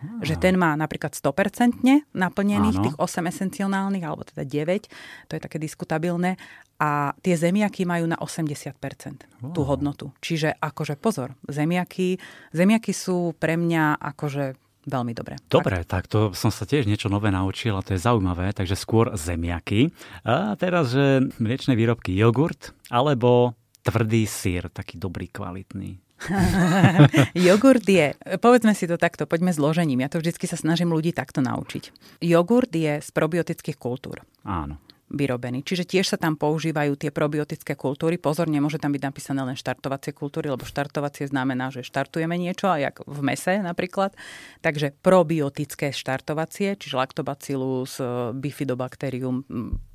Hmm. 0.00 0.24
Že 0.24 0.34
ten 0.40 0.54
má 0.56 0.72
napríklad 0.80 1.12
100% 1.12 1.84
naplnených, 2.16 2.76
Áno. 2.80 2.84
tých 2.88 2.96
8 2.96 3.28
esencionálnych, 3.28 4.04
alebo 4.04 4.24
teda 4.24 4.48
9, 4.48 4.88
to 5.28 5.32
je 5.36 5.40
také 5.40 5.60
diskutabilné, 5.60 6.40
a 6.80 7.12
tie 7.20 7.36
zemiaky 7.36 7.84
majú 7.84 8.08
na 8.08 8.16
80% 8.16 8.72
wow. 9.44 9.52
tú 9.52 9.60
hodnotu. 9.68 10.16
Čiže 10.24 10.56
akože 10.56 10.96
pozor, 10.96 11.36
zemiaky, 11.44 12.16
zemiaky 12.56 12.96
sú 12.96 13.36
pre 13.36 13.60
mňa 13.60 14.00
akože 14.00 14.56
veľmi 14.88 15.12
dobré. 15.12 15.36
Dobre, 15.52 15.84
tak. 15.84 16.08
tak 16.08 16.12
to 16.12 16.18
som 16.32 16.48
sa 16.48 16.64
tiež 16.64 16.88
niečo 16.88 17.12
nové 17.12 17.28
naučil 17.28 17.76
a 17.76 17.84
to 17.84 17.92
je 17.92 18.00
zaujímavé, 18.00 18.56
takže 18.56 18.80
skôr 18.80 19.12
zemiaky. 19.12 19.92
A 20.24 20.56
teraz, 20.56 20.96
že 20.96 21.20
mliečne 21.36 21.76
výrobky, 21.76 22.16
jogurt 22.16 22.72
alebo 22.88 23.52
tvrdý 23.84 24.24
sír, 24.24 24.72
taký 24.72 24.96
dobrý, 24.96 25.28
kvalitný. 25.28 26.00
Jogurt 27.48 27.86
je, 27.88 28.12
povedzme 28.38 28.76
si 28.76 28.84
to 28.84 29.00
takto, 29.00 29.24
poďme 29.24 29.56
zložením. 29.56 30.04
Ja 30.04 30.12
to 30.12 30.20
vždycky 30.20 30.44
sa 30.44 30.60
snažím 30.60 30.92
ľudí 30.92 31.16
takto 31.16 31.40
naučiť. 31.40 32.18
Jogurt 32.20 32.72
je 32.72 33.00
z 33.00 33.08
probiotických 33.10 33.80
kultúr. 33.80 34.20
Áno 34.44 34.89
vyrobený. 35.10 35.66
Čiže 35.66 35.84
tiež 35.84 36.06
sa 36.14 36.18
tam 36.18 36.38
používajú 36.38 36.94
tie 36.94 37.10
probiotické 37.10 37.74
kultúry. 37.74 38.16
Pozor, 38.16 38.46
nemôže 38.46 38.78
tam 38.78 38.94
byť 38.94 39.02
napísané 39.02 39.42
len 39.42 39.58
štartovacie 39.58 40.14
kultúry, 40.14 40.46
lebo 40.46 40.62
štartovacie 40.62 41.26
znamená, 41.26 41.74
že 41.74 41.82
štartujeme 41.82 42.38
niečo, 42.38 42.70
a 42.70 42.78
jak 42.78 43.02
v 43.02 43.20
mese 43.26 43.58
napríklad. 43.58 44.14
Takže 44.62 44.94
probiotické 45.02 45.90
štartovacie, 45.90 46.78
čiže 46.78 46.94
lactobacillus, 46.94 47.98
e, 47.98 48.30
bifidobacterium, 48.38 49.42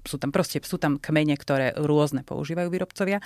sú 0.04 0.19
tam 0.19 0.36
proste, 0.36 0.60
sú 0.62 0.75
tam 0.75 0.99
kmene, 0.99 1.34
ktoré 1.39 1.71
rôzne 1.80 2.28
používajú 2.28 2.67
výrobcovia. 2.67 3.23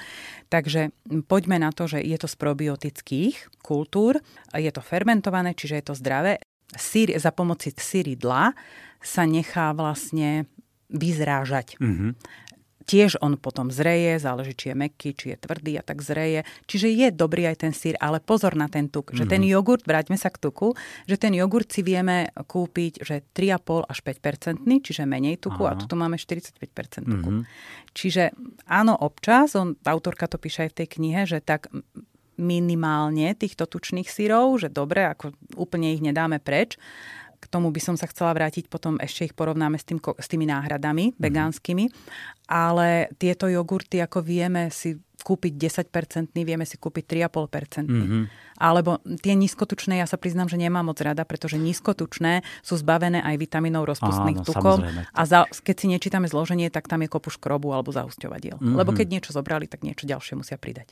Takže 0.54 0.94
poďme 1.26 1.58
na 1.58 1.74
to, 1.74 1.90
že 1.90 2.00
je 2.06 2.18
to 2.22 2.30
z 2.30 2.36
probiotických 2.38 3.36
kultúr, 3.66 4.22
je 4.54 4.70
to 4.70 4.86
fermentované, 4.86 5.58
čiže 5.58 5.76
je 5.82 5.86
to 5.90 5.94
zdravé. 5.98 6.38
Sír 6.78 7.18
za 7.18 7.34
pomoci 7.34 7.74
síridla 7.74 8.54
sa 9.02 9.26
nechá 9.26 9.74
vlastne 9.74 10.46
vyzrážať. 10.90 11.78
Mm-hmm. 11.78 12.12
Tiež 12.90 13.22
on 13.22 13.38
potom 13.38 13.70
zreje, 13.70 14.18
záleží, 14.18 14.58
či 14.58 14.74
je 14.74 14.76
meký, 14.76 15.14
či 15.14 15.30
je 15.30 15.38
tvrdý 15.38 15.78
a 15.78 15.86
tak 15.86 16.02
zreje. 16.02 16.42
Čiže 16.66 16.90
je 16.90 17.08
dobrý 17.14 17.46
aj 17.46 17.62
ten 17.62 17.70
sír, 17.70 17.94
ale 18.02 18.18
pozor 18.18 18.58
na 18.58 18.66
ten 18.66 18.90
tuk. 18.90 19.14
Mm-hmm. 19.14 19.20
Že 19.22 19.26
ten 19.30 19.42
mhm. 19.46 19.50
jogurt, 19.54 19.84
vráťme 19.86 20.18
sa 20.18 20.34
k 20.34 20.42
tuku, 20.42 20.74
že 21.06 21.22
ten 21.22 21.30
jogurt 21.38 21.70
si 21.70 21.86
vieme 21.86 22.34
kúpiť, 22.34 23.06
že 23.06 23.22
3,5 23.38 23.86
až 23.86 23.98
5% 24.02 24.66
čiže 24.66 25.06
menej 25.06 25.38
tuku 25.38 25.70
Aha. 25.70 25.78
a 25.78 25.86
tu 25.86 25.94
máme 25.94 26.18
45 26.18 26.58
tuku. 26.58 27.30
Mm-hmm. 27.30 27.46
Čiže 27.94 28.34
áno, 28.66 28.98
občas, 28.98 29.54
on, 29.54 29.78
autorka 29.86 30.26
to 30.26 30.42
píše 30.42 30.66
aj 30.66 30.74
v 30.74 30.78
tej 30.82 30.88
knihe, 30.98 31.22
že 31.30 31.46
tak 31.46 31.70
minimálne 32.40 33.36
týchto 33.36 33.68
tučných 33.68 34.08
sírov, 34.08 34.58
že 34.58 34.72
dobre, 34.72 35.04
ako 35.06 35.36
úplne 35.60 35.92
ich 35.92 36.00
nedáme 36.00 36.40
preč, 36.40 36.80
k 37.40 37.46
tomu 37.48 37.72
by 37.72 37.82
som 37.82 37.96
sa 37.96 38.06
chcela 38.06 38.36
vrátiť, 38.36 38.68
potom 38.68 39.00
ešte 39.00 39.32
ich 39.32 39.34
porovnáme 39.34 39.80
s, 39.80 39.88
tým, 39.88 39.98
s 39.98 40.28
tými 40.28 40.46
náhradami 40.46 41.12
mm-hmm. 41.12 41.24
vegánskymi. 41.24 41.86
Ale 42.52 43.10
tieto 43.16 43.48
jogurty, 43.48 44.04
ako 44.04 44.20
vieme 44.22 44.68
si 44.70 45.00
kúpiť 45.22 45.54
10%, 45.56 46.34
vieme 46.34 46.66
si 46.66 46.76
kúpiť 46.80 47.28
3,5%. 47.30 47.86
Mm-hmm. 47.86 48.24
Alebo 48.60 49.00
tie 49.24 49.40
nízkotučné, 49.40 50.04
ja 50.04 50.08
sa 50.08 50.20
priznám, 50.20 50.52
že 50.52 50.60
nemám 50.60 50.92
moc 50.92 51.00
rada, 51.00 51.24
pretože 51.24 51.56
nízkotučné 51.56 52.44
sú 52.60 52.76
zbavené 52.76 53.24
aj 53.24 53.36
vitamínov 53.40 53.88
rozpustných 53.88 54.44
Áno, 54.44 54.48
tukov. 54.48 54.84
A 55.16 55.22
za, 55.24 55.48
keď 55.48 55.76
si 55.80 55.88
nečítame 55.88 56.28
zloženie, 56.28 56.68
tak 56.68 56.92
tam 56.92 57.00
je 57.00 57.08
kopu 57.08 57.32
škrobu 57.32 57.72
alebo 57.72 57.96
zausťovadiel. 57.96 58.60
Mm-hmm. 58.60 58.76
Lebo 58.76 58.92
keď 58.92 59.08
niečo 59.08 59.32
zobrali, 59.32 59.72
tak 59.72 59.88
niečo 59.88 60.04
ďalšie 60.04 60.36
musia 60.36 60.60
pridať 60.60 60.92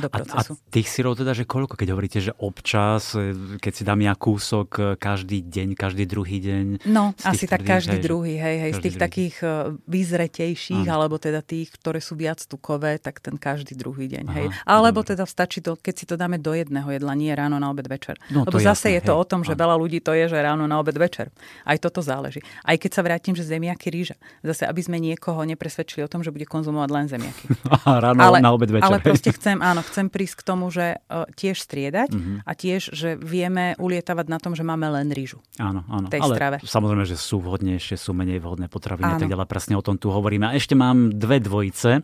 do 0.00 0.08
procesu. 0.08 0.56
A, 0.56 0.56
a 0.56 0.70
tých 0.72 0.88
syrov 0.88 1.20
teda, 1.20 1.36
že 1.36 1.44
koľko, 1.44 1.76
keď 1.76 1.88
hovoríte, 1.92 2.18
že 2.24 2.32
občas, 2.40 3.12
e, 3.12 3.58
keď 3.60 3.72
si 3.76 3.82
dám 3.84 4.00
ja 4.00 4.16
kúsok 4.16 4.68
e, 4.72 4.82
každý 4.96 5.44
deň, 5.44 5.76
každý 5.76 6.08
druhý 6.08 6.40
deň? 6.40 6.66
No, 6.88 7.12
asi 7.20 7.44
tak 7.44 7.68
každý 7.68 8.00
hej, 8.00 8.04
druhý, 8.04 8.34
hej, 8.40 8.56
hej, 8.56 8.72
z 8.72 8.80
tých 8.80 8.96
druhý. 8.96 9.04
takých 9.04 9.36
e, 9.44 9.48
vyzretejších, 9.84 10.86
Áno. 10.88 10.96
alebo 10.96 11.20
teda 11.20 11.44
tých, 11.44 11.76
ktoré 11.76 12.00
sú 12.00 12.16
viac 12.16 12.40
tukové, 12.40 12.96
tak 12.96 13.20
ten 13.20 13.36
každý 13.36 13.59
druhý 13.64 14.06
deň, 14.08 14.24
Aha, 14.26 14.36
hej. 14.36 14.46
Alebo 14.64 15.04
dobre. 15.04 15.16
teda 15.16 15.24
stačí 15.28 15.60
to, 15.60 15.76
keď 15.76 15.94
si 15.94 16.04
to 16.08 16.14
dáme 16.16 16.40
do 16.40 16.52
jedného 16.52 16.88
jedla, 16.88 17.12
nie 17.16 17.32
ráno 17.32 17.60
na 17.60 17.68
obed 17.68 17.86
večer. 17.86 18.16
No, 18.32 18.48
Lebo 18.48 18.58
zase 18.58 18.92
jasné, 18.92 19.00
je 19.00 19.02
to 19.10 19.12
hej. 19.16 19.20
o 19.20 19.24
tom, 19.24 19.40
že 19.44 19.52
veľa 19.52 19.76
ľudí 19.76 20.00
to 20.00 20.16
je, 20.16 20.30
že 20.30 20.38
ráno 20.40 20.64
na 20.64 20.80
obed 20.80 20.96
večer. 20.96 21.28
Aj 21.64 21.76
toto 21.76 22.00
záleží. 22.00 22.40
Aj 22.64 22.76
keď 22.76 22.90
sa 22.90 23.02
vrátim, 23.04 23.34
že 23.36 23.44
zemiaky 23.44 23.88
ríža. 23.92 24.16
Zase, 24.40 24.64
aby 24.64 24.80
sme 24.80 24.96
niekoho 24.98 25.44
nepresvedčili 25.44 26.04
o 26.04 26.10
tom, 26.10 26.24
že 26.24 26.32
bude 26.32 26.48
konzumovať 26.48 26.90
len 26.90 27.06
zemiaky. 27.10 27.44
ráno 28.04 28.20
ale, 28.20 28.38
na 28.40 28.50
obed 28.54 28.70
večer. 28.70 28.88
Ale 28.88 28.98
proste 29.02 29.30
chcem, 29.34 29.60
áno, 29.60 29.84
chcem 29.84 30.08
prísť 30.08 30.40
k 30.40 30.42
tomu, 30.42 30.72
že 30.72 31.00
uh, 31.10 31.28
tiež 31.34 31.60
striedať 31.60 32.10
uh-huh. 32.12 32.46
a 32.46 32.52
tiež, 32.54 32.92
že 32.94 33.16
vieme 33.20 33.76
ulietavať 33.76 34.26
na 34.28 34.38
tom, 34.38 34.52
že 34.56 34.64
máme 34.64 34.88
len 34.90 35.12
rýžu. 35.12 35.42
Áno, 35.60 35.84
áno. 35.88 36.08
Tej 36.08 36.20
ale 36.22 36.34
strave. 36.34 36.56
samozrejme, 36.62 37.04
že 37.04 37.16
sú 37.18 37.42
vhodnejšie, 37.42 37.96
sú 37.98 38.16
menej 38.16 38.40
vhodné 38.40 38.66
potraviny 38.70 39.16
a 39.16 39.18
tak 39.18 39.28
ďalej. 39.28 39.46
Presne 39.50 39.74
o 39.76 39.82
tom 39.84 39.96
tu 40.00 40.08
hovoríme. 40.12 40.48
A 40.48 40.56
ešte 40.56 40.78
mám 40.78 41.12
dve 41.14 41.42
dvojice. 41.42 42.00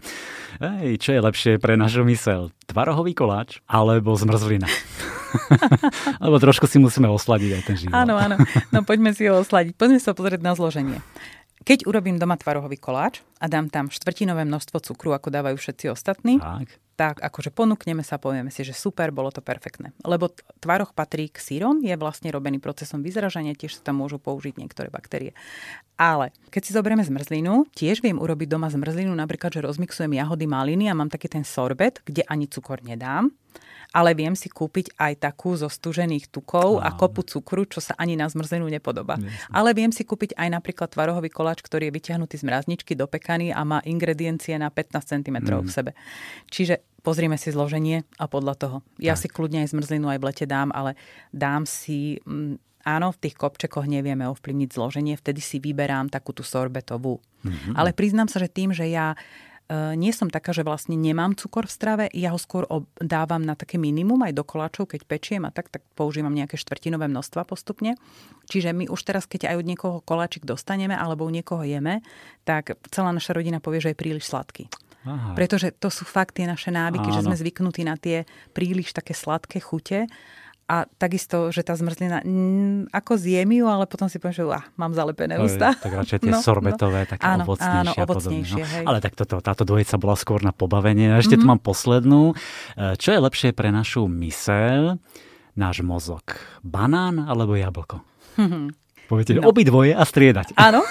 Ej, 0.61 0.93
čo 1.01 1.11
je 1.16 1.20
lepšie? 1.20 1.45
Lepšie 1.47 1.62
pre 1.62 1.78
našu 1.78 2.03
mysel? 2.11 2.51
Tvarohový 2.66 3.14
koláč 3.14 3.62
alebo 3.70 4.18
zmrzlina? 4.18 4.66
Lebo 6.26 6.42
trošku 6.42 6.66
si 6.66 6.82
musíme 6.82 7.07
osladiť 7.07 7.51
aj 7.55 7.62
ten 7.62 7.76
život. 7.78 7.94
Áno, 7.94 8.18
áno. 8.18 8.34
No 8.74 8.82
poďme 8.82 9.14
si 9.14 9.30
ho 9.30 9.38
osladiť. 9.38 9.78
Poďme 9.78 10.03
sa 10.03 10.11
pozrieť 10.11 10.42
na 10.42 10.59
zloženie. 10.59 10.99
Keď 11.62 11.86
urobím 11.86 12.18
doma 12.18 12.34
tvarohový 12.34 12.82
koláč 12.82 13.22
a 13.38 13.47
dám 13.47 13.70
tam 13.70 13.94
štvrtinové 13.94 14.42
množstvo 14.42 14.82
cukru, 14.82 15.14
ako 15.14 15.30
dávajú 15.30 15.55
všetci 15.55 15.86
ostatní, 15.86 16.42
Tak. 16.42 16.66
Tak 16.97 17.20
akože 17.20 17.53
ponúkneme 17.53 18.01
sa, 18.01 18.16
povieme 18.16 18.49
si, 18.49 18.64
že 18.64 18.72
super, 18.72 19.12
bolo 19.12 19.28
to 19.28 19.44
perfektné. 19.44 19.92
Lebo 20.01 20.32
t- 20.32 20.40
tvaroh 20.64 20.88
patrí 20.97 21.28
k 21.28 21.36
sírom, 21.36 21.84
je 21.84 21.92
vlastne 21.94 22.32
robený 22.32 22.57
procesom 22.57 23.05
vyzražania, 23.05 23.53
tiež 23.53 23.78
sa 23.78 23.92
tam 23.92 24.01
môžu 24.01 24.16
použiť 24.16 24.57
niektoré 24.57 24.88
baktérie. 24.88 25.36
Ale 26.01 26.32
keď 26.49 26.62
si 26.64 26.72
zoberieme 26.72 27.05
zmrzlinu, 27.05 27.68
tiež 27.76 28.01
viem 28.01 28.16
urobiť 28.16 28.49
doma 28.49 28.72
zmrzlinu, 28.72 29.12
napríklad, 29.12 29.53
že 29.53 29.61
rozmixujem 29.61 30.16
jahody, 30.16 30.49
maliny 30.49 30.88
a 30.88 30.97
mám 30.97 31.12
taký 31.12 31.28
ten 31.28 31.44
sorbet, 31.44 32.01
kde 32.09 32.24
ani 32.24 32.49
cukor 32.49 32.80
nedám, 32.80 33.28
ale 33.97 34.12
viem 34.12 34.36
si 34.36 34.53
kúpiť 34.53 34.92
aj 35.01 35.24
takú 35.24 35.57
zo 35.57 35.72
stužených 35.72 36.28
tukov 36.28 36.84
a 36.84 36.92
Áno. 36.92 37.01
kopu 37.01 37.24
cukru, 37.24 37.64
čo 37.64 37.80
sa 37.80 37.97
ani 37.97 38.12
na 38.12 38.28
zmrzlinu 38.28 38.68
nepodobá. 38.68 39.16
Ale 39.49 39.72
viem 39.72 39.88
si 39.88 40.05
kúpiť 40.05 40.36
aj 40.36 40.53
napríklad 40.53 40.92
tvarohový 40.92 41.32
koláč, 41.32 41.64
ktorý 41.64 41.88
je 41.88 41.97
vyťahnutý 41.97 42.36
z 42.36 42.44
mrazničky, 42.44 42.92
dopekaný 42.92 43.51
a 43.51 43.64
má 43.64 43.80
ingrediencie 43.80 44.61
na 44.61 44.68
15 44.68 45.01
cm 45.09 45.36
Mhm. 45.40 45.64
v 45.64 45.70
sebe. 45.72 45.90
Čiže 46.47 46.74
pozrieme 47.01 47.40
si 47.40 47.49
zloženie 47.49 48.05
a 48.18 48.28
podľa 48.28 48.55
toho. 48.55 48.76
Ja 49.01 49.16
si 49.16 49.32
kľudne 49.32 49.64
aj 49.64 49.72
zmrzlinu 49.72 50.12
aj 50.12 50.18
v 50.20 50.26
lete 50.28 50.44
dám, 50.44 50.68
ale 50.76 50.92
dám 51.32 51.64
si... 51.64 52.20
Mm, 52.22 52.61
Áno, 52.86 53.11
v 53.11 53.18
tých 53.18 53.34
kopčekoch 53.34 53.82
nevieme 53.82 54.30
ovplyvniť 54.30 54.70
zloženie, 54.70 55.18
vtedy 55.18 55.42
si 55.42 55.59
vyberám 55.59 56.07
takú 56.07 56.30
tú 56.30 56.47
sorbetovú. 56.47 57.18
Mm-hmm. 57.42 57.74
Ale 57.74 57.90
priznám 57.90 58.30
sa, 58.30 58.38
že 58.38 58.47
tým, 58.47 58.70
že 58.70 58.86
ja 58.86 59.18
nie 59.71 60.14
som 60.14 60.31
taká, 60.31 60.55
že 60.55 60.62
vlastne 60.62 60.95
nemám 60.95 61.35
cukor 61.35 61.67
v 61.67 61.75
strave, 61.75 62.05
ja 62.14 62.31
ho 62.31 62.39
skôr 62.39 62.71
dávam 63.03 63.43
na 63.43 63.59
také 63.59 63.83
minimum 63.83 64.23
aj 64.23 64.33
do 64.39 64.47
koláčov, 64.47 64.87
keď 64.87 65.03
pečiem 65.03 65.43
a 65.43 65.51
tak, 65.51 65.75
tak 65.75 65.83
používam 65.99 66.31
nejaké 66.31 66.55
štvrtinové 66.55 67.11
množstva 67.11 67.43
postupne. 67.43 67.99
Čiže 68.47 68.71
my 68.71 68.87
už 68.87 69.01
teraz, 69.03 69.27
keď 69.27 69.51
aj 69.51 69.57
od 69.59 69.67
niekoho 69.67 69.97
koláčik 70.07 70.47
dostaneme 70.47 70.95
alebo 70.95 71.27
u 71.27 71.35
niekoho 71.35 71.67
jeme, 71.67 71.99
tak 72.47 72.79
celá 72.95 73.11
naša 73.11 73.35
rodina 73.35 73.59
povie, 73.59 73.83
že 73.83 73.91
je 73.91 73.99
príliš 73.99 74.31
sladký. 74.31 74.71
Aha. 75.07 75.39
Pretože 75.39 75.71
to 75.71 75.87
sú 75.87 76.03
fakt 76.03 76.35
tie 76.35 76.51
naše 76.51 76.75
návyky, 76.75 77.14
že 77.14 77.23
Áno. 77.23 77.31
sme 77.31 77.39
zvyknutí 77.39 77.87
na 77.87 77.95
tie 77.95 78.27
príliš 78.51 78.91
také 78.91 79.14
sladké 79.14 79.62
chute. 79.62 80.11
A 80.67 80.83
takisto, 80.99 81.55
že 81.55 81.62
tá 81.62 81.79
zmrzlina, 81.79 82.27
mm, 82.27 82.91
ako 82.91 83.12
zjem 83.14 83.62
ju, 83.62 83.71
ale 83.71 83.87
potom 83.87 84.11
si 84.11 84.19
poviem, 84.19 84.35
že 84.35 84.43
uh, 84.43 84.59
mám 84.75 84.91
zalepené 84.99 85.39
ústa. 85.39 85.79
Tak 85.79 85.95
radšej 85.95 86.27
tie 86.27 86.33
no, 86.35 86.43
sorbetové, 86.43 87.07
no. 87.07 87.11
také 87.14 87.23
Áno, 87.23 87.47
ovocnejšie 87.47 88.01
áno, 88.03 88.11
podobne. 88.11 88.43
ovocnejšie, 88.43 88.62
No. 88.67 88.73
hej. 88.75 88.85
Ale 88.91 88.99
tak 88.99 89.14
toto, 89.14 89.39
táto 89.39 89.62
dvojica 89.62 89.95
bola 89.95 90.19
skôr 90.19 90.43
na 90.43 90.51
pobavenie. 90.51 91.14
A 91.14 91.23
ešte 91.23 91.39
mm-hmm. 91.39 91.47
tu 91.47 91.53
mám 91.55 91.62
poslednú. 91.62 92.35
E, 92.75 92.99
Čo 92.99 93.14
je 93.14 93.19
lepšie 93.23 93.55
pre 93.55 93.71
našu 93.71 94.11
mysel, 94.11 94.99
náš 95.55 95.87
mozog? 95.87 96.35
Banán 96.67 97.23
alebo 97.23 97.55
jablko? 97.55 98.03
Poviete, 99.07 99.39
no. 99.39 99.47
obidvoje 99.55 99.95
a 99.95 100.03
striedať. 100.03 100.59
Áno. 100.59 100.83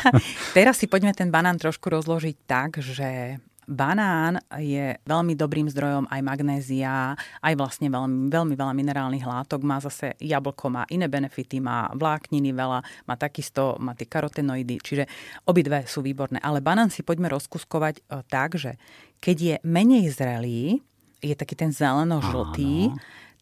Teraz 0.56 0.76
si 0.76 0.84
poďme 0.84 1.16
ten 1.16 1.32
banán 1.32 1.56
trošku 1.56 1.88
rozložiť 1.88 2.36
tak, 2.44 2.84
že 2.84 3.40
banán 3.66 4.40
je 4.60 4.96
veľmi 5.04 5.34
dobrým 5.34 5.66
zdrojom 5.70 6.06
aj 6.08 6.20
magnézia, 6.20 7.16
aj 7.40 7.54
vlastne 7.56 7.88
veľmi, 7.90 8.30
veľmi 8.30 8.54
veľa 8.54 8.74
minerálnych 8.76 9.24
látok. 9.24 9.64
Má 9.64 9.80
zase 9.80 10.14
jablko, 10.20 10.70
má 10.70 10.82
iné 10.92 11.08
benefity, 11.10 11.58
má 11.58 11.88
vlákniny 11.96 12.52
veľa, 12.52 12.80
má 13.08 13.14
takisto, 13.16 13.76
má 13.80 13.96
tie 13.96 14.06
karotenoidy, 14.06 14.78
čiže 14.80 15.04
obidve 15.48 15.88
sú 15.88 16.04
výborné. 16.04 16.38
Ale 16.44 16.64
banán 16.64 16.92
si 16.92 17.00
poďme 17.00 17.32
rozkuskovať 17.32 18.00
e, 18.00 18.22
tak, 18.28 18.56
že 18.60 18.76
keď 19.18 19.36
je 19.40 19.54
menej 19.64 20.12
zrelý, 20.12 20.84
je 21.24 21.32
taký 21.32 21.56
ten 21.56 21.72
zeleno-žltý, 21.72 22.92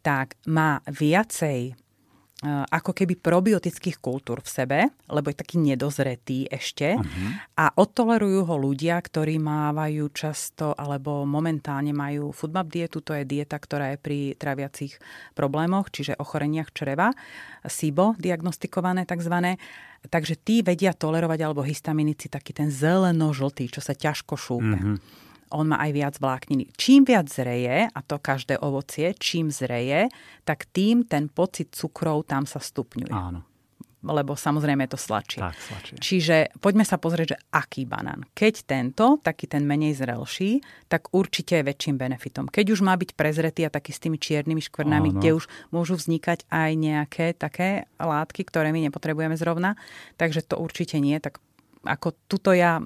tak 0.03 0.39
má 0.47 0.79
viacej 0.87 1.75
ako 2.43 2.91
keby 2.91 3.15
probiotických 3.23 4.03
kultúr 4.03 4.43
v 4.43 4.51
sebe, 4.51 4.79
lebo 5.07 5.31
je 5.31 5.39
taký 5.39 5.63
nedozretý 5.63 6.51
ešte. 6.51 6.99
Uh-huh. 6.99 7.31
A 7.55 7.71
odtolerujú 7.71 8.43
ho 8.51 8.57
ľudia, 8.59 8.99
ktorí 8.99 9.39
mávajú 9.39 10.11
často 10.11 10.75
alebo 10.75 11.23
momentálne 11.23 11.95
majú 11.95 12.35
foodmap 12.35 12.67
dietu, 12.67 12.99
to 12.99 13.15
je 13.15 13.23
dieta, 13.23 13.55
ktorá 13.63 13.95
je 13.95 13.99
pri 14.03 14.19
traviacich 14.35 14.99
problémoch, 15.39 15.95
čiže 15.95 16.19
ochoreniach 16.19 16.75
čreva, 16.75 17.15
SIBO 17.63 18.19
diagnostikované 18.19 19.07
takzvané. 19.07 19.63
Takže 20.03 20.35
tí 20.35 20.67
vedia 20.67 20.91
tolerovať, 20.91 21.47
alebo 21.47 21.63
histaminici, 21.63 22.27
taký 22.27 22.51
ten 22.51 22.75
zeleno-žltý, 22.75 23.71
čo 23.71 23.79
sa 23.79 23.95
ťažko 23.95 24.35
šúpe. 24.35 24.79
Uh-huh 24.83 25.31
on 25.53 25.69
má 25.69 25.79
aj 25.85 25.93
viac 25.93 26.15
vlákniny. 26.17 26.73
Čím 26.75 27.05
viac 27.05 27.29
zreje, 27.29 27.87
a 27.89 28.01
to 28.01 28.17
každé 28.19 28.59
ovocie, 28.59 29.13
čím 29.17 29.53
zreje, 29.53 30.09
tak 30.43 30.67
tým 30.73 31.05
ten 31.05 31.29
pocit 31.29 31.71
cukrov 31.77 32.25
tam 32.25 32.49
sa 32.49 32.59
stupňuje. 32.59 33.13
Áno. 33.13 33.45
Lebo 34.03 34.35
samozrejme 34.35 34.83
je 34.91 34.99
to 34.99 34.99
sladšie. 34.99 35.39
Tak, 35.39 35.55
sladšie. 35.55 35.95
Čiže 36.03 36.37
poďme 36.59 36.83
sa 36.83 36.99
pozrieť, 36.99 37.39
že 37.39 37.41
aký 37.55 37.87
banán. 37.87 38.27
Keď 38.35 38.67
tento, 38.67 39.23
taký 39.23 39.47
ten 39.47 39.63
menej 39.63 39.95
zrelší, 39.95 40.59
tak 40.91 41.15
určite 41.15 41.63
je 41.63 41.69
väčším 41.71 42.03
benefitom. 42.03 42.51
Keď 42.51 42.67
už 42.75 42.83
má 42.83 42.99
byť 42.99 43.15
prezretý 43.15 43.63
a 43.63 43.71
taký 43.71 43.95
s 43.95 44.03
tými 44.03 44.19
čiernymi 44.19 44.59
škvrnami, 44.59 45.15
Áno. 45.15 45.17
kde 45.23 45.31
už 45.39 45.47
môžu 45.71 45.95
vznikať 45.95 46.51
aj 46.51 46.71
nejaké 46.75 47.27
také 47.39 47.87
látky, 48.03 48.43
ktoré 48.43 48.75
my 48.75 48.91
nepotrebujeme 48.91 49.39
zrovna, 49.39 49.79
takže 50.19 50.43
to 50.51 50.59
určite 50.59 50.99
nie, 50.99 51.15
tak 51.23 51.39
ako 51.83 52.15
tuto 52.31 52.55
ja 52.55 52.79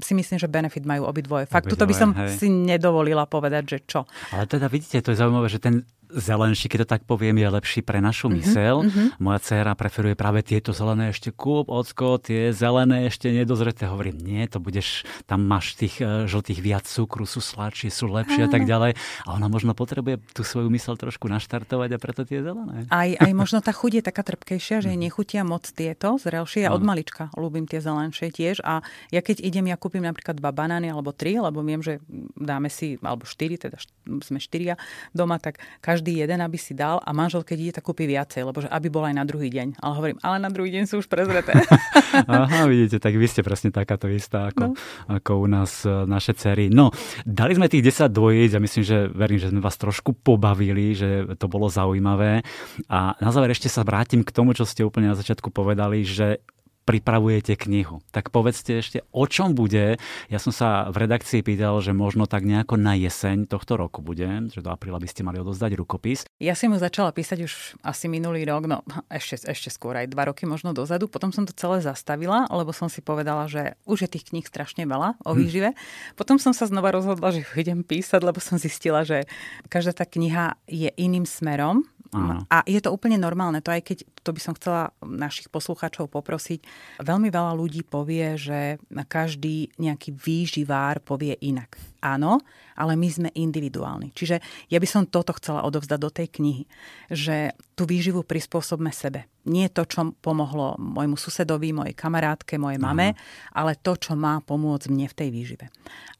si 0.00 0.12
myslím, 0.16 0.40
že 0.40 0.48
benefit 0.48 0.88
majú 0.88 1.04
obidvoje. 1.04 1.44
Fakt, 1.44 1.68
tuto 1.68 1.84
by 1.84 1.92
Obidvoje, 1.92 2.02
som 2.02 2.10
hej. 2.16 2.36
si 2.40 2.48
nedovolila 2.48 3.28
povedať, 3.28 3.62
že 3.68 3.78
čo. 3.84 4.00
Ale 4.32 4.48
teda 4.48 4.66
vidíte, 4.72 5.04
to 5.04 5.12
je 5.12 5.20
zaujímavé, 5.20 5.48
že 5.52 5.60
ten 5.60 5.84
zelenší, 6.10 6.66
keď 6.66 6.78
to 6.80 6.90
tak 6.90 7.02
poviem, 7.02 7.36
je 7.36 7.48
lepší 7.50 7.80
pre 7.80 7.98
našu 7.98 8.26
Mhm, 8.26 8.36
mysel. 8.36 8.76
Mm-hmm. 8.82 9.08
Moja 9.18 9.38
dcéra 9.38 9.72
preferuje 9.72 10.14
práve 10.14 10.40
tieto 10.40 10.70
zelené 10.70 11.08
ešte 11.08 11.30
kúp, 11.30 11.66
ocko, 11.66 12.16
tie 12.16 12.50
zelené 12.50 13.04
ešte 13.04 13.28
nedozreté. 13.28 13.84
Hovorím, 13.84 14.18
nie, 14.18 14.44
to 14.44 14.58
budeš, 14.58 15.02
tam 15.22 15.42
máš 15.42 15.74
tých 15.74 15.98
e, 15.98 16.24
žltých 16.24 16.58
viac 16.58 16.84
cukru, 16.84 17.24
sú 17.24 17.38
sladšie, 17.38 17.88
sú 17.88 18.08
lepšie 18.08 18.44
a 18.44 18.50
tak 18.50 18.64
ďalej. 18.64 18.96
A 19.22 19.28
ona 19.30 19.46
možno 19.46 19.72
potrebuje 19.72 20.18
tú 20.30 20.42
svoju 20.42 20.66
mysel 20.68 20.94
trošku 20.94 21.26
naštartovať 21.26 21.90
a 21.90 21.98
preto 21.98 22.22
tie 22.22 22.40
zelené. 22.40 22.84
Aj, 22.86 23.10
aj 23.10 23.32
možno 23.32 23.58
tá 23.58 23.70
chuť 23.70 23.92
je 23.94 24.02
taká 24.02 24.22
trpkejšia, 24.22 24.80
že 24.80 24.88
jej 24.88 24.96
Mhm. 24.96 25.04
nechutia 25.04 25.42
moc 25.42 25.64
tieto 25.66 26.16
zrelšie. 26.16 26.62
Ja 26.62 26.72
od 26.72 26.82
malička 26.82 27.28
ľúbim 27.32 27.64
tie 27.64 27.78
zelenšie 27.78 28.28
tiež. 28.28 28.58
A 28.60 28.80
ja 29.08 29.20
keď 29.20 29.38
idem, 29.40 29.64
ja 29.64 29.76
kúpim 29.76 30.00
napríklad 30.00 30.34
dva 30.34 30.50
banány 30.50 30.88
alebo 30.88 31.10
tri, 31.10 31.36
lebo 31.36 31.60
viem, 31.60 31.78
že 31.78 32.00
dáme 32.34 32.66
si, 32.66 32.98
alebo 32.98 33.22
štyri, 33.22 33.54
teda 33.54 33.76
št- 33.76 33.92
sme 34.22 34.36
štyria 34.36 34.74
doma, 35.10 35.36
tak 35.36 35.54
každý 35.78 35.93
jeden, 36.00 36.40
aby 36.40 36.56
si 36.56 36.72
dal 36.72 36.98
a 36.98 37.10
manžel, 37.12 37.44
keď 37.44 37.58
ide, 37.60 37.72
tak 37.76 37.84
kúpi 37.84 38.08
viacej, 38.08 38.42
lebo 38.42 38.64
že 38.64 38.68
aby 38.72 38.88
bol 38.88 39.04
aj 39.04 39.14
na 39.14 39.24
druhý 39.28 39.52
deň. 39.52 39.78
Ale 39.78 39.92
hovorím, 39.94 40.18
ale 40.24 40.36
na 40.40 40.50
druhý 40.50 40.72
deň 40.72 40.84
sú 40.88 41.04
už 41.04 41.06
prezreté. 41.06 41.52
Aha, 42.30 42.66
vidíte, 42.66 42.98
tak 42.98 43.14
vy 43.14 43.26
ste 43.28 43.44
presne 43.44 43.70
takáto 43.70 44.08
istá 44.08 44.50
ako, 44.50 44.72
no. 44.72 44.78
ako 45.06 45.32
u 45.44 45.46
nás 45.46 45.84
e, 45.84 46.08
naše 46.08 46.32
cery. 46.34 46.72
No, 46.72 46.90
dali 47.28 47.54
sme 47.54 47.68
tých 47.68 47.84
10 47.84 48.08
dvojíc 48.10 48.56
a 48.56 48.64
myslím, 48.64 48.82
že 48.82 48.98
verím, 49.12 49.38
že 49.38 49.52
sme 49.52 49.60
vás 49.60 49.76
trošku 49.76 50.16
pobavili, 50.16 50.96
že 50.96 51.36
to 51.36 51.46
bolo 51.46 51.68
zaujímavé. 51.68 52.40
A 52.88 53.14
na 53.20 53.30
záver 53.30 53.52
ešte 53.52 53.68
sa 53.68 53.84
vrátim 53.84 54.24
k 54.24 54.32
tomu, 54.32 54.56
čo 54.56 54.64
ste 54.64 54.86
úplne 54.86 55.12
na 55.12 55.18
začiatku 55.18 55.52
povedali, 55.52 56.06
že 56.06 56.40
pripravujete 56.84 57.56
knihu. 57.56 58.04
Tak 58.12 58.28
povedzte 58.28 58.80
ešte, 58.80 59.02
o 59.10 59.24
čom 59.24 59.56
bude. 59.56 59.96
Ja 60.28 60.38
som 60.38 60.52
sa 60.52 60.92
v 60.92 61.08
redakcii 61.08 61.40
pýtal, 61.40 61.80
že 61.80 61.96
možno 61.96 62.28
tak 62.28 62.44
nejako 62.44 62.76
na 62.76 62.92
jeseň 62.94 63.48
tohto 63.48 63.80
roku 63.80 64.04
bude, 64.04 64.28
že 64.52 64.60
do 64.60 64.68
apríla 64.68 65.00
by 65.00 65.08
ste 65.08 65.24
mali 65.24 65.40
odozdať 65.40 65.72
rukopis. 65.80 66.28
Ja 66.38 66.52
si 66.52 66.68
mu 66.68 66.76
začala 66.76 67.10
písať 67.10 67.38
už 67.44 67.52
asi 67.80 68.06
minulý 68.06 68.44
rok, 68.44 68.68
no 68.68 68.84
ešte, 69.08 69.48
ešte 69.48 69.72
skôr, 69.72 69.96
aj 69.96 70.12
dva 70.12 70.28
roky 70.28 70.44
možno 70.44 70.76
dozadu. 70.76 71.08
Potom 71.08 71.32
som 71.32 71.48
to 71.48 71.56
celé 71.56 71.80
zastavila, 71.80 72.44
lebo 72.52 72.70
som 72.76 72.92
si 72.92 73.00
povedala, 73.00 73.48
že 73.48 73.80
už 73.88 74.06
je 74.06 74.12
tých 74.12 74.28
kníh 74.30 74.44
strašne 74.44 74.84
veľa 74.84 75.16
o 75.24 75.32
výžive. 75.32 75.72
Hm. 75.72 75.76
Potom 76.20 76.36
som 76.36 76.52
sa 76.52 76.68
znova 76.68 76.92
rozhodla, 76.92 77.32
že 77.32 77.48
idem 77.56 77.80
písať, 77.80 78.20
lebo 78.20 78.38
som 78.44 78.60
zistila, 78.60 79.08
že 79.08 79.24
každá 79.72 79.96
tá 79.96 80.04
kniha 80.04 80.60
je 80.68 80.92
iným 81.00 81.24
smerom. 81.24 81.88
Áno. 82.14 82.46
A 82.46 82.62
je 82.62 82.78
to 82.78 82.94
úplne 82.94 83.18
normálne. 83.18 83.58
To 83.58 83.74
aj 83.74 83.82
keď, 83.82 83.98
to 84.22 84.30
by 84.30 84.40
som 84.40 84.54
chcela 84.54 84.94
našich 85.02 85.50
poslucháčov 85.50 86.06
poprosiť, 86.06 86.62
veľmi 87.02 87.28
veľa 87.28 87.52
ľudí 87.58 87.82
povie, 87.82 88.38
že 88.38 88.78
každý 89.10 89.74
nejaký 89.82 90.14
výživár 90.14 91.02
povie 91.02 91.34
inak. 91.42 91.74
Áno, 92.04 92.38
ale 92.76 92.94
my 92.94 93.08
sme 93.08 93.28
individuálni. 93.32 94.12
Čiže 94.12 94.38
ja 94.68 94.78
by 94.78 94.86
som 94.86 95.08
toto 95.08 95.32
chcela 95.40 95.64
odovzdať 95.64 95.98
do 95.98 96.10
tej 96.12 96.28
knihy, 96.30 96.64
že 97.08 97.56
tú 97.74 97.88
výživu 97.88 98.22
prispôsobme 98.22 98.92
sebe. 98.92 99.26
Nie 99.48 99.72
to, 99.72 99.88
čo 99.88 100.12
pomohlo 100.20 100.76
môjmu 100.76 101.16
susedovi, 101.16 101.72
mojej 101.72 101.96
kamarátke, 101.96 102.60
mojej 102.60 102.76
mame, 102.76 103.16
ale 103.56 103.80
to, 103.80 103.96
čo 103.96 104.12
má 104.14 104.38
pomôcť 104.44 104.92
mne 104.92 105.08
v 105.08 105.16
tej 105.16 105.28
výžive. 105.32 105.66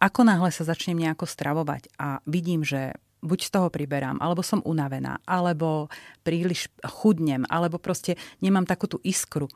Ako 0.01 0.25
náhle 0.25 0.49
sa 0.51 0.65
začnem 0.65 0.99
nejako 0.99 1.29
stravovať 1.29 1.93
a 2.01 2.25
vidím, 2.25 2.65
že 2.65 2.97
buď 3.25 3.39
z 3.49 3.51
toho 3.51 3.69
priberám, 3.73 4.21
alebo 4.21 4.45
som 4.45 4.61
unavená, 4.63 5.19
alebo 5.25 5.89
príliš 6.21 6.69
chudnem, 6.85 7.49
alebo 7.49 7.81
proste 7.81 8.21
nemám 8.45 8.69
takú 8.69 8.87
tú 8.87 9.01
iskru, 9.01 9.49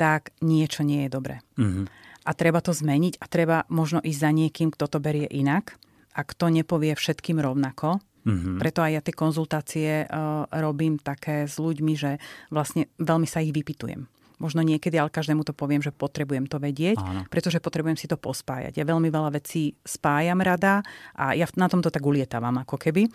tak 0.00 0.32
niečo 0.40 0.82
nie 0.82 1.06
je 1.06 1.10
dobré. 1.12 1.36
Mhm. 1.60 1.84
A 2.24 2.32
treba 2.32 2.64
to 2.64 2.72
zmeniť 2.72 3.20
a 3.20 3.28
treba 3.28 3.68
možno 3.68 4.00
ísť 4.00 4.20
za 4.24 4.30
niekým, 4.32 4.72
kto 4.72 4.88
to 4.88 4.96
berie 4.96 5.28
inak 5.28 5.76
ak 6.14 6.38
to 6.38 6.46
nepovie 6.46 6.94
všetkým 6.94 7.42
rovnako, 7.42 8.00
Mm-hmm. 8.24 8.56
Preto 8.56 8.80
aj 8.80 8.92
ja 8.96 9.00
tie 9.04 9.12
konzultácie 9.12 9.90
uh, 10.08 10.48
robím 10.48 10.96
také 10.96 11.44
s 11.44 11.60
ľuďmi, 11.60 11.92
že 11.92 12.16
vlastne 12.48 12.88
veľmi 12.96 13.28
sa 13.28 13.44
ich 13.44 13.52
vypitujem. 13.52 14.08
Možno 14.42 14.66
niekedy, 14.66 14.98
ale 14.98 15.12
každému 15.12 15.46
to 15.46 15.54
poviem, 15.54 15.80
že 15.80 15.94
potrebujem 15.94 16.50
to 16.50 16.58
vedieť, 16.58 16.98
Áno. 16.98 17.22
pretože 17.30 17.62
potrebujem 17.62 17.94
si 17.94 18.10
to 18.10 18.18
pospájať. 18.18 18.74
Ja 18.76 18.84
veľmi 18.84 19.08
veľa 19.08 19.38
vecí 19.38 19.78
spájam 19.86 20.42
rada 20.42 20.82
a 21.14 21.38
ja 21.38 21.46
na 21.54 21.70
tomto 21.70 21.88
tak 21.88 22.02
ulietávam 22.02 22.58
ako 22.58 22.76
keby. 22.78 23.06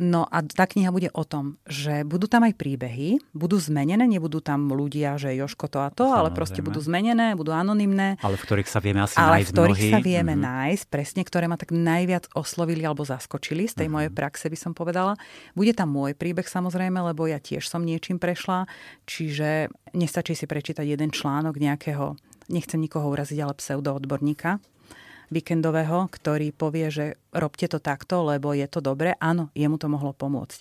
No 0.00 0.24
a 0.24 0.40
tá 0.40 0.64
kniha 0.64 0.88
bude 0.88 1.12
o 1.12 1.24
tom, 1.24 1.60
že 1.68 2.00
budú 2.08 2.24
tam 2.24 2.48
aj 2.48 2.56
príbehy, 2.56 3.20
budú 3.36 3.60
zmenené, 3.60 4.08
nebudú 4.08 4.40
tam 4.40 4.72
ľudia, 4.72 5.20
že 5.20 5.36
Joško 5.36 5.68
to 5.68 5.78
a 5.84 5.92
to, 5.92 6.08
Samozrejme. 6.08 6.16
ale 6.16 6.28
proste 6.32 6.60
budú 6.64 6.80
zmenené, 6.80 7.36
budú 7.36 7.52
anonymné. 7.52 8.16
Ale 8.24 8.40
v 8.40 8.44
ktorých 8.48 8.68
sa 8.72 8.80
vieme 8.80 9.04
asi 9.04 9.20
ale 9.20 9.44
nájsť 9.44 9.48
v 9.48 9.52
ktorých 9.52 9.80
mnohí. 9.84 9.92
sa 9.92 10.00
vieme 10.00 10.32
mm-hmm. 10.32 10.48
nájsť, 10.48 10.84
presne, 10.88 11.22
ktoré 11.28 11.44
ma 11.44 11.60
tak 11.60 11.76
najviac 11.76 12.24
oslovili 12.32 12.88
alebo 12.88 13.04
zaskočili 13.04 13.68
z 13.68 13.84
tej 13.84 13.92
mm-hmm. 13.92 13.92
mojej 13.92 14.10
praxe, 14.16 14.48
by 14.48 14.58
som 14.58 14.72
povedala. 14.72 15.12
Bude 15.52 15.76
tam 15.76 15.92
môj 15.92 16.16
príbeh 16.16 16.48
samozrejme, 16.48 16.96
lebo 17.12 17.28
ja 17.28 17.36
tiež 17.36 17.68
som 17.68 17.84
niečím 17.84 18.16
prešla, 18.16 18.64
čiže 19.04 19.68
nestačí 19.92 20.32
si 20.32 20.48
prečítať 20.52 20.84
jeden 20.84 21.08
článok 21.08 21.56
nejakého 21.56 22.20
nechcem 22.52 22.76
nikoho 22.76 23.08
uraziť, 23.08 23.40
ale 23.40 23.56
pseudoodborníka, 23.56 24.60
víkendového, 25.32 26.12
ktorý 26.12 26.52
povie, 26.52 26.92
že 26.92 27.06
robte 27.32 27.64
to 27.64 27.80
takto, 27.80 28.20
lebo 28.20 28.52
je 28.52 28.68
to 28.68 28.84
dobré. 28.84 29.16
Áno, 29.16 29.48
jemu 29.56 29.80
to 29.80 29.88
mohlo 29.88 30.12
pomôcť. 30.12 30.60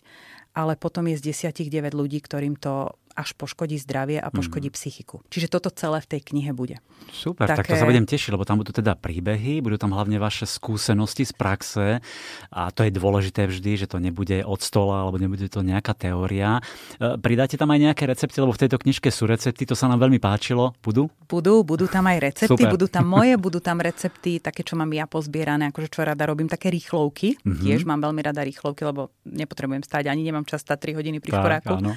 Ale 0.55 0.79
potom 0.79 1.11
je 1.11 1.19
z 1.19 1.35
desiatich 1.35 1.67
9 1.67 1.91
ľudí, 1.91 2.23
ktorým 2.23 2.55
to 2.55 2.95
až 3.21 3.37
poškodí 3.37 3.77
zdravie 3.77 4.17
a 4.17 4.33
poškodí 4.33 4.73
mm. 4.73 4.75
psychiku. 4.75 5.21
Čiže 5.29 5.53
toto 5.53 5.69
celé 5.69 6.01
v 6.01 6.07
tej 6.17 6.21
knihe 6.33 6.51
bude. 6.57 6.81
Super, 7.13 7.45
Také... 7.45 7.61
tak 7.61 7.65
to 7.69 7.75
sa 7.77 7.85
budem 7.85 8.09
tešiť, 8.09 8.33
lebo 8.33 8.45
tam 8.45 8.57
budú 8.57 8.73
teda 8.73 8.97
príbehy, 8.97 9.61
budú 9.61 9.77
tam 9.77 9.93
hlavne 9.93 10.17
vaše 10.17 10.49
skúsenosti 10.49 11.29
z 11.29 11.33
praxe 11.37 11.85
a 12.49 12.61
to 12.73 12.81
je 12.81 12.91
dôležité 12.93 13.45
vždy, 13.45 13.85
že 13.85 13.89
to 13.89 14.01
nebude 14.01 14.41
od 14.41 14.59
stola 14.61 15.05
alebo 15.05 15.21
nebude 15.21 15.45
to 15.45 15.61
nejaká 15.61 15.93
teória. 15.93 16.63
E, 16.97 17.17
pridáte 17.21 17.59
tam 17.61 17.69
aj 17.69 17.79
nejaké 17.91 18.09
recepty, 18.09 18.41
lebo 18.41 18.55
v 18.55 18.61
tejto 18.65 18.81
knižke 18.81 19.13
sú 19.13 19.29
recepty, 19.29 19.69
to 19.69 19.77
sa 19.77 19.85
nám 19.85 20.01
veľmi 20.01 20.17
páčilo. 20.17 20.73
Budú? 20.81 21.13
Budú, 21.29 21.61
budú 21.61 21.85
tam 21.85 22.09
aj 22.09 22.17
recepty, 22.21 22.63
Super. 22.65 22.73
budú 22.73 22.87
tam 22.89 23.05
moje, 23.05 23.37
budú 23.37 23.61
tam 23.61 23.77
recepty, 23.77 24.41
také, 24.41 24.65
čo 24.65 24.73
mám 24.73 24.89
ja 24.89 25.05
pozbierané, 25.05 25.69
akože 25.69 25.89
čo 25.91 26.01
rada 26.01 26.23
robím, 26.25 26.49
také 26.49 26.73
rýchlovky. 26.73 27.37
Mm-hmm. 27.37 27.61
Tiež 27.61 27.83
mám 27.85 28.01
veľmi 28.01 28.21
rada 28.23 28.41
rýchlovky, 28.41 28.87
lebo 28.87 29.13
nepotrebujem 29.27 29.83
stať, 29.83 30.09
ani 30.09 30.25
nemám 30.25 30.47
čas 30.47 30.63
stať 30.63 30.95
3 30.95 30.97
hodiny 30.97 31.17
pri 31.19 31.31
šporáku 31.35 31.93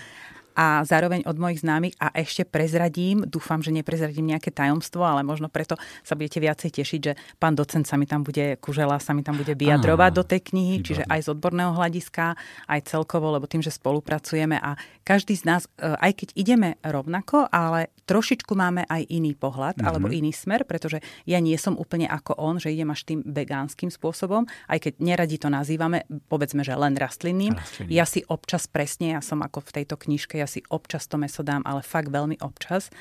a 0.54 0.86
zároveň 0.86 1.26
od 1.26 1.36
mojich 1.36 1.60
známych 1.66 1.94
a 1.98 2.14
ešte 2.14 2.46
prezradím, 2.46 3.26
dúfam, 3.26 3.60
že 3.60 3.74
neprezradím 3.74 4.30
nejaké 4.30 4.54
tajomstvo, 4.54 5.02
ale 5.02 5.26
možno 5.26 5.50
preto 5.50 5.74
sa 6.06 6.14
budete 6.14 6.38
viacej 6.38 6.70
tešiť, 6.70 7.00
že 7.02 7.12
pán 7.42 7.58
docent 7.58 7.84
sa 7.84 7.98
mi 7.98 8.06
tam 8.06 8.22
bude, 8.22 8.56
Kužela 8.62 9.02
sa 9.02 9.12
mi 9.12 9.26
tam 9.26 9.34
bude 9.34 9.52
vyjadrovať 9.58 10.10
do 10.14 10.24
tej 10.24 10.40
knihy, 10.54 10.74
výborné. 10.80 10.86
čiže 10.86 11.02
aj 11.10 11.20
z 11.26 11.28
odborného 11.34 11.72
hľadiska, 11.74 12.24
aj 12.70 12.80
celkovo, 12.86 13.34
lebo 13.34 13.50
tým, 13.50 13.60
že 13.60 13.74
spolupracujeme 13.74 14.56
a 14.62 14.78
každý 15.02 15.34
z 15.34 15.44
nás, 15.44 15.62
e, 15.76 15.90
aj 15.90 16.12
keď 16.22 16.28
ideme 16.38 16.68
rovnako, 16.80 17.50
ale 17.50 17.92
trošičku 18.06 18.54
máme 18.54 18.86
aj 18.86 19.04
iný 19.10 19.34
pohľad 19.34 19.76
mm-hmm. 19.76 19.88
alebo 19.88 20.06
iný 20.08 20.30
smer, 20.32 20.64
pretože 20.64 21.02
ja 21.28 21.42
nie 21.42 21.56
som 21.58 21.74
úplne 21.76 22.06
ako 22.08 22.36
on, 22.38 22.62
že 22.62 22.72
idem 22.72 22.88
až 22.92 23.04
tým 23.04 23.20
vegánskym 23.24 23.90
spôsobom, 23.90 24.46
aj 24.70 24.78
keď 24.88 24.92
neradi 25.02 25.36
to 25.40 25.48
nazývame, 25.50 26.06
povedzme, 26.30 26.62
že 26.62 26.76
len 26.76 26.94
rastlinným. 26.94 27.56
Rastliny. 27.56 27.90
Ja 27.90 28.04
si 28.04 28.22
občas 28.28 28.68
presne, 28.68 29.16
ja 29.16 29.20
som 29.24 29.40
ako 29.40 29.64
v 29.64 29.70
tejto 29.82 29.96
knižke, 29.96 30.36
ja 30.44 30.48
si 30.48 30.60
občas 30.68 31.08
to 31.08 31.16
meso 31.16 31.40
dám, 31.40 31.64
ale 31.64 31.80
fakt 31.80 32.12
veľmi 32.12 32.38
občas. 32.44 32.92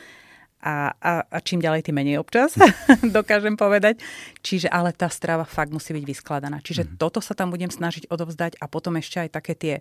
A, 0.64 0.96
a, 0.96 1.28
a 1.28 1.38
čím 1.44 1.60
ďalej, 1.60 1.92
tým 1.92 2.00
menej 2.00 2.24
občas, 2.24 2.56
dokážem 3.20 3.60
povedať. 3.60 4.00
Čiže 4.40 4.72
ale 4.72 4.96
tá 4.96 5.12
strava 5.12 5.44
fakt 5.44 5.76
musí 5.76 5.92
byť 5.92 6.06
vyskladaná. 6.08 6.64
Čiže 6.64 6.88
mm. 6.88 6.92
toto 6.96 7.20
sa 7.20 7.36
tam 7.36 7.52
budem 7.52 7.68
snažiť 7.68 8.08
odovzdať 8.08 8.64
a 8.64 8.72
potom 8.72 8.96
ešte 8.96 9.28
aj 9.28 9.30
také 9.36 9.54
tie 9.60 9.76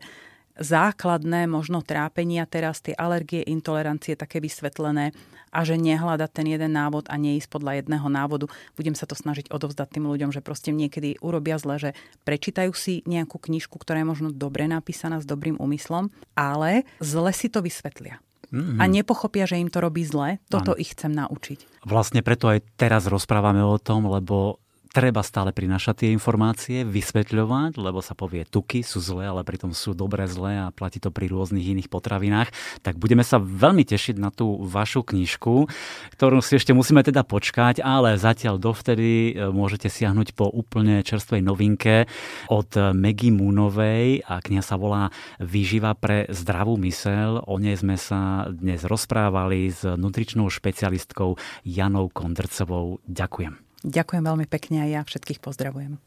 základné 0.59 1.47
možno 1.47 1.81
trápenia 1.81 2.45
teraz, 2.51 2.83
tie 2.85 2.93
alergie, 2.99 3.47
intolerancie 3.47 4.19
také 4.19 4.43
vysvetlené 4.43 5.15
a 5.53 5.69
že 5.69 5.77
nehľadať 5.77 6.31
ten 6.33 6.49
jeden 6.49 6.73
návod 6.73 7.13
a 7.13 7.21
neísť 7.21 7.53
podľa 7.53 7.85
jedného 7.85 8.09
návodu. 8.09 8.49
Budem 8.75 8.97
sa 8.97 9.05
to 9.05 9.13
snažiť 9.13 9.53
odovzdať 9.53 10.01
tým 10.01 10.09
ľuďom, 10.09 10.33
že 10.33 10.41
proste 10.41 10.73
niekedy 10.73 11.21
urobia 11.21 11.61
zle, 11.61 11.77
že 11.77 11.91
prečítajú 12.25 12.73
si 12.73 13.05
nejakú 13.05 13.37
knižku, 13.37 13.77
ktorá 13.77 14.01
je 14.01 14.09
možno 14.09 14.29
dobre 14.33 14.65
napísaná 14.65 15.21
s 15.21 15.29
dobrým 15.29 15.61
úmyslom, 15.61 16.09
ale 16.33 16.89
zle 17.05 17.31
si 17.37 17.53
to 17.53 17.61
vysvetlia. 17.61 18.19
Mm-hmm. 18.53 18.79
A 18.81 18.85
nepochopia, 18.85 19.49
že 19.49 19.57
im 19.57 19.73
to 19.73 19.81
robí 19.81 20.05
zle. 20.05 20.37
Toto 20.53 20.77
ano. 20.77 20.81
ich 20.81 20.93
chcem 20.93 21.09
naučiť. 21.09 21.85
Vlastne 21.89 22.21
preto 22.21 22.53
aj 22.53 22.61
teraz 22.77 23.09
rozprávame 23.09 23.65
o 23.65 23.81
tom, 23.81 24.05
lebo 24.13 24.61
treba 24.93 25.25
stále 25.25 25.57
prinášať 25.57 26.05
tie 26.05 26.09
informácie, 26.13 26.85
vysvetľovať, 26.85 27.81
lebo 27.81 28.05
sa 28.05 28.13
povie, 28.13 28.45
tuky 28.45 28.85
sú 28.85 29.01
zlé, 29.01 29.33
ale 29.33 29.43
pritom 29.43 29.73
sú 29.73 29.97
dobre 29.97 30.29
zlé 30.29 30.69
a 30.69 30.71
platí 30.71 31.01
to 31.01 31.09
pri 31.09 31.33
rôznych 31.33 31.65
iných 31.65 31.89
potravinách. 31.89 32.53
Tak 32.85 33.01
budeme 33.01 33.25
sa 33.25 33.41
veľmi 33.41 33.89
tešiť 33.89 34.21
na 34.21 34.29
tú 34.29 34.61
vašu 34.61 35.01
knižku, 35.03 35.67
ktorú 36.15 36.45
si 36.45 36.61
ešte 36.61 36.77
musíme 36.77 37.01
teda 37.01 37.25
počkať, 37.25 37.81
ale 37.81 38.21
zatiaľ 38.21 38.61
dovtedy 38.61 39.33
e, 39.33 39.49
môžete 39.49 39.89
siahnuť 39.89 40.37
po 40.37 40.53
úplne 40.53 41.01
čerstvej 41.01 41.41
novinke 41.41 42.05
od 42.53 42.77
Maggie 42.93 43.33
Moonovej 43.33 44.29
a 44.29 44.45
kniha 44.45 44.61
sa 44.61 44.77
volá 44.77 45.09
Výživa 45.41 45.97
pre 45.97 46.29
zdravú 46.29 46.77
mysel. 46.85 47.41
O 47.49 47.57
nej 47.57 47.81
sme 47.81 47.97
sa 47.97 48.53
dnes 48.53 48.85
rozprávali 48.85 49.73
s 49.73 49.89
nutričnou 49.89 50.53
špecialistkou 50.53 51.41
Janou 51.65 52.13
Kondrcovou. 52.13 53.01
Ďakujem. 53.09 53.72
Ďakujem 53.83 54.23
veľmi 54.23 54.47
pekne 54.47 54.83
a 54.83 54.87
ja 54.87 55.01
všetkých 55.03 55.43
pozdravujem. 55.43 55.99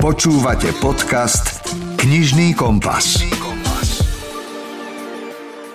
Počúvate 0.00 0.72
podcast 0.80 1.60
Knižný 2.00 2.56
kompas. 2.56 3.20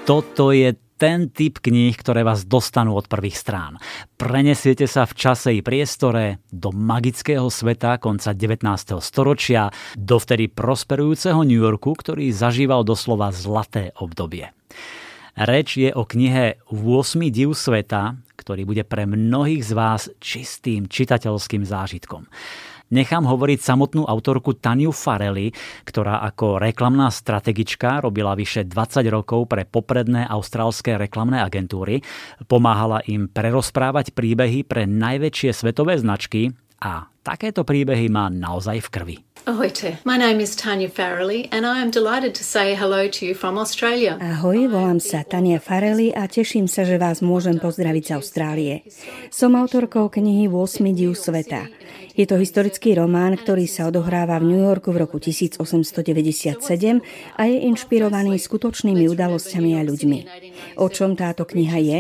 Toto 0.02 0.50
je 0.50 0.74
ten 0.98 1.34
typ 1.34 1.62
kníh, 1.62 1.98
ktoré 1.98 2.22
vás 2.22 2.46
dostanú 2.46 2.94
od 2.94 3.10
prvých 3.10 3.34
strán. 3.34 3.82
Prenesiete 4.22 4.86
sa 4.86 5.10
v 5.10 5.14
čase 5.18 5.50
i 5.58 5.66
priestore 5.66 6.46
do 6.54 6.70
magického 6.70 7.50
sveta 7.50 7.98
konca 7.98 8.34
19. 8.34 8.66
storočia, 9.02 9.74
do 9.98 10.22
vtedy 10.22 10.46
prosperujúceho 10.50 11.42
New 11.42 11.58
Yorku, 11.58 11.98
ktorý 11.98 12.30
zažíval 12.30 12.86
doslova 12.86 13.34
zlaté 13.34 13.94
obdobie. 13.98 14.54
Reč 15.34 15.80
je 15.80 15.90
o 15.90 16.06
knihe 16.06 16.62
8 16.70 17.34
div 17.34 17.58
sveta, 17.58 18.20
ktorý 18.52 18.68
bude 18.68 18.84
pre 18.84 19.08
mnohých 19.08 19.64
z 19.64 19.72
vás 19.72 20.12
čistým 20.20 20.92
čitateľským 20.92 21.64
zážitkom. 21.64 22.28
Nechám 22.92 23.24
hovoriť 23.24 23.64
samotnú 23.64 24.04
autorku 24.04 24.60
Taniu 24.60 24.92
Farelli, 24.92 25.56
ktorá 25.88 26.20
ako 26.28 26.60
reklamná 26.60 27.08
strategička 27.08 28.04
robila 28.04 28.36
vyše 28.36 28.68
20 28.68 29.08
rokov 29.08 29.48
pre 29.48 29.64
popredné 29.64 30.28
austrálske 30.28 31.00
reklamné 31.00 31.40
agentúry, 31.40 32.04
pomáhala 32.52 33.00
im 33.08 33.32
prerozprávať 33.32 34.12
príbehy 34.12 34.68
pre 34.68 34.84
najväčšie 34.84 35.56
svetové 35.56 35.96
značky 35.96 36.52
a 36.84 37.08
takéto 37.22 37.62
príbehy 37.62 38.10
má 38.10 38.28
naozaj 38.30 38.82
v 38.82 38.90
krvi. 38.90 39.18
Ahojte, 39.42 39.98
my 40.06 40.22
name 40.22 40.38
is 40.38 40.54
Tanya 40.54 40.86
Farrelly 40.86 41.50
and 41.50 41.66
I 41.66 41.82
am 41.82 41.90
delighted 41.90 42.38
to 42.38 42.46
say 42.46 42.78
hello 42.78 43.10
to 43.10 43.26
you 43.26 43.34
from 43.34 43.58
Australia. 43.58 44.22
Ahoj, 44.22 44.70
volám 44.70 45.02
sa 45.02 45.26
Tania 45.26 45.58
Farrelly 45.58 46.14
a 46.14 46.30
teším 46.30 46.70
sa, 46.70 46.86
že 46.86 47.02
vás 47.02 47.26
môžem 47.26 47.58
pozdraviť 47.58 48.04
z 48.06 48.12
Austrálie. 48.22 48.76
Som 49.34 49.58
autorkou 49.58 50.14
knihy 50.14 50.46
8 50.46 50.86
div 50.94 51.18
sveta. 51.18 51.74
Je 52.14 52.30
to 52.30 52.38
historický 52.38 52.94
román, 52.94 53.34
ktorý 53.34 53.66
sa 53.66 53.90
odohráva 53.90 54.38
v 54.38 54.54
New 54.54 54.62
Yorku 54.62 54.94
v 54.94 55.10
roku 55.10 55.18
1897 55.18 56.62
a 57.34 57.42
je 57.50 57.58
inšpirovaný 57.66 58.38
skutočnými 58.38 59.10
udalosťami 59.10 59.72
a 59.74 59.82
ľuďmi. 59.82 60.20
O 60.78 60.86
čom 60.94 61.18
táto 61.18 61.50
kniha 61.50 61.80
je? 61.82 62.00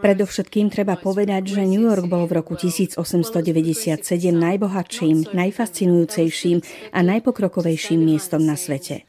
Predovšetkým 0.00 0.72
treba 0.72 0.96
povedať, 0.96 1.60
že 1.60 1.68
New 1.68 1.84
York 1.84 2.08
bol 2.08 2.24
v 2.24 2.40
roku 2.40 2.56
1897 2.56 4.00
najbohatším, 4.32 5.36
najfascinujúcejším 5.36 6.58
a 6.96 6.98
najpokrokovejším 7.04 8.00
miestom 8.00 8.40
na 8.40 8.56
svete. 8.56 9.04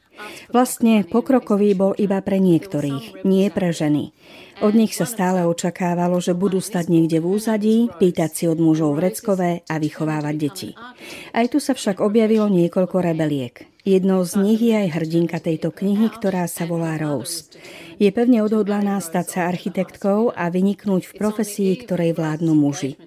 Vlastne 0.51 1.07
pokrokový 1.07 1.73
bol 1.73 1.95
iba 1.95 2.19
pre 2.21 2.37
niektorých, 2.37 3.23
nie 3.23 3.47
pre 3.49 3.71
ženy. 3.71 4.11
Od 4.61 4.77
nich 4.77 4.93
sa 4.93 5.09
stále 5.09 5.41
očakávalo, 5.47 6.21
že 6.21 6.37
budú 6.37 6.61
stať 6.61 6.91
niekde 6.91 7.17
v 7.17 7.39
úzadí, 7.39 7.77
pýtať 7.97 8.29
si 8.29 8.43
od 8.45 8.61
mužov 8.61 8.99
vreckové 8.99 9.65
a 9.65 9.81
vychovávať 9.81 10.35
deti. 10.37 10.69
Aj 11.33 11.47
tu 11.49 11.57
sa 11.57 11.73
však 11.73 11.97
objavilo 11.97 12.45
niekoľko 12.45 13.01
rebeliek. 13.01 13.70
Jednou 13.81 14.21
z 14.21 14.37
nich 14.37 14.61
je 14.61 14.77
aj 14.77 14.93
hrdinka 14.93 15.41
tejto 15.41 15.73
knihy, 15.73 16.13
ktorá 16.13 16.45
sa 16.45 16.69
volá 16.69 17.01
Rose. 17.01 17.49
Je 17.97 18.13
pevne 18.13 18.45
odhodlaná 18.45 19.01
stať 19.01 19.25
sa 19.25 19.39
architektkou 19.49 20.29
a 20.37 20.53
vyniknúť 20.53 21.09
v 21.09 21.17
profesii, 21.17 21.73
ktorej 21.81 22.13
vládnu 22.13 22.53
muži. 22.53 22.97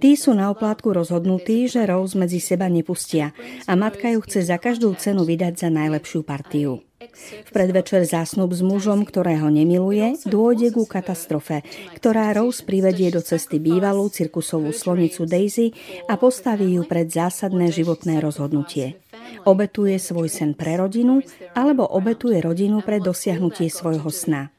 Tí 0.00 0.20
sú 0.20 0.36
na 0.36 0.52
oplátku 0.52 0.92
rozhodnutí, 0.92 1.64
že 1.68 1.88
Rose 1.88 2.12
medzi 2.16 2.44
seba 2.44 2.68
nepustia 2.68 3.32
a 3.64 3.72
matka 3.72 4.12
ju 4.12 4.20
chce 4.20 4.44
za 4.44 4.60
každú 4.60 4.92
cenu 5.00 5.24
vydať 5.24 5.64
za 5.64 5.68
najlepšiu 5.72 6.20
partiu. 6.24 6.84
V 7.18 7.50
predvečer 7.54 8.04
zásnub 8.04 8.52
s 8.52 8.60
mužom, 8.60 9.08
ktorého 9.08 9.48
nemiluje, 9.48 10.18
dôjde 10.28 10.76
ku 10.76 10.84
katastrofe, 10.84 11.64
ktorá 11.96 12.34
Rose 12.36 12.60
privedie 12.60 13.08
do 13.08 13.24
cesty 13.24 13.56
bývalú 13.56 14.12
cirkusovú 14.12 14.74
slonicu 14.76 15.24
Daisy 15.24 15.72
a 16.04 16.20
postaví 16.20 16.76
ju 16.76 16.84
pred 16.84 17.08
zásadné 17.08 17.72
životné 17.72 18.20
rozhodnutie. 18.20 19.00
Obetuje 19.44 19.96
svoj 19.96 20.28
sen 20.28 20.52
pre 20.52 20.76
rodinu 20.76 21.24
alebo 21.56 21.84
obetuje 21.86 22.40
rodinu 22.42 22.84
pre 22.84 23.00
dosiahnutie 23.00 23.68
svojho 23.72 24.08
sna. 24.08 24.52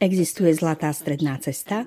Existuje 0.00 0.48
zlatá 0.56 0.88
stredná 0.96 1.36
cesta? 1.44 1.84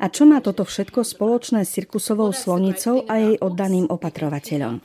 A 0.00 0.08
čo 0.08 0.24
má 0.24 0.40
toto 0.40 0.64
všetko 0.64 1.04
spoločné 1.04 1.68
s 1.68 1.76
cirkusovou 1.76 2.32
slonicou 2.32 3.04
a 3.04 3.20
jej 3.20 3.36
oddaným 3.36 3.84
opatrovateľom? 3.92 4.80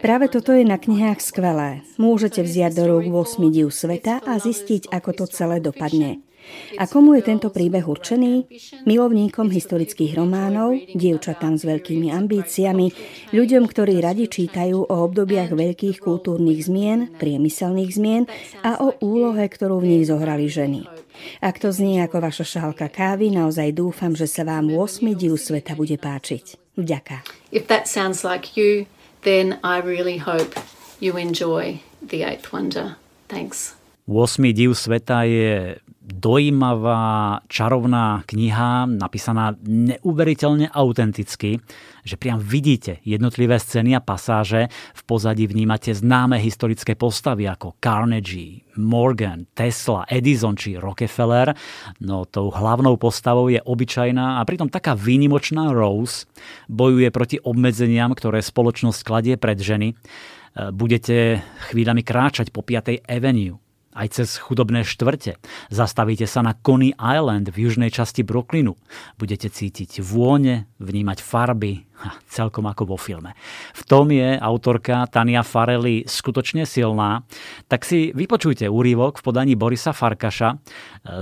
Práve 0.00 0.28
toto 0.28 0.52
je 0.52 0.64
na 0.64 0.76
knihách 0.80 1.20
skvelé. 1.20 1.84
Môžete 1.96 2.44
vziať 2.44 2.72
do 2.76 2.84
rúk 2.88 3.08
8 3.08 3.48
div 3.52 3.68
sveta 3.72 4.20
a 4.24 4.36
zistiť, 4.36 4.92
ako 4.92 5.10
to 5.12 5.24
celé 5.28 5.60
dopadne. 5.60 6.24
A 6.74 6.90
komu 6.90 7.14
je 7.14 7.22
tento 7.22 7.48
príbeh 7.54 7.86
určený? 7.86 8.50
Milovníkom 8.84 9.48
historických 9.48 10.18
románov, 10.18 10.74
dievčatám 10.92 11.54
s 11.54 11.62
veľkými 11.62 12.10
ambíciami, 12.10 12.86
ľuďom, 13.30 13.64
ktorí 13.70 14.02
radi 14.02 14.26
čítajú 14.26 14.90
o 14.90 14.94
obdobiach 15.06 15.54
veľkých 15.54 16.02
kultúrnych 16.02 16.66
zmien, 16.66 17.14
priemyselných 17.14 17.90
zmien 17.94 18.24
a 18.66 18.82
o 18.82 18.98
úlohe, 18.98 19.46
ktorú 19.46 19.78
v 19.80 19.98
nich 19.98 20.10
zohrali 20.10 20.50
ženy. 20.50 20.86
Ak 21.38 21.62
to 21.62 21.70
znie 21.70 22.02
ako 22.02 22.18
vaša 22.18 22.44
šálka 22.44 22.90
kávy, 22.90 23.30
naozaj 23.30 23.70
dúfam, 23.70 24.12
že 24.18 24.26
sa 24.26 24.42
vám 24.42 24.74
8 24.74 25.14
div 25.14 25.38
sveta 25.38 25.78
bude 25.78 25.94
páčiť. 25.94 26.74
Vďaka. 26.74 27.22
If 27.54 27.70
that 27.70 27.86
sounds 27.86 28.26
like 28.26 28.58
you, 28.58 28.90
then 29.22 29.62
I 29.62 29.78
really 29.78 30.18
hope 30.18 30.58
you 30.98 31.14
enjoy 31.14 31.78
The 32.02 32.26
Eighth 32.26 32.50
Wonder. 32.50 32.98
Thanks. 33.30 33.78
8. 34.10 34.42
div 34.52 34.74
sveta 34.74 35.22
je 35.24 35.78
dojímavá, 36.04 37.40
čarovná 37.48 38.20
kniha, 38.28 38.84
napísaná 38.84 39.56
neuveriteľne 39.64 40.68
autenticky, 40.68 41.64
že 42.04 42.20
priam 42.20 42.36
vidíte 42.36 43.00
jednotlivé 43.08 43.56
scény 43.56 43.96
a 43.96 44.04
pasáže, 44.04 44.68
v 44.68 45.02
pozadí 45.08 45.48
vnímate 45.48 45.96
známe 45.96 46.36
historické 46.36 46.92
postavy 46.92 47.48
ako 47.48 47.80
Carnegie, 47.80 48.68
Morgan, 48.76 49.48
Tesla, 49.56 50.04
Edison 50.04 50.52
či 50.52 50.76
Rockefeller, 50.76 51.56
no 52.04 52.28
tou 52.28 52.52
hlavnou 52.52 53.00
postavou 53.00 53.48
je 53.48 53.64
obyčajná 53.64 54.36
a 54.36 54.44
pritom 54.44 54.68
taká 54.68 54.92
výnimočná 54.92 55.72
Rose, 55.72 56.28
bojuje 56.68 57.08
proti 57.08 57.40
obmedzeniam, 57.40 58.12
ktoré 58.12 58.44
spoločnosť 58.44 59.00
kladie 59.00 59.34
pred 59.40 59.56
ženy. 59.56 59.96
Budete 60.54 61.42
chvíľami 61.72 62.06
kráčať 62.06 62.54
po 62.54 62.62
5. 62.62 63.02
Avenue, 63.10 63.58
aj 63.94 64.20
cez 64.20 64.36
chudobné 64.36 64.82
štvrte. 64.82 65.38
Zastavíte 65.70 66.26
sa 66.26 66.42
na 66.42 66.52
Coney 66.52 66.92
Island 66.98 67.54
v 67.54 67.70
južnej 67.70 67.94
časti 67.94 68.26
Brooklynu. 68.26 68.74
Budete 69.16 69.48
cítiť 69.48 70.02
vône, 70.02 70.66
vnímať 70.82 71.18
farby, 71.22 71.86
celkom 72.28 72.66
ako 72.68 72.94
vo 72.94 72.98
filme. 72.98 73.32
V 73.72 73.82
tom 73.86 74.10
je 74.10 74.36
autorka 74.36 75.06
Tania 75.08 75.46
Farelli 75.46 76.04
skutočne 76.04 76.66
silná, 76.68 77.24
tak 77.70 77.86
si 77.86 78.10
vypočujte 78.12 78.68
úrivok 78.68 79.22
v 79.22 79.24
podaní 79.24 79.54
Borisa 79.54 79.94
Farkaša. 79.94 80.58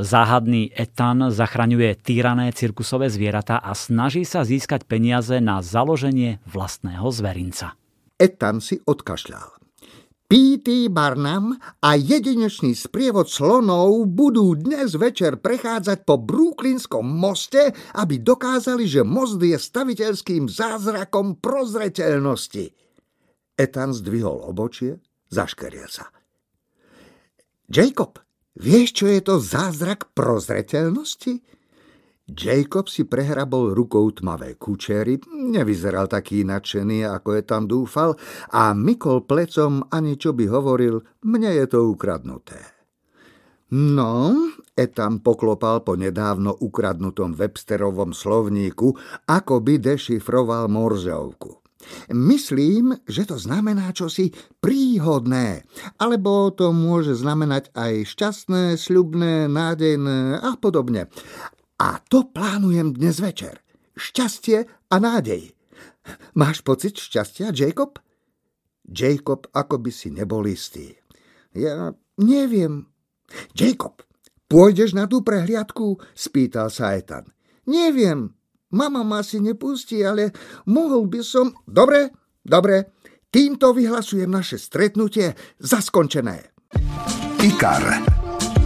Záhadný 0.03 0.73
Etan 0.73 1.31
zachraňuje 1.31 2.01
týrané 2.01 2.51
cirkusové 2.57 3.13
zvieratá 3.13 3.61
a 3.61 3.77
snaží 3.77 4.25
sa 4.25 4.43
získať 4.43 4.89
peniaze 4.89 5.39
na 5.39 5.61
založenie 5.61 6.43
vlastného 6.49 7.07
zverinca. 7.13 7.77
Etan 8.19 8.63
si 8.63 8.81
odkašľal. 8.83 9.62
P.T. 10.33 10.89
Barnum 10.89 11.61
a 11.85 11.93
jedinečný 11.93 12.73
sprievod 12.73 13.29
slonov 13.29 14.09
budú 14.17 14.57
dnes 14.57 14.97
večer 14.97 15.37
prechádzať 15.37 16.09
po 16.09 16.17
Brooklynskom 16.17 17.05
moste, 17.05 17.77
aby 18.01 18.17
dokázali, 18.17 18.89
že 18.89 19.05
most 19.05 19.37
je 19.45 19.53
staviteľským 19.61 20.49
zázrakom 20.49 21.37
prozreteľnosti. 21.37 22.65
Etan 23.61 23.93
zdvihol 23.93 24.41
obočie, 24.49 25.05
zaškeril 25.29 25.93
sa. 25.93 26.09
Jacob, 27.69 28.17
vieš, 28.57 29.05
čo 29.05 29.13
je 29.13 29.21
to 29.21 29.37
zázrak 29.37 30.17
prozreteľnosti? 30.17 31.45
Jacob 32.33 32.89
si 32.89 33.05
prehrabol 33.05 33.77
rukou 33.77 34.09
tmavé 34.11 34.57
kučery, 34.57 35.21
nevyzeral 35.31 36.09
taký 36.09 36.49
nadšený, 36.49 37.05
ako 37.05 37.29
je 37.37 37.43
tam 37.45 37.69
dúfal, 37.69 38.17
a 38.57 38.73
mykol 38.73 39.29
plecom 39.29 39.85
ani 39.93 40.17
čo 40.17 40.33
by 40.33 40.49
hovoril, 40.49 41.05
mne 41.29 41.51
je 41.53 41.67
to 41.69 41.87
ukradnuté. 41.93 42.59
No, 43.73 44.37
Etam 44.77 45.25
poklopal 45.25 45.81
po 45.81 45.97
nedávno 45.97 46.53
ukradnutom 46.61 47.33
Websterovom 47.33 48.13
slovníku, 48.13 48.93
ako 49.29 49.65
by 49.65 49.81
dešifroval 49.81 50.69
Morzeovku. 50.69 51.63
Myslím, 52.15 52.95
že 53.09 53.27
to 53.27 53.41
znamená 53.41 53.91
čosi 53.91 54.31
príhodné, 54.63 55.67
alebo 55.99 56.53
to 56.55 56.71
môže 56.71 57.19
znamenať 57.19 57.75
aj 57.75 58.07
šťastné, 58.07 58.63
sľubné, 58.79 59.51
nádejné 59.51 60.39
a 60.39 60.55
podobne. 60.61 61.11
A 61.83 61.99
to 62.07 62.31
plánujem 62.31 62.95
dnes 62.95 63.19
večer. 63.19 63.59
Šťastie 63.99 64.71
a 64.87 64.97
nádej. 65.03 65.51
Máš 66.39 66.63
pocit 66.63 66.95
šťastia, 66.95 67.51
Jacob? 67.51 67.99
Jacob 68.87 69.51
ako 69.51 69.83
by 69.83 69.91
si 69.91 70.15
nebol 70.15 70.47
istý. 70.47 70.95
Ja 71.51 71.91
neviem. 72.23 72.87
Jacob, 73.59 73.99
pôjdeš 74.47 74.95
na 74.95 75.11
tú 75.11 75.27
prehliadku? 75.27 75.99
Spýtal 76.15 76.71
sa 76.71 76.95
Ethan. 76.95 77.27
Neviem. 77.67 78.31
Mama 78.71 79.03
ma 79.03 79.27
si 79.27 79.43
nepustí, 79.43 80.07
ale 80.07 80.31
mohol 80.71 81.11
by 81.11 81.21
som... 81.27 81.51
Dobre, 81.67 82.15
dobre. 82.47 82.95
Týmto 83.27 83.75
vyhlasujem 83.75 84.31
naše 84.31 84.55
stretnutie 84.55 85.35
za 85.59 85.83
skončené. 85.83 86.55
IKAR. 87.43 88.07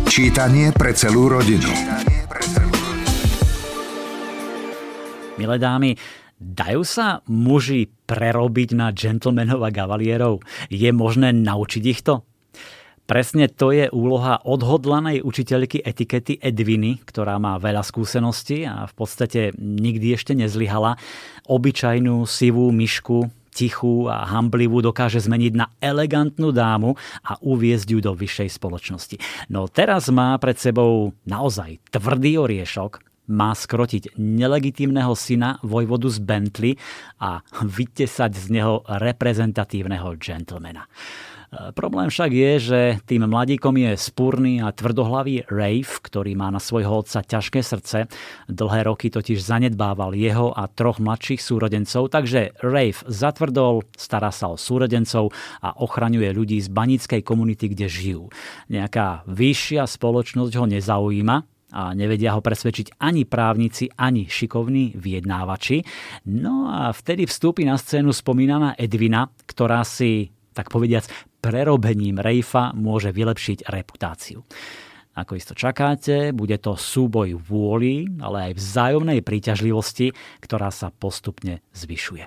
Čítanie 0.05 0.69
pre 0.77 0.93
celú 0.93 1.33
rodinu. 1.33 1.73
Milé 5.37 5.61
dámy, 5.61 6.01
dajú 6.41 6.81
sa 6.81 7.21
muži 7.29 7.93
prerobiť 8.09 8.73
na 8.73 8.89
gentlemanov 8.89 9.69
a 9.69 9.71
gavalierov? 9.71 10.41
Je 10.73 10.89
možné 10.97 11.37
naučiť 11.37 11.85
ich 11.85 12.01
to? 12.01 12.25
Presne 13.05 13.47
to 13.53 13.69
je 13.69 13.93
úloha 13.93 14.41
odhodlanej 14.43 15.21
učiteľky 15.21 15.85
etikety 15.85 16.41
Edviny, 16.41 17.05
ktorá 17.05 17.37
má 17.37 17.61
veľa 17.61 17.85
skúseností 17.85 18.65
a 18.65 18.89
v 18.89 18.95
podstate 18.97 19.53
nikdy 19.61 20.17
ešte 20.17 20.33
nezlyhala. 20.33 20.97
Obyčajnú 21.47 22.25
sivú 22.25 22.73
myšku, 22.73 23.29
tichú 23.53 24.09
a 24.09 24.25
hamblivú 24.25 24.81
dokáže 24.81 25.21
zmeniť 25.21 25.53
na 25.53 25.69
elegantnú 25.85 26.49
dámu 26.49 26.97
a 27.29 27.37
uviezť 27.45 27.89
ju 27.93 28.01
do 28.01 28.17
vyššej 28.17 28.57
spoločnosti. 28.57 29.17
No 29.53 29.69
teraz 29.69 30.09
má 30.09 30.33
pred 30.41 30.57
sebou 30.57 31.13
naozaj 31.29 31.77
tvrdý 31.93 32.41
oriešok, 32.41 33.05
má 33.31 33.53
skrotiť 33.55 34.19
nelegitímneho 34.19 35.13
syna 35.19 35.59
vojvodu 35.63 36.09
z 36.11 36.19
Bentley 36.23 36.73
a 37.23 37.43
vytesať 37.63 38.33
z 38.35 38.47
neho 38.55 38.83
reprezentatívneho 38.87 40.15
gentlemana. 40.19 40.87
E, 41.47 41.73
problém 41.73 42.11
však 42.11 42.31
je, 42.33 42.53
že 42.59 42.81
tým 43.07 43.27
mladíkom 43.27 43.75
je 43.79 43.93
spúrny 43.95 44.59
a 44.63 44.75
tvrdohlavý 44.75 45.47
Rafe, 45.47 46.03
ktorý 46.03 46.35
má 46.35 46.51
na 46.51 46.59
svojho 46.59 47.07
otca 47.07 47.23
ťažké 47.23 47.61
srdce. 47.63 48.11
Dlhé 48.51 48.81
roky 48.87 49.09
totiž 49.09 49.39
zanedbával 49.41 50.15
jeho 50.19 50.51
a 50.53 50.67
troch 50.67 50.99
mladších 50.99 51.41
súrodencov, 51.43 52.11
takže 52.11 52.55
Rafe 52.63 53.07
zatvrdol, 53.07 53.87
stará 53.95 54.35
sa 54.35 54.51
o 54.51 54.57
súrodencov 54.59 55.31
a 55.63 55.75
ochraňuje 55.79 56.31
ľudí 56.35 56.59
z 56.59 56.69
banickej 56.71 57.23
komunity, 57.23 57.71
kde 57.73 57.87
žijú. 57.87 58.23
Nejaká 58.71 59.27
vyššia 59.31 59.87
spoločnosť 59.87 60.53
ho 60.59 60.67
nezaujíma, 60.67 61.56
a 61.77 61.93
nevedia 61.93 62.33
ho 62.33 62.41
presvedčiť 62.41 62.97
ani 63.05 63.29
právnici, 63.29 63.93
ani 64.01 64.25
šikovní 64.25 64.97
vyjednávači. 64.97 65.85
No 66.33 66.73
a 66.73 66.89
vtedy 66.97 67.29
vstúpi 67.29 67.69
na 67.69 67.77
scénu 67.77 68.17
spomínaná 68.17 68.81
Edvina, 68.81 69.29
ktorá 69.45 69.85
si, 69.85 70.33
tak 70.57 70.73
povediac, 70.73 71.05
prerobením 71.45 72.17
Rejfa 72.17 72.73
môže 72.73 73.13
vylepšiť 73.13 73.69
reputáciu. 73.69 74.41
Ako 75.17 75.37
isto 75.37 75.53
čakáte, 75.57 76.33
bude 76.33 76.57
to 76.61 76.77
súboj 76.77 77.37
vôli, 77.41 78.09
ale 78.21 78.53
aj 78.53 78.59
vzájomnej 78.61 79.21
príťažlivosti, 79.25 80.13
ktorá 80.45 80.69
sa 80.73 80.93
postupne 80.93 81.65
zvyšuje. 81.73 82.25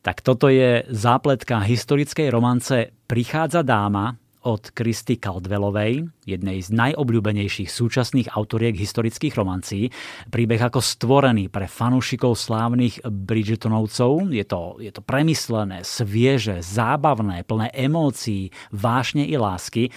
Tak 0.00 0.24
toto 0.24 0.48
je 0.48 0.88
zápletka 0.88 1.60
historickej 1.60 2.32
romance 2.32 2.92
Prichádza 3.04 3.60
dáma, 3.60 4.16
od 4.46 4.70
Kristy 4.70 5.18
Caldwellovej, 5.18 6.06
jednej 6.22 6.58
z 6.62 6.70
najobľúbenejších 6.70 7.66
súčasných 7.66 8.30
autoriek 8.36 8.78
historických 8.78 9.34
romancí. 9.34 9.90
Príbeh 10.30 10.62
ako 10.62 10.78
stvorený 10.78 11.50
pre 11.50 11.66
fanúšikov 11.66 12.38
slávnych 12.38 13.02
Bridgetonovcov. 13.02 14.30
Je 14.30 14.44
to, 14.46 14.78
je 14.78 14.92
to 14.94 15.02
premyslené, 15.02 15.82
svieže, 15.82 16.62
zábavné, 16.62 17.42
plné 17.42 17.74
emócií, 17.74 18.54
vášne 18.70 19.26
i 19.26 19.34
lásky. 19.34 19.90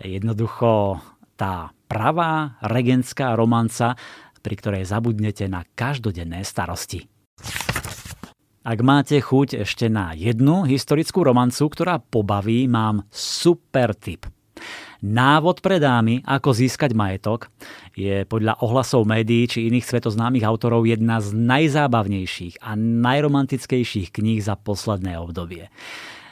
Jednoducho 0.00 1.02
tá 1.36 1.74
pravá 1.90 2.56
regentská 2.64 3.36
romanca, 3.36 3.98
pri 4.40 4.54
ktorej 4.56 4.84
zabudnete 4.88 5.48
na 5.48 5.64
každodenné 5.76 6.44
starosti. 6.44 7.08
Ak 8.64 8.80
máte 8.80 9.20
chuť 9.20 9.60
ešte 9.60 9.92
na 9.92 10.16
jednu 10.16 10.64
historickú 10.64 11.20
romancu, 11.20 11.68
ktorá 11.68 12.00
pobaví, 12.00 12.64
mám 12.64 13.04
super 13.12 13.92
tip. 13.92 14.24
Návod 15.04 15.60
pre 15.60 15.76
dámy, 15.76 16.24
ako 16.24 16.56
získať 16.56 16.96
majetok, 16.96 17.52
je 17.92 18.24
podľa 18.24 18.56
ohlasov 18.64 19.04
médií 19.04 19.44
či 19.44 19.68
iných 19.68 19.84
svetoznámych 19.84 20.48
autorov 20.48 20.88
jedna 20.88 21.20
z 21.20 21.36
najzábavnejších 21.36 22.64
a 22.64 22.72
najromantickejších 22.80 24.08
kníh 24.16 24.40
za 24.40 24.56
posledné 24.56 25.20
obdobie. 25.20 25.68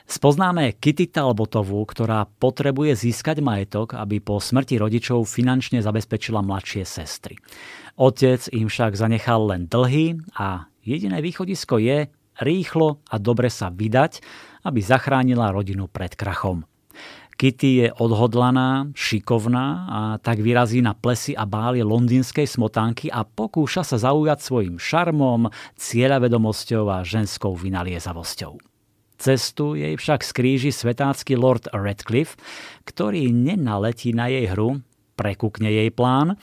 Spoznáme 0.09 0.81
Kitty 0.81 1.13
Talbotovú, 1.13 1.85
ktorá 1.85 2.25
potrebuje 2.25 2.97
získať 2.97 3.45
majetok, 3.45 3.93
aby 3.93 4.25
po 4.25 4.41
smrti 4.41 4.81
rodičov 4.81 5.29
finančne 5.29 5.85
zabezpečila 5.85 6.41
mladšie 6.41 6.89
sestry. 6.89 7.37
Otec 8.01 8.49
im 8.57 8.73
však 8.73 8.97
zanechal 8.97 9.53
len 9.53 9.69
dlhy 9.69 10.17
a 10.41 10.65
jediné 10.81 11.21
východisko 11.21 11.77
je 11.77 12.09
rýchlo 12.43 13.03
a 13.09 13.17
dobre 13.17 13.49
sa 13.49 13.71
vydať, 13.71 14.23
aby 14.67 14.79
zachránila 14.83 15.51
rodinu 15.51 15.91
pred 15.91 16.15
krachom. 16.15 16.67
Kitty 17.43 17.71
je 17.83 17.89
odhodlaná, 17.99 18.95
šikovná 18.95 19.67
a 19.91 20.01
tak 20.23 20.39
vyrazí 20.39 20.79
na 20.79 20.95
plesy 20.95 21.35
a 21.35 21.43
báli 21.43 21.83
londýnskej 21.83 22.47
smotánky 22.47 23.11
a 23.11 23.27
pokúša 23.27 23.83
sa 23.83 23.99
zaujať 23.99 24.39
svojim 24.39 24.77
šarmom, 24.79 25.51
cieľavedomosťou 25.75 26.87
a 26.87 27.03
ženskou 27.03 27.59
vynaliezavosťou. 27.59 28.63
Cestu 29.19 29.75
jej 29.75 29.95
však 29.99 30.23
skríži 30.23 30.71
svetácky 30.71 31.35
lord 31.35 31.67
Redcliffe, 31.75 32.39
ktorý 32.87 33.35
nenaletí 33.35 34.15
na 34.15 34.31
jej 34.31 34.47
hru, 34.51 34.83
prekúkne 35.19 35.67
jej 35.67 35.91
plán, 35.91 36.39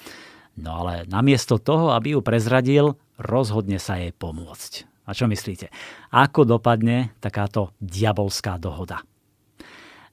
no 0.59 0.83
ale 0.83 1.07
namiesto 1.07 1.59
toho, 1.59 1.95
aby 1.95 2.15
ju 2.15 2.19
prezradil, 2.19 2.99
rozhodne 3.15 3.79
sa 3.79 3.99
jej 3.99 4.11
pomôcť. 4.11 4.88
A 5.09 5.17
čo 5.17 5.25
myslíte? 5.25 5.73
Ako 6.13 6.45
dopadne 6.45 7.17
takáto 7.17 7.73
diabolská 7.81 8.61
dohoda? 8.61 9.01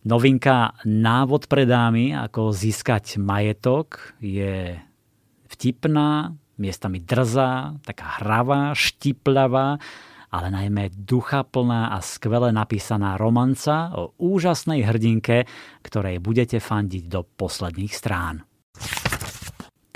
Novinka 0.09 0.73
Návod 0.89 1.53
pre 1.53 1.69
dámy, 1.69 2.17
ako 2.17 2.55
získať 2.57 3.21
majetok, 3.21 4.17
je 4.23 4.81
vtipná, 5.53 6.33
miestami 6.57 7.05
drzá, 7.05 7.77
taká 7.85 8.23
hravá, 8.23 8.73
štipľavá, 8.73 9.77
ale 10.33 10.49
najmä 10.49 10.95
duchaplná 10.97 11.93
a 11.93 12.01
skvele 12.01 12.55
napísaná 12.55 13.21
romanca 13.21 13.93
o 13.93 14.17
úžasnej 14.17 14.87
hrdinke, 14.87 15.45
ktorej 15.85 16.23
budete 16.25 16.57
fandiť 16.63 17.05
do 17.11 17.21
posledných 17.27 17.93
strán. 17.93 18.47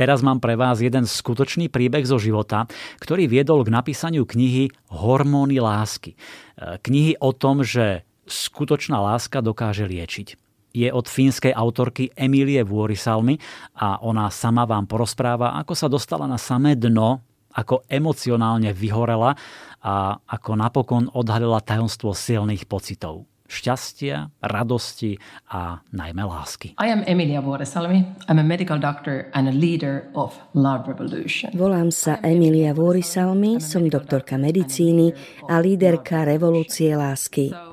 Teraz 0.01 0.25
mám 0.25 0.41
pre 0.41 0.57
vás 0.57 0.81
jeden 0.81 1.05
skutočný 1.05 1.69
príbeh 1.69 2.09
zo 2.09 2.17
života, 2.17 2.65
ktorý 3.05 3.29
viedol 3.29 3.69
k 3.69 3.75
napísaniu 3.77 4.25
knihy 4.25 4.73
Hormóny 4.89 5.61
lásky. 5.61 6.17
Knihy 6.57 7.21
o 7.21 7.37
tom, 7.37 7.61
že 7.61 8.09
skutočná 8.25 8.97
láska 8.97 9.45
dokáže 9.45 9.85
liečiť. 9.85 10.41
Je 10.73 10.89
od 10.89 11.05
fínskej 11.05 11.53
autorky 11.53 12.09
Emilie 12.17 12.65
Vuorisalmy 12.65 13.37
a 13.77 14.01
ona 14.01 14.33
sama 14.33 14.65
vám 14.65 14.89
porozpráva, 14.89 15.53
ako 15.61 15.77
sa 15.77 15.93
dostala 15.93 16.25
na 16.25 16.41
samé 16.41 16.81
dno, 16.81 17.21
ako 17.53 17.85
emocionálne 17.85 18.73
vyhorela 18.73 19.37
a 19.85 20.17
ako 20.17 20.51
napokon 20.57 21.13
odhalila 21.13 21.61
tajomstvo 21.61 22.17
silných 22.17 22.65
pocitov 22.65 23.29
šťastia, 23.51 24.31
radosti 24.39 25.19
a 25.51 25.83
najmä 25.91 26.23
lásky. 26.23 26.79
I 26.79 26.95
am 26.95 27.03
Emilia 27.07 27.43
Vuorisalmi. 27.43 28.07
I'm 28.31 28.39
a 28.39 28.47
medical 28.47 28.79
doctor 28.79 29.27
and 29.35 29.51
a 29.51 29.53
leader 29.53 30.07
of 30.15 30.39
Love 30.55 30.87
Revolution. 30.87 31.51
Volám 31.59 31.91
sa 31.91 32.23
Emilia 32.23 32.71
Vuorisalmi, 32.71 33.59
som 33.59 33.91
doktorka 33.91 34.39
medicíny 34.39 35.11
a 35.51 35.59
líderka 35.59 36.23
revolúcie 36.23 36.95
lásky. 36.95 37.70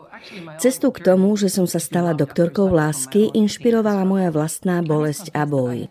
Cestu 0.57 0.91
k 0.91 1.03
tomu, 1.03 1.35
že 1.39 1.47
som 1.47 1.63
sa 1.63 1.79
stala 1.79 2.11
doktorkou 2.11 2.67
lásky, 2.67 3.31
inšpirovala 3.31 4.03
moja 4.03 4.29
vlastná 4.33 4.83
bolesť 4.83 5.31
a 5.31 5.47
boj. 5.47 5.87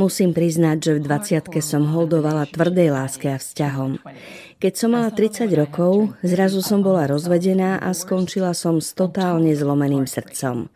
Musím 0.00 0.34
priznať, 0.34 0.76
že 0.82 0.92
v 0.98 1.04
20 1.06 1.62
som 1.62 1.82
holdovala 1.88 2.50
tvrdej 2.50 2.88
láske 2.90 3.30
a 3.30 3.38
vzťahom. 3.38 4.02
Keď 4.58 4.72
som 4.74 4.90
mala 4.94 5.14
30 5.14 5.46
rokov, 5.54 6.18
zrazu 6.26 6.58
som 6.64 6.82
bola 6.82 7.06
rozvedená 7.06 7.78
a 7.78 7.94
skončila 7.94 8.50
som 8.58 8.82
s 8.82 8.90
totálne 8.90 9.54
zlomeným 9.54 10.10
srdcom. 10.10 10.66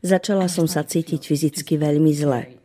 Začala 0.00 0.46
som 0.48 0.64
sa 0.64 0.86
cítiť 0.86 1.20
fyzicky 1.26 1.76
veľmi 1.76 2.12
zle. 2.14 2.56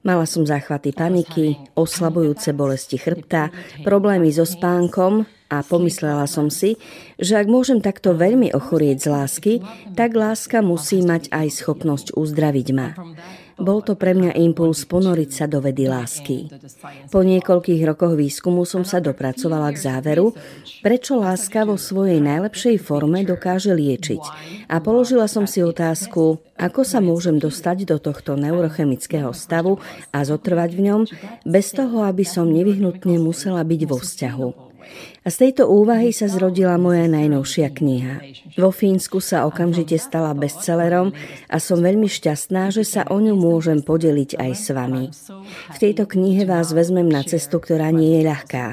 Mala 0.00 0.24
som 0.24 0.48
záchvaty 0.48 0.96
paniky, 0.96 1.60
oslabujúce 1.76 2.56
bolesti 2.56 2.96
chrbta, 2.96 3.52
problémy 3.84 4.32
so 4.32 4.48
spánkom 4.48 5.28
a 5.50 5.66
pomyslela 5.66 6.30
som 6.30 6.46
si, 6.48 6.78
že 7.18 7.34
ak 7.34 7.50
môžem 7.50 7.82
takto 7.82 8.14
veľmi 8.14 8.54
ochorieť 8.54 8.98
z 9.02 9.06
lásky, 9.10 9.54
tak 9.98 10.14
láska 10.14 10.62
musí 10.62 11.02
mať 11.02 11.28
aj 11.34 11.46
schopnosť 11.50 12.14
uzdraviť 12.14 12.68
ma. 12.70 12.94
Bol 13.60 13.84
to 13.84 13.92
pre 13.92 14.16
mňa 14.16 14.40
impuls 14.40 14.88
ponoriť 14.88 15.30
sa 15.36 15.44
do 15.44 15.60
vedy 15.60 15.84
lásky. 15.84 16.48
Po 17.12 17.20
niekoľkých 17.20 17.84
rokoch 17.84 18.16
výskumu 18.16 18.64
som 18.64 18.88
sa 18.88 19.04
dopracovala 19.04 19.68
k 19.76 19.84
záveru, 19.84 20.32
prečo 20.80 21.20
láska 21.20 21.68
vo 21.68 21.76
svojej 21.76 22.24
najlepšej 22.24 22.80
forme 22.80 23.20
dokáže 23.20 23.76
liečiť. 23.76 24.22
A 24.64 24.80
položila 24.80 25.28
som 25.28 25.44
si 25.44 25.60
otázku, 25.60 26.40
ako 26.56 26.80
sa 26.88 27.04
môžem 27.04 27.36
dostať 27.36 27.84
do 27.84 28.00
tohto 28.00 28.32
neurochemického 28.40 29.36
stavu 29.36 29.76
a 30.08 30.24
zotrvať 30.24 30.70
v 30.72 30.80
ňom, 30.80 31.02
bez 31.44 31.76
toho, 31.76 32.08
aby 32.08 32.24
som 32.24 32.48
nevyhnutne 32.48 33.20
musela 33.20 33.60
byť 33.60 33.80
vo 33.84 34.00
vzťahu. 34.00 34.69
A 35.20 35.28
z 35.28 35.36
tejto 35.36 35.68
úvahy 35.68 36.10
sa 36.16 36.26
zrodila 36.26 36.80
moja 36.80 37.04
najnovšia 37.06 37.68
kniha. 37.70 38.14
Vo 38.56 38.72
Fínsku 38.72 39.20
sa 39.20 39.44
okamžite 39.44 40.00
stala 40.00 40.32
bestsellerom 40.32 41.12
a 41.46 41.56
som 41.60 41.84
veľmi 41.84 42.08
šťastná, 42.08 42.72
že 42.72 42.88
sa 42.88 43.04
o 43.08 43.20
ňu 43.20 43.36
môžem 43.36 43.84
podeliť 43.84 44.40
aj 44.40 44.52
s 44.56 44.66
vami. 44.72 45.12
V 45.74 45.78
tejto 45.78 46.08
knihe 46.08 46.48
vás 46.48 46.72
vezmem 46.72 47.06
na 47.06 47.20
cestu, 47.20 47.60
ktorá 47.60 47.92
nie 47.92 48.20
je 48.20 48.22
ľahká. 48.24 48.66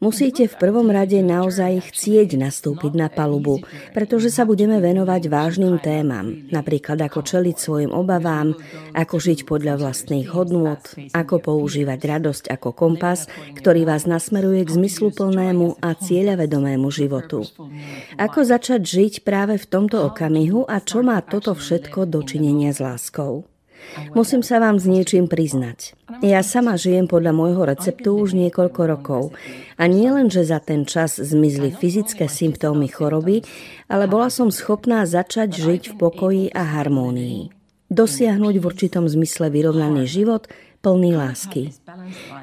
Musíte 0.00 0.48
v 0.48 0.56
prvom 0.56 0.88
rade 0.88 1.20
naozaj 1.20 1.92
chcieť 1.92 2.40
nastúpiť 2.40 2.96
na 2.96 3.12
palubu, 3.12 3.60
pretože 3.92 4.32
sa 4.32 4.48
budeme 4.48 4.80
venovať 4.80 5.28
vážnym 5.28 5.76
témam, 5.76 6.48
napríklad 6.48 6.96
ako 7.04 7.20
čeliť 7.20 7.56
svojim 7.60 7.92
obavám, 7.92 8.56
ako 8.96 9.20
žiť 9.20 9.44
podľa 9.44 9.76
vlastných 9.76 10.32
hodnôt, 10.32 10.80
ako 11.12 11.44
používať 11.44 12.00
radosť 12.16 12.44
ako 12.48 12.72
kompas, 12.72 13.28
ktorý 13.60 13.84
vás 13.84 14.08
nasmeruje 14.08 14.64
k 14.64 14.80
zmysluplnému 14.80 15.84
a 15.84 15.92
cieľavedomému 15.92 16.88
životu. 16.88 17.44
Ako 18.16 18.40
začať 18.40 18.80
žiť 18.80 19.14
práve 19.20 19.60
v 19.60 19.68
tomto 19.68 20.00
okamihu 20.08 20.64
a 20.64 20.80
čo 20.80 21.04
má 21.04 21.20
toto 21.20 21.52
všetko 21.52 22.08
dočinenia 22.08 22.72
s 22.72 22.80
láskou. 22.80 23.44
Musím 24.14 24.42
sa 24.42 24.58
vám 24.58 24.78
s 24.78 24.86
niečím 24.86 25.26
priznať. 25.26 25.94
Ja 26.22 26.42
sama 26.44 26.74
žijem 26.74 27.06
podľa 27.06 27.32
môjho 27.34 27.62
receptu 27.66 28.16
už 28.18 28.34
niekoľko 28.34 28.80
rokov. 28.86 29.22
A 29.80 29.86
nie 29.86 30.06
len, 30.10 30.28
že 30.28 30.46
za 30.46 30.58
ten 30.60 30.84
čas 30.84 31.16
zmizli 31.18 31.72
fyzické 31.74 32.26
symptómy 32.26 32.90
choroby, 32.90 33.42
ale 33.86 34.10
bola 34.10 34.28
som 34.28 34.52
schopná 34.52 35.06
začať 35.06 35.56
žiť 35.56 35.82
v 35.90 35.94
pokoji 35.96 36.44
a 36.52 36.62
harmónii. 36.80 37.50
Dosiahnuť 37.90 38.54
v 38.62 38.64
určitom 38.64 39.04
zmysle 39.10 39.50
vyrovnaný 39.50 40.06
život 40.06 40.46
plný 40.80 41.12
lásky. 41.16 41.74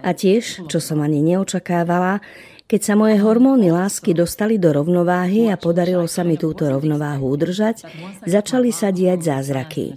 A 0.04 0.14
tiež, 0.14 0.68
čo 0.70 0.78
som 0.78 1.02
ani 1.02 1.24
neočakávala, 1.24 2.22
keď 2.68 2.82
sa 2.84 3.00
moje 3.00 3.16
hormóny 3.24 3.72
lásky 3.72 4.12
dostali 4.12 4.60
do 4.60 4.76
rovnováhy 4.76 5.48
a 5.48 5.56
podarilo 5.56 6.04
sa 6.04 6.28
mi 6.28 6.36
túto 6.36 6.68
rovnováhu 6.68 7.24
udržať, 7.24 7.88
začali 8.28 8.76
sa 8.76 8.92
diať 8.92 9.24
zázraky. 9.24 9.96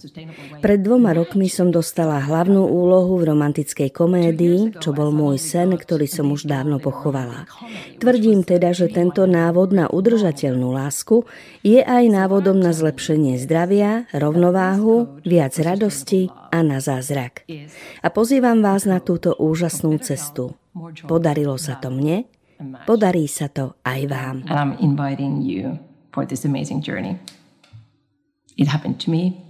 Pred 0.63 0.79
dvoma 0.79 1.11
rokmi 1.11 1.51
som 1.51 1.75
dostala 1.75 2.23
hlavnú 2.23 2.63
úlohu 2.63 3.19
v 3.19 3.35
romantickej 3.35 3.91
komédii, 3.91 4.79
čo 4.79 4.95
bol 4.95 5.11
môj 5.11 5.43
sen, 5.43 5.75
ktorý 5.75 6.07
som 6.07 6.31
už 6.31 6.47
dávno 6.47 6.79
pochovala. 6.79 7.51
Tvrdím 7.99 8.47
teda, 8.47 8.71
že 8.71 8.87
tento 8.87 9.27
návod 9.27 9.75
na 9.75 9.91
udržateľnú 9.91 10.71
lásku 10.71 11.27
je 11.67 11.83
aj 11.83 12.07
návodom 12.07 12.55
na 12.55 12.71
zlepšenie 12.71 13.35
zdravia, 13.43 14.07
rovnováhu, 14.15 15.19
viac 15.27 15.59
radosti 15.59 16.31
a 16.55 16.63
na 16.63 16.79
zázrak. 16.79 17.43
A 17.99 18.09
pozývam 18.15 18.63
vás 18.63 18.87
na 18.87 19.03
túto 19.03 19.35
úžasnú 19.35 19.99
cestu. 19.99 20.55
Podarilo 21.11 21.59
sa 21.59 21.75
to 21.75 21.91
mne 21.91 22.31
Podarí 22.85 23.25
sa 23.25 23.49
to 23.49 23.81
aj 23.89 24.01
vám. 24.09 24.37
And 24.45 24.57
I'm 24.57 24.75
inviting 24.85 25.41
you 25.41 25.81
for 26.13 26.29
this 26.29 26.45
amazing 26.45 26.85
journey. 26.85 27.17
It 28.61 28.69
happened 28.69 29.01
to 29.05 29.09
me. 29.09 29.41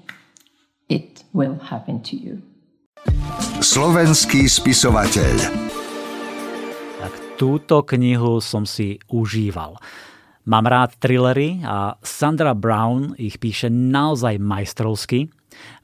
It 0.86 1.26
will 1.34 1.58
happen 1.58 2.02
to 2.06 2.14
you. 2.14 2.38
Slovenský 3.60 4.46
spisovateľ 4.46 5.36
Tak 7.00 7.12
túto 7.40 7.82
knihu 7.82 8.38
som 8.38 8.62
si 8.62 9.02
užíval. 9.10 9.76
Mám 10.48 10.64
rád 10.70 10.90
thrillery 10.98 11.60
a 11.66 11.98
Sandra 12.00 12.56
Brown 12.56 13.18
ich 13.20 13.36
píše 13.42 13.68
naozaj 13.68 14.40
majstrovsky. 14.40 15.28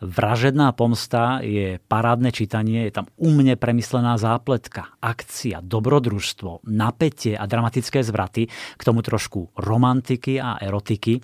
Vražedná 0.01 0.73
pomsta 0.73 1.41
je 1.41 1.81
parádne 1.89 2.33
čítanie, 2.33 2.89
je 2.89 2.93
tam 3.01 3.07
umne 3.17 3.57
premyslená 3.57 4.21
zápletka, 4.21 4.97
akcia, 5.01 5.65
dobrodružstvo, 5.65 6.69
napätie 6.69 7.37
a 7.39 7.45
dramatické 7.49 8.05
zvraty, 8.05 8.47
k 8.51 8.83
tomu 8.83 9.01
trošku 9.01 9.57
romantiky 9.57 10.41
a 10.41 10.61
erotiky. 10.61 11.21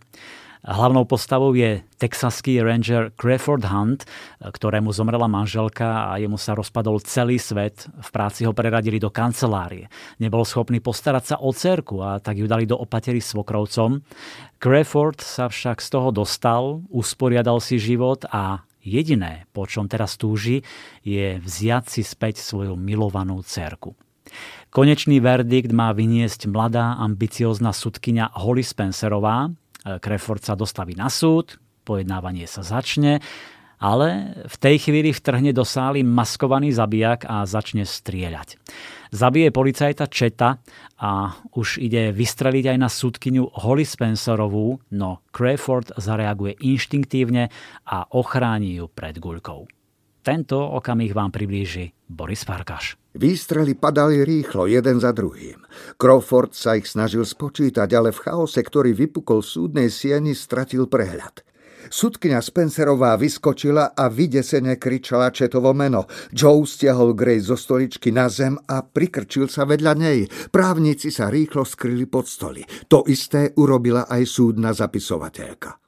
Hlavnou 0.62 1.02
postavou 1.10 1.58
je 1.58 1.82
texaský 1.98 2.62
ranger 2.62 3.10
Crawford 3.18 3.66
Hunt, 3.66 4.06
ktorému 4.38 4.94
zomrela 4.94 5.26
manželka 5.26 6.14
a 6.14 6.22
jemu 6.22 6.38
sa 6.38 6.54
rozpadol 6.54 7.02
celý 7.02 7.42
svet. 7.42 7.90
V 7.98 8.08
práci 8.14 8.46
ho 8.46 8.54
preradili 8.54 9.02
do 9.02 9.10
kancelárie. 9.10 9.90
Nebol 10.22 10.46
schopný 10.46 10.78
postarať 10.78 11.34
sa 11.34 11.36
o 11.42 11.50
cerku 11.50 11.98
a 11.98 12.22
tak 12.22 12.38
ju 12.38 12.46
dali 12.46 12.62
do 12.62 12.78
opatery 12.78 13.18
svokrovcom. 13.18 14.06
Crawford 14.62 15.18
sa 15.18 15.50
však 15.50 15.82
z 15.82 15.88
toho 15.90 16.14
dostal, 16.14 16.86
usporiadal 16.94 17.58
si 17.58 17.82
život 17.82 18.22
a 18.30 18.62
jediné, 18.86 19.50
po 19.50 19.66
čom 19.66 19.90
teraz 19.90 20.14
túži, 20.14 20.62
je 21.02 21.42
vziať 21.42 21.90
si 21.90 22.06
späť 22.06 22.38
svoju 22.38 22.78
milovanú 22.78 23.42
cerku. 23.42 23.98
Konečný 24.70 25.18
verdikt 25.18 25.74
má 25.74 25.90
vyniesť 25.90 26.46
mladá 26.46 26.94
ambiciozna 27.02 27.74
sudkynia 27.74 28.30
Holly 28.30 28.62
Spencerová, 28.62 29.50
Kreford 29.82 30.42
sa 30.42 30.54
dostaví 30.54 30.94
na 30.94 31.10
súd, 31.10 31.58
pojednávanie 31.82 32.46
sa 32.46 32.62
začne, 32.62 33.18
ale 33.82 34.38
v 34.46 34.56
tej 34.62 34.76
chvíli 34.78 35.10
vtrhne 35.10 35.50
do 35.50 35.66
sály 35.66 36.06
maskovaný 36.06 36.70
zabijak 36.70 37.26
a 37.26 37.42
začne 37.42 37.82
strieľať. 37.82 38.62
Zabije 39.10 39.50
policajta 39.50 40.06
Četa 40.06 40.62
a 41.02 41.34
už 41.58 41.82
ide 41.82 42.14
vystreliť 42.14 42.64
aj 42.72 42.78
na 42.78 42.86
súdkyňu 42.86 43.58
Holly 43.58 43.82
Spencerovú, 43.82 44.78
no 44.94 45.26
Crawford 45.34 45.98
zareaguje 45.98 46.62
inštinktívne 46.62 47.50
a 47.90 48.06
ochráni 48.14 48.78
ju 48.78 48.86
pred 48.86 49.18
guľkou. 49.18 49.66
Tento 50.22 50.58
okamih 50.62 51.10
vám 51.10 51.34
priblíži 51.34 51.90
Boris 52.06 52.46
Farkaš. 52.46 53.01
Výstrely 53.12 53.76
padali 53.76 54.24
rýchlo, 54.24 54.64
jeden 54.64 54.96
za 54.96 55.12
druhým. 55.12 55.60
Crawford 56.00 56.56
sa 56.56 56.80
ich 56.80 56.88
snažil 56.88 57.28
spočítať, 57.28 57.88
ale 57.92 58.08
v 58.08 58.22
chaose, 58.24 58.56
ktorý 58.64 58.96
vypukol 58.96 59.44
súdnej 59.44 59.92
sieni, 59.92 60.32
stratil 60.32 60.88
prehľad. 60.88 61.44
Sudkňa 61.92 62.38
Spencerová 62.40 63.18
vyskočila 63.18 63.92
a 63.92 64.06
vydesene 64.06 64.78
kričala 64.78 65.34
Četovo 65.34 65.74
meno. 65.74 66.06
Joe 66.30 66.62
stiahol 66.62 67.12
Gray 67.12 67.42
zo 67.42 67.58
stoličky 67.58 68.14
na 68.14 68.30
zem 68.30 68.54
a 68.54 68.86
prikrčil 68.86 69.50
sa 69.50 69.66
vedľa 69.66 69.92
nej. 69.98 70.24
Právnici 70.54 71.10
sa 71.10 71.26
rýchlo 71.26 71.66
skryli 71.66 72.06
pod 72.06 72.30
stoli. 72.30 72.62
To 72.86 73.02
isté 73.10 73.50
urobila 73.58 74.06
aj 74.06 74.22
súdna 74.24 74.70
zapisovateľka. 74.70 75.81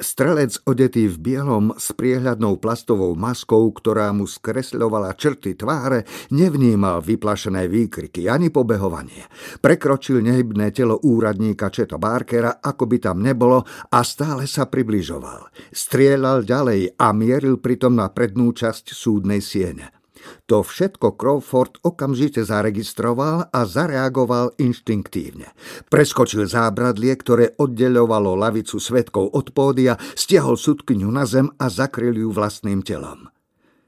Strelec 0.00 0.56
odetý 0.64 1.06
v 1.06 1.16
bielom 1.20 1.78
s 1.78 1.92
priehľadnou 1.92 2.58
plastovou 2.58 3.12
maskou, 3.14 3.70
ktorá 3.70 4.10
mu 4.10 4.24
skresľovala 4.24 5.14
črty 5.14 5.54
tváre, 5.54 6.08
nevnímal 6.32 7.04
vyplašené 7.04 7.68
výkriky 7.68 8.26
ani 8.26 8.50
pobehovanie. 8.50 9.28
Prekročil 9.62 10.24
nehybné 10.24 10.74
telo 10.74 10.96
úradníka 10.96 11.70
Četa 11.70 12.02
Barkera, 12.02 12.58
ako 12.58 12.88
by 12.88 12.98
tam 12.98 13.22
nebolo 13.22 13.62
a 13.92 14.00
stále 14.02 14.50
sa 14.50 14.66
približoval. 14.66 15.52
Strieľal 15.70 16.42
ďalej 16.42 16.98
a 16.98 17.12
mieril 17.14 17.60
pritom 17.62 17.94
na 17.94 18.10
prednú 18.10 18.50
časť 18.50 18.90
súdnej 18.90 19.38
siene. 19.38 20.01
To 20.46 20.62
všetko 20.62 21.18
Crawford 21.18 21.82
okamžite 21.82 22.42
zaregistroval 22.42 23.50
a 23.50 23.60
zareagoval 23.66 24.54
inštinktívne. 24.58 25.50
Preskočil 25.88 26.46
zábradlie, 26.46 27.14
ktoré 27.16 27.54
oddeľovalo 27.58 28.38
lavicu 28.38 28.78
svetkov 28.78 29.32
od 29.34 29.54
pódia, 29.54 29.98
stiahol 30.14 30.58
sudkyňu 30.58 31.08
na 31.10 31.24
zem 31.26 31.50
a 31.58 31.66
zakryl 31.70 32.14
ju 32.14 32.30
vlastným 32.30 32.82
telom. 32.82 33.30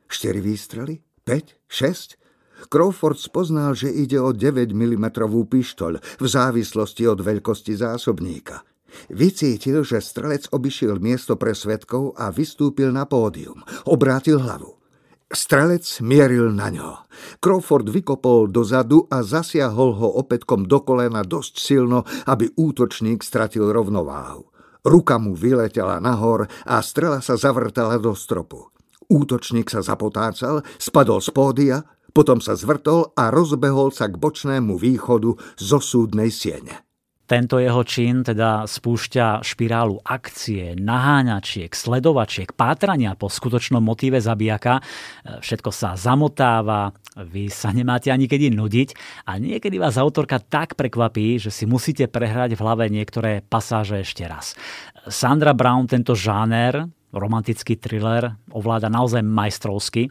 Štyri 0.07 0.39
výstrely? 0.39 1.01
5? 1.27 1.57
6? 1.67 2.71
Crawford 2.71 3.19
spoznal, 3.19 3.77
že 3.77 3.93
ide 3.93 4.17
o 4.21 4.33
9 4.33 4.73
mm 4.73 5.07
pištoľ 5.51 5.93
v 6.01 6.27
závislosti 6.27 7.05
od 7.11 7.21
veľkosti 7.21 7.77
zásobníka. 7.77 8.63
Vycítil, 9.11 9.83
že 9.83 9.99
strelec 9.99 10.47
obišiel 10.55 11.03
miesto 11.03 11.35
pre 11.35 11.53
svetkov 11.53 12.15
a 12.15 12.31
vystúpil 12.31 12.95
na 12.95 13.05
pódium. 13.11 13.59
Obrátil 13.91 14.39
hlavu. 14.39 14.84
Strelec 15.35 15.99
mieril 15.99 16.55
na 16.55 16.71
ňo. 16.71 17.11
Crawford 17.43 17.91
vykopol 17.91 18.55
dozadu 18.55 19.11
a 19.11 19.27
zasiahol 19.27 19.99
ho 19.99 20.09
opätkom 20.23 20.63
do 20.71 20.79
kolena 20.87 21.27
dosť 21.27 21.55
silno, 21.59 22.07
aby 22.31 22.55
útočník 22.55 23.19
stratil 23.19 23.75
rovnováhu. 23.75 24.47
Ruka 24.87 25.19
mu 25.19 25.35
vyletela 25.35 25.99
nahor 25.99 26.47
a 26.63 26.79
strela 26.87 27.19
sa 27.19 27.35
zavrtala 27.35 27.99
do 27.99 28.15
stropu. 28.15 28.71
Útočník 29.11 29.75
sa 29.75 29.83
zapotácal, 29.83 30.63
spadol 30.79 31.19
z 31.19 31.31
pódia, 31.35 31.77
potom 32.15 32.39
sa 32.39 32.55
zvrtol 32.55 33.11
a 33.19 33.35
rozbehol 33.35 33.91
sa 33.91 34.07
k 34.07 34.15
bočnému 34.15 34.79
východu 34.79 35.35
zo 35.59 35.79
súdnej 35.83 36.31
siene. 36.31 36.87
Tento 37.25 37.57
jeho 37.57 37.81
čin 37.89 38.21
teda 38.21 38.69
spúšťa 38.69 39.41
špirálu 39.41 39.97
akcie, 40.05 40.77
naháňačiek, 40.77 41.73
sledovačiek, 41.73 42.53
pátrania 42.53 43.17
po 43.17 43.33
skutočnom 43.33 43.81
motíve 43.81 44.21
zabijaka. 44.21 44.85
Všetko 45.41 45.71
sa 45.73 45.97
zamotáva, 45.97 46.93
vy 47.17 47.49
sa 47.49 47.73
nemáte 47.73 48.13
ani 48.13 48.29
kedy 48.29 48.53
nudiť 48.53 48.89
a 49.25 49.41
niekedy 49.41 49.81
vás 49.81 49.97
autorka 49.97 50.37
tak 50.37 50.77
prekvapí, 50.77 51.41
že 51.41 51.49
si 51.49 51.65
musíte 51.65 52.13
prehrať 52.13 52.55
v 52.55 52.63
hlave 52.63 52.85
niektoré 52.93 53.41
pasáže 53.41 54.05
ešte 54.05 54.29
raz. 54.29 54.53
Sandra 55.09 55.57
Brown 55.57 55.89
tento 55.89 56.13
žáner 56.13 56.93
romantický 57.15 57.79
thriller 57.79 58.35
ovláda 58.51 58.91
naozaj 58.91 59.23
majstrovsky. 59.23 60.11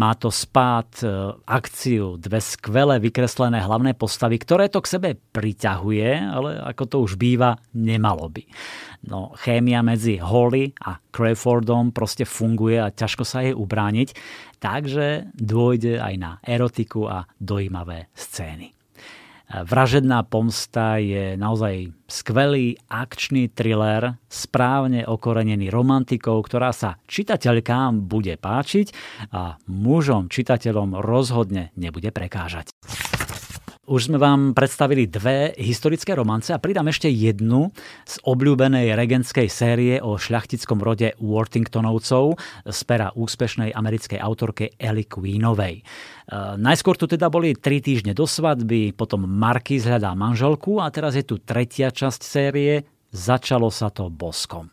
Má 0.00 0.16
to 0.16 0.32
spád, 0.32 0.88
e, 1.04 1.06
akciu, 1.44 2.16
dve 2.16 2.40
skvelé 2.40 2.96
vykreslené 2.96 3.60
hlavné 3.60 3.92
postavy, 3.92 4.40
ktoré 4.40 4.72
to 4.72 4.80
k 4.80 4.90
sebe 4.96 5.08
priťahuje, 5.36 6.08
ale 6.16 6.50
ako 6.64 6.84
to 6.88 6.96
už 7.04 7.20
býva, 7.20 7.60
nemalo 7.76 8.32
by. 8.32 8.42
No, 9.06 9.36
chémia 9.36 9.84
medzi 9.84 10.16
Holly 10.18 10.72
a 10.82 10.96
Crayfordom 11.12 11.92
proste 11.92 12.24
funguje 12.24 12.80
a 12.80 12.94
ťažko 12.94 13.22
sa 13.22 13.44
jej 13.44 13.54
ubrániť, 13.54 14.16
takže 14.58 15.36
dôjde 15.36 16.00
aj 16.00 16.14
na 16.16 16.32
erotiku 16.42 17.06
a 17.06 17.28
dojímavé 17.38 18.10
scény. 18.16 18.77
Vražedná 19.48 20.28
pomsta 20.28 21.00
je 21.00 21.32
naozaj 21.40 21.88
skvelý 22.04 22.76
akčný 22.92 23.48
thriller, 23.48 24.20
správne 24.28 25.08
okorenený 25.08 25.72
romantikou, 25.72 26.36
ktorá 26.44 26.68
sa 26.76 27.00
čitateľkám 27.08 28.04
bude 28.04 28.36
páčiť 28.36 28.92
a 29.32 29.56
mužom 29.64 30.28
čitateľom 30.28 31.00
rozhodne 31.00 31.72
nebude 31.80 32.12
prekážať. 32.12 32.76
Už 33.88 34.12
sme 34.12 34.20
vám 34.20 34.52
predstavili 34.52 35.08
dve 35.08 35.56
historické 35.56 36.12
romance 36.12 36.52
a 36.52 36.60
pridám 36.60 36.92
ešte 36.92 37.08
jednu 37.08 37.72
z 38.04 38.20
obľúbenej 38.20 38.92
regentskej 38.92 39.48
série 39.48 39.96
o 39.96 40.20
šľachtickom 40.20 40.76
rode 40.84 41.16
Worthingtonovcov 41.16 42.36
z 42.68 42.80
pera 42.84 43.08
úspešnej 43.16 43.72
americkej 43.72 44.20
autorke 44.20 44.76
Ellie 44.76 45.08
Queenovej. 45.08 45.80
E, 45.80 45.82
najskôr 46.60 47.00
tu 47.00 47.08
teda 47.08 47.32
boli 47.32 47.56
tri 47.56 47.80
týždne 47.80 48.12
do 48.12 48.28
svadby, 48.28 48.92
potom 48.92 49.24
Marquis 49.24 49.88
hľadá 49.88 50.12
manželku 50.12 50.84
a 50.84 50.92
teraz 50.92 51.16
je 51.16 51.24
tu 51.24 51.40
tretia 51.40 51.88
časť 51.88 52.20
série 52.20 52.84
Začalo 53.08 53.72
sa 53.72 53.88
to 53.88 54.12
boskom. 54.12 54.68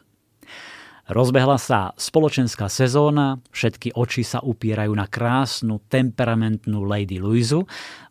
Rozbehla 1.06 1.62
sa 1.62 1.93
spoločenská 1.93 2.66
sezóna, 2.66 3.38
všetky 3.53 3.93
oči 3.93 4.26
sa 4.26 4.41
upierajú 4.41 4.89
na 4.89 5.06
krásnu, 5.06 5.78
temperamentnú 5.86 6.82
Lady 6.82 7.22
Louisu. 7.22 7.62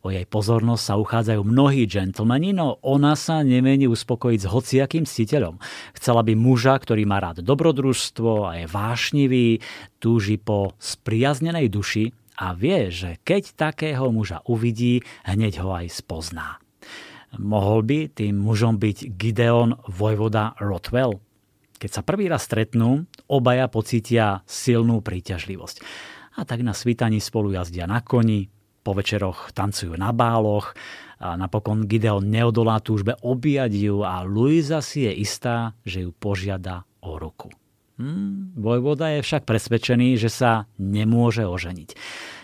O 0.07 0.15
jej 0.15 0.23
pozornosť 0.23 0.83
sa 0.87 0.95
uchádzajú 1.03 1.43
mnohí 1.43 1.91
džentlmeni, 1.91 2.55
no 2.55 2.79
ona 2.87 3.19
sa 3.19 3.43
nemení 3.43 3.91
uspokojiť 3.91 4.39
s 4.39 4.47
hociakým 4.47 5.05
ctiteľom. 5.11 5.59
Chcela 5.99 6.23
by 6.23 6.39
muža, 6.39 6.79
ktorý 6.79 7.03
má 7.03 7.19
rád 7.19 7.43
dobrodružstvo 7.43 8.47
a 8.47 8.63
je 8.63 8.71
vášnivý, 8.71 9.59
túži 9.99 10.39
po 10.39 10.79
spriaznenej 10.79 11.67
duši 11.75 12.15
a 12.39 12.55
vie, 12.55 12.95
že 12.95 13.19
keď 13.27 13.59
takého 13.59 14.07
muža 14.15 14.39
uvidí, 14.47 15.03
hneď 15.27 15.67
ho 15.67 15.75
aj 15.75 15.91
spozná. 15.99 16.63
Mohol 17.43 17.81
by 17.83 17.99
tým 18.23 18.39
mužom 18.39 18.79
byť 18.79 19.19
Gideon 19.19 19.83
Vojvoda 19.91 20.55
Rothwell? 20.63 21.19
Keď 21.79 21.91
sa 21.91 22.03
prvý 22.07 22.31
raz 22.31 22.47
stretnú, 22.47 23.05
obaja 23.27 23.67
pocítia 23.69 24.47
silnú 24.47 25.03
príťažlivosť. 25.05 25.77
A 26.35 26.43
tak 26.43 26.67
na 26.67 26.75
svítaní 26.75 27.23
spolu 27.23 27.55
jazdia 27.55 27.87
na 27.87 28.03
koni, 28.03 28.51
po 28.85 28.93
večeroch 28.93 29.57
tancujú 29.57 29.97
na 29.97 30.13
báloch 30.13 30.77
a 31.17 31.41
napokon 31.41 31.89
Gideon 31.89 32.29
neodolá 32.29 32.85
túžbe 32.85 33.17
obíjať 33.17 33.73
ju 33.73 34.05
a 34.05 34.21
Luisa 34.29 34.85
si 34.85 35.09
je 35.09 35.13
istá, 35.25 35.73
že 35.89 36.05
ju 36.05 36.11
požiada 36.13 36.85
o 37.01 37.17
ruku. 37.17 37.49
Hmm, 37.97 38.53
Vojvoda 38.59 39.15
je 39.15 39.25
však 39.25 39.47
presvedčený, 39.47 40.19
že 40.19 40.29
sa 40.29 40.67
nemôže 40.77 41.47
oženiť. 41.47 41.95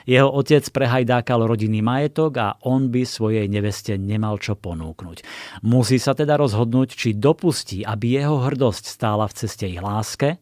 Jeho 0.08 0.28
otec 0.32 0.64
prehajdákal 0.70 1.44
rodinný 1.44 1.84
majetok 1.84 2.32
a 2.40 2.48
on 2.64 2.88
by 2.88 3.04
svojej 3.04 3.48
neveste 3.48 3.96
nemal 4.00 4.40
čo 4.40 4.56
ponúknuť. 4.56 5.24
Musí 5.64 6.00
sa 6.00 6.16
teda 6.16 6.40
rozhodnúť, 6.40 6.88
či 6.96 7.08
dopustí, 7.16 7.84
aby 7.84 8.20
jeho 8.20 8.40
hrdosť 8.40 8.84
stála 8.88 9.28
v 9.28 9.36
ceste 9.36 9.68
ich 9.68 9.80
láske, 9.80 10.40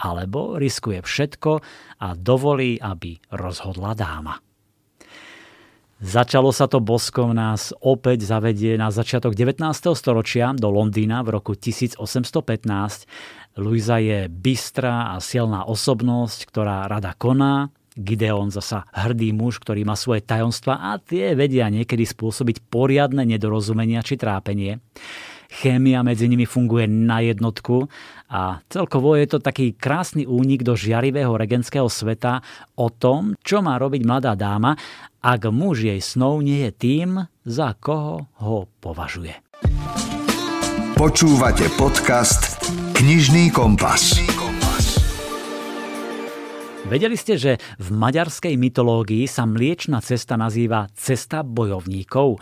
alebo 0.00 0.56
riskuje 0.56 1.04
všetko 1.04 1.52
a 2.00 2.08
dovolí, 2.16 2.80
aby 2.80 3.20
rozhodla 3.32 3.92
dáma. 3.92 4.40
Začalo 6.00 6.48
sa 6.48 6.64
to 6.64 6.80
boskom 6.80 7.36
nás 7.36 7.76
opäť 7.84 8.24
zavedie 8.24 8.80
na 8.80 8.88
začiatok 8.88 9.36
19. 9.36 9.60
storočia 9.92 10.48
do 10.56 10.72
Londýna 10.72 11.20
v 11.20 11.36
roku 11.36 11.52
1815. 11.52 12.00
Luisa 13.60 14.00
je 14.00 14.24
bystrá 14.32 15.12
a 15.12 15.20
silná 15.20 15.68
osobnosť, 15.68 16.48
ktorá 16.48 16.88
rada 16.88 17.12
koná. 17.12 17.68
Gideon 17.98 18.54
zasa 18.54 18.86
hrdý 18.94 19.34
muž, 19.34 19.58
ktorý 19.58 19.82
má 19.82 19.98
svoje 19.98 20.22
tajomstva 20.22 20.94
a 20.94 20.98
tie 21.02 21.34
vedia 21.34 21.66
niekedy 21.66 22.06
spôsobiť 22.06 22.70
poriadne 22.70 23.26
nedorozumenia 23.26 24.04
či 24.06 24.14
trápenie. 24.14 24.78
Chémia 25.50 26.06
medzi 26.06 26.30
nimi 26.30 26.46
funguje 26.46 26.86
na 26.86 27.18
jednotku 27.26 27.90
a 28.30 28.62
celkovo 28.70 29.18
je 29.18 29.26
to 29.26 29.38
taký 29.42 29.74
krásny 29.74 30.22
únik 30.22 30.62
do 30.62 30.78
žiarivého 30.78 31.34
regenského 31.34 31.90
sveta 31.90 32.38
o 32.78 32.86
tom, 32.86 33.34
čo 33.42 33.58
má 33.58 33.74
robiť 33.74 34.06
mladá 34.06 34.38
dáma, 34.38 34.78
ak 35.18 35.50
muž 35.50 35.90
jej 35.90 35.98
snov 35.98 36.46
nie 36.46 36.70
je 36.70 36.72
tým, 36.72 37.08
za 37.42 37.74
koho 37.74 38.30
ho 38.38 38.70
považuje. 38.78 39.34
Počúvate 40.94 41.66
podcast 41.74 42.62
Knižný 42.94 43.50
kompas. 43.50 44.20
Vedeli 46.90 47.14
ste, 47.14 47.38
že 47.38 47.62
v 47.78 47.94
maďarskej 47.94 48.58
mytológii 48.58 49.30
sa 49.30 49.46
mliečna 49.46 50.02
cesta 50.02 50.34
nazýva 50.34 50.90
cesta 50.98 51.46
bojovníkov? 51.46 52.34
E, 52.34 52.38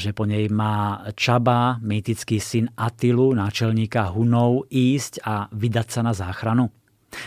že 0.00 0.16
po 0.16 0.24
nej 0.24 0.48
má 0.48 1.04
Čaba, 1.12 1.76
mýtický 1.84 2.40
syn 2.40 2.72
Atilu, 2.72 3.36
náčelníka 3.36 4.08
Hunov, 4.16 4.64
ísť 4.72 5.20
a 5.28 5.44
vydať 5.52 5.86
sa 5.92 6.00
na 6.08 6.16
záchranu? 6.16 6.72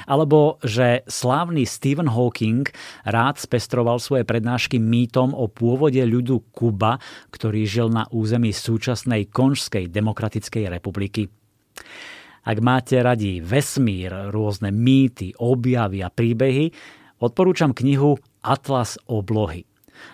Alebo 0.09 0.57
že 0.65 1.05
slávny 1.05 1.69
Stephen 1.69 2.09
Hawking 2.09 2.65
rád 3.05 3.37
spestroval 3.37 4.01
svoje 4.01 4.25
prednášky 4.25 4.81
mýtom 4.81 5.37
o 5.37 5.45
pôvode 5.45 6.01
ľudu 6.01 6.49
Kuba, 6.49 6.97
ktorý 7.29 7.61
žil 7.69 7.93
na 7.93 8.09
území 8.09 8.49
súčasnej 8.49 9.29
Konžskej 9.29 9.85
demokratickej 9.93 10.73
republiky. 10.73 11.29
Ak 12.45 12.61
máte 12.61 13.01
radi 13.01 13.41
vesmír, 13.41 14.29
rôzne 14.29 14.69
mýty, 14.69 15.33
objavy 15.41 16.05
a 16.05 16.13
príbehy, 16.13 16.69
odporúčam 17.17 17.73
knihu 17.73 18.21
Atlas 18.45 19.01
oblohy. 19.09 19.65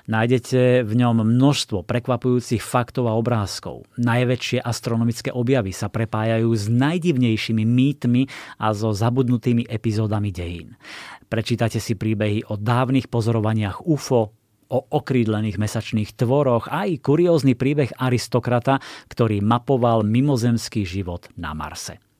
Nájdete 0.08 0.88
v 0.88 0.94
ňom 0.96 1.28
množstvo 1.28 1.84
prekvapujúcich 1.84 2.64
faktov 2.64 3.12
a 3.12 3.18
obrázkov. 3.18 3.84
Najväčšie 4.00 4.64
astronomické 4.64 5.34
objavy 5.34 5.76
sa 5.76 5.92
prepájajú 5.92 6.48
s 6.56 6.72
najdivnejšími 6.72 7.68
mýtmi 7.68 8.22
a 8.64 8.72
so 8.72 8.96
zabudnutými 8.96 9.68
epizódami 9.68 10.32
dejín. 10.32 10.80
Prečítate 11.28 11.84
si 11.84 12.00
príbehy 12.00 12.48
o 12.48 12.56
dávnych 12.56 13.12
pozorovaniach 13.12 13.84
UFO, 13.84 14.32
o 14.72 14.80
okrídlených 14.88 15.60
mesačných 15.60 16.16
tvoroch 16.16 16.72
a 16.72 16.88
aj 16.88 17.04
kuriózny 17.04 17.60
príbeh 17.60 17.92
aristokrata, 18.00 18.80
ktorý 19.12 19.44
mapoval 19.44 20.08
mimozemský 20.08 20.88
život 20.88 21.28
na 21.36 21.52
Marse. 21.52 22.11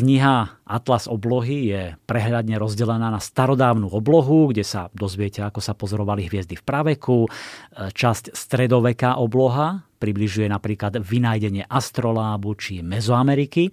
Kniha 0.00 0.64
Atlas 0.64 1.04
oblohy 1.04 1.76
je 1.76 1.82
prehľadne 2.08 2.56
rozdelená 2.56 3.12
na 3.12 3.20
starodávnu 3.20 3.92
oblohu, 3.92 4.48
kde 4.48 4.64
sa 4.64 4.88
dozviete, 4.96 5.44
ako 5.44 5.60
sa 5.60 5.76
pozorovali 5.76 6.24
hviezdy 6.24 6.56
v 6.56 6.64
praveku. 6.64 7.28
Časť 7.76 8.32
stredoveká 8.32 9.20
obloha 9.20 9.84
približuje 10.00 10.48
napríklad 10.48 11.04
vynájdenie 11.04 11.68
astrolábu 11.68 12.56
či 12.56 12.80
Mezoameriky. 12.80 13.68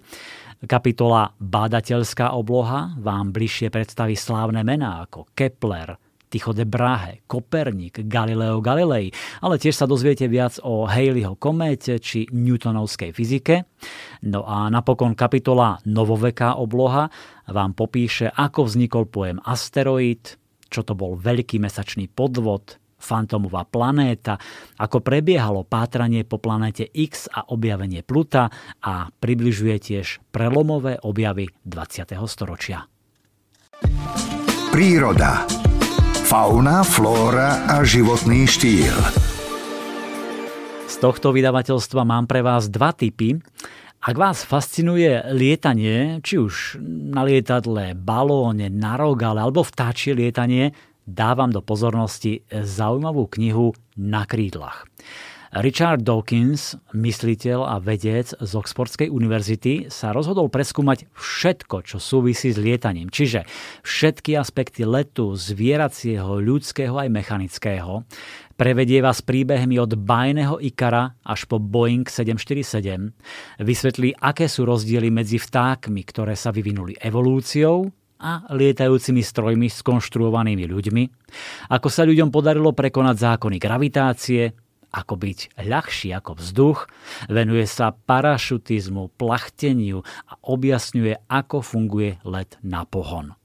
Kapitola 0.68 1.32
Bádateľská 1.40 2.36
obloha 2.36 2.92
vám 3.00 3.32
bližšie 3.32 3.72
predstaví 3.72 4.12
slávne 4.12 4.60
mená 4.66 5.08
ako 5.08 5.32
Kepler, 5.32 5.96
Tycho 6.28 6.52
de 6.52 6.68
Brahe, 6.68 7.24
Koperník, 7.24 8.04
Galileo 8.04 8.60
Galilei, 8.60 9.08
ale 9.40 9.56
tiež 9.56 9.74
sa 9.74 9.88
dozviete 9.88 10.28
viac 10.28 10.60
o 10.60 10.84
Haleyho 10.84 11.34
kométe 11.40 11.96
či 11.98 12.28
Newtonovskej 12.28 13.16
fyzike. 13.16 13.64
No 14.28 14.44
a 14.44 14.68
napokon 14.68 15.16
kapitola 15.16 15.80
Novoveká 15.88 16.60
obloha 16.60 17.08
vám 17.48 17.72
popíše, 17.72 18.28
ako 18.28 18.68
vznikol 18.68 19.08
pojem 19.08 19.40
asteroid, 19.40 20.36
čo 20.68 20.84
to 20.84 20.92
bol 20.92 21.16
veľký 21.16 21.56
mesačný 21.56 22.12
podvod, 22.12 22.76
fantomová 22.98 23.64
planéta, 23.64 24.36
ako 24.76 25.00
prebiehalo 25.00 25.64
pátranie 25.64 26.26
po 26.26 26.42
planéte 26.42 26.84
X 26.84 27.30
a 27.30 27.48
objavenie 27.54 28.02
Pluta 28.02 28.50
a 28.82 29.08
približuje 29.08 29.76
tiež 29.78 30.20
prelomové 30.34 30.98
objavy 31.06 31.46
20. 31.62 32.18
storočia. 32.26 32.84
Príroda 34.74 35.46
Fauna, 36.28 36.84
flóra 36.84 37.64
a 37.72 37.80
životný 37.80 38.44
štýl. 38.44 38.92
Z 40.84 40.94
tohto 41.00 41.32
vydavateľstva 41.32 42.04
mám 42.04 42.28
pre 42.28 42.44
vás 42.44 42.68
dva 42.68 42.92
typy. 42.92 43.40
Ak 44.04 44.12
vás 44.12 44.44
fascinuje 44.44 45.24
lietanie, 45.32 46.20
či 46.20 46.36
už 46.36 46.84
na 46.84 47.24
lietadle, 47.24 47.96
balóne, 47.96 48.68
na 48.68 49.00
rogale 49.00 49.40
alebo 49.40 49.64
vtáčie 49.64 50.12
lietanie, 50.12 50.76
dávam 51.08 51.48
do 51.48 51.64
pozornosti 51.64 52.44
zaujímavú 52.52 53.24
knihu 53.32 53.72
Na 53.96 54.28
krídlach. 54.28 54.84
Richard 55.56 56.04
Dawkins, 56.04 56.76
mysliteľ 56.92 57.64
a 57.64 57.80
vedec 57.80 58.36
z 58.36 58.52
Oxfordskej 58.52 59.08
univerzity, 59.08 59.88
sa 59.88 60.12
rozhodol 60.12 60.52
preskúmať 60.52 61.08
všetko, 61.16 61.88
čo 61.88 61.96
súvisí 61.96 62.52
s 62.52 62.60
lietaním. 62.60 63.08
Čiže 63.08 63.48
všetky 63.80 64.36
aspekty 64.36 64.84
letu, 64.84 65.32
zvieracieho, 65.32 66.36
ľudského 66.44 66.92
aj 67.00 67.08
mechanického. 67.08 68.04
Prevedie 68.60 69.00
vás 69.00 69.24
príbehmi 69.24 69.80
od 69.80 69.96
bajného 69.96 70.60
Ikara 70.60 71.16
až 71.24 71.48
po 71.48 71.56
Boeing 71.56 72.04
747. 72.04 73.08
Vysvetlí, 73.64 74.20
aké 74.20 74.52
sú 74.52 74.68
rozdiely 74.68 75.08
medzi 75.08 75.40
vtákmi, 75.40 76.04
ktoré 76.04 76.36
sa 76.36 76.52
vyvinuli 76.52 76.92
evolúciou 77.00 77.88
a 78.18 78.44
lietajúcimi 78.50 79.22
strojmi 79.22 79.70
skonštruovanými 79.70 80.66
ľuďmi, 80.66 81.02
ako 81.70 81.88
sa 81.88 82.02
ľuďom 82.02 82.34
podarilo 82.34 82.74
prekonať 82.74 83.16
zákony 83.16 83.56
gravitácie, 83.62 84.67
ako 84.92 85.14
byť 85.20 85.38
ľahší 85.60 86.08
ako 86.16 86.40
vzduch, 86.40 86.78
venuje 87.28 87.64
sa 87.68 87.92
parašutizmu, 87.92 89.14
plachteniu 89.20 90.02
a 90.26 90.32
objasňuje, 90.42 91.28
ako 91.28 91.60
funguje 91.60 92.20
let 92.24 92.56
na 92.64 92.88
pohon. 92.88 93.36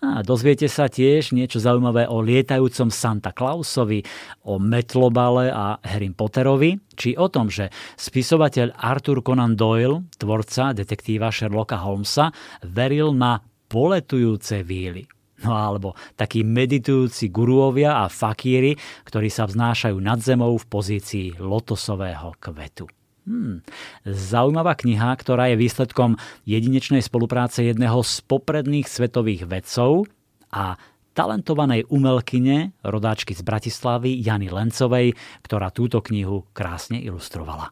A 0.00 0.24
dozviete 0.24 0.64
sa 0.70 0.88
tiež 0.88 1.36
niečo 1.36 1.60
zaujímavé 1.60 2.08
o 2.08 2.24
lietajúcom 2.24 2.88
Santa 2.88 3.36
Clausovi, 3.36 4.00
o 4.48 4.56
Metlobale 4.56 5.52
a 5.52 5.76
Harry 5.84 6.08
Potterovi, 6.08 6.80
či 6.96 7.12
o 7.18 7.28
tom, 7.28 7.52
že 7.52 7.68
spisovateľ 8.00 8.78
Arthur 8.78 9.20
Conan 9.20 9.58
Doyle, 9.58 10.08
tvorca 10.16 10.72
detektíva 10.72 11.28
Sherlocka 11.28 11.84
Holmesa, 11.84 12.32
veril 12.64 13.12
na 13.12 13.44
poletujúce 13.68 14.64
víly. 14.64 15.17
No 15.46 15.54
alebo 15.54 15.94
takí 16.18 16.42
meditujúci 16.42 17.30
guruovia 17.30 18.02
a 18.02 18.10
fakíry, 18.10 18.74
ktorí 19.06 19.30
sa 19.30 19.46
vznášajú 19.46 19.96
nad 20.02 20.18
zemou 20.18 20.58
v 20.58 20.66
pozícii 20.66 21.38
lotosového 21.38 22.34
kvetu. 22.42 22.90
Hmm. 23.28 23.60
Zaujímavá 24.08 24.72
kniha, 24.72 25.12
ktorá 25.12 25.52
je 25.52 25.60
výsledkom 25.60 26.16
jedinečnej 26.48 27.04
spolupráce 27.04 27.60
jedného 27.60 28.00
z 28.00 28.24
popredných 28.24 28.88
svetových 28.88 29.44
vedcov 29.44 30.08
a 30.48 30.80
talentovanej 31.12 31.84
umelkyne, 31.92 32.72
rodáčky 32.80 33.36
z 33.36 33.44
Bratislavy 33.44 34.16
Jany 34.24 34.48
Lencovej, 34.48 35.12
ktorá 35.44 35.68
túto 35.68 36.00
knihu 36.08 36.48
krásne 36.56 37.04
ilustrovala. 37.04 37.68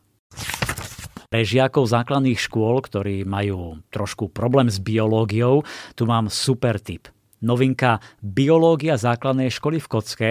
Pre 1.27 1.43
žiakov 1.43 1.89
základných 1.89 2.39
škôl, 2.39 2.85
ktorí 2.85 3.25
majú 3.25 3.81
trošku 3.91 4.31
problém 4.31 4.69
s 4.69 4.77
biológiou, 4.77 5.65
tu 5.97 6.05
mám 6.05 6.29
super 6.29 6.79
tip– 6.79 7.09
novinka 7.45 8.01
Biológia 8.23 8.97
základnej 8.97 9.53
školy 9.53 9.81
v 9.83 9.87
Kocke, 9.91 10.29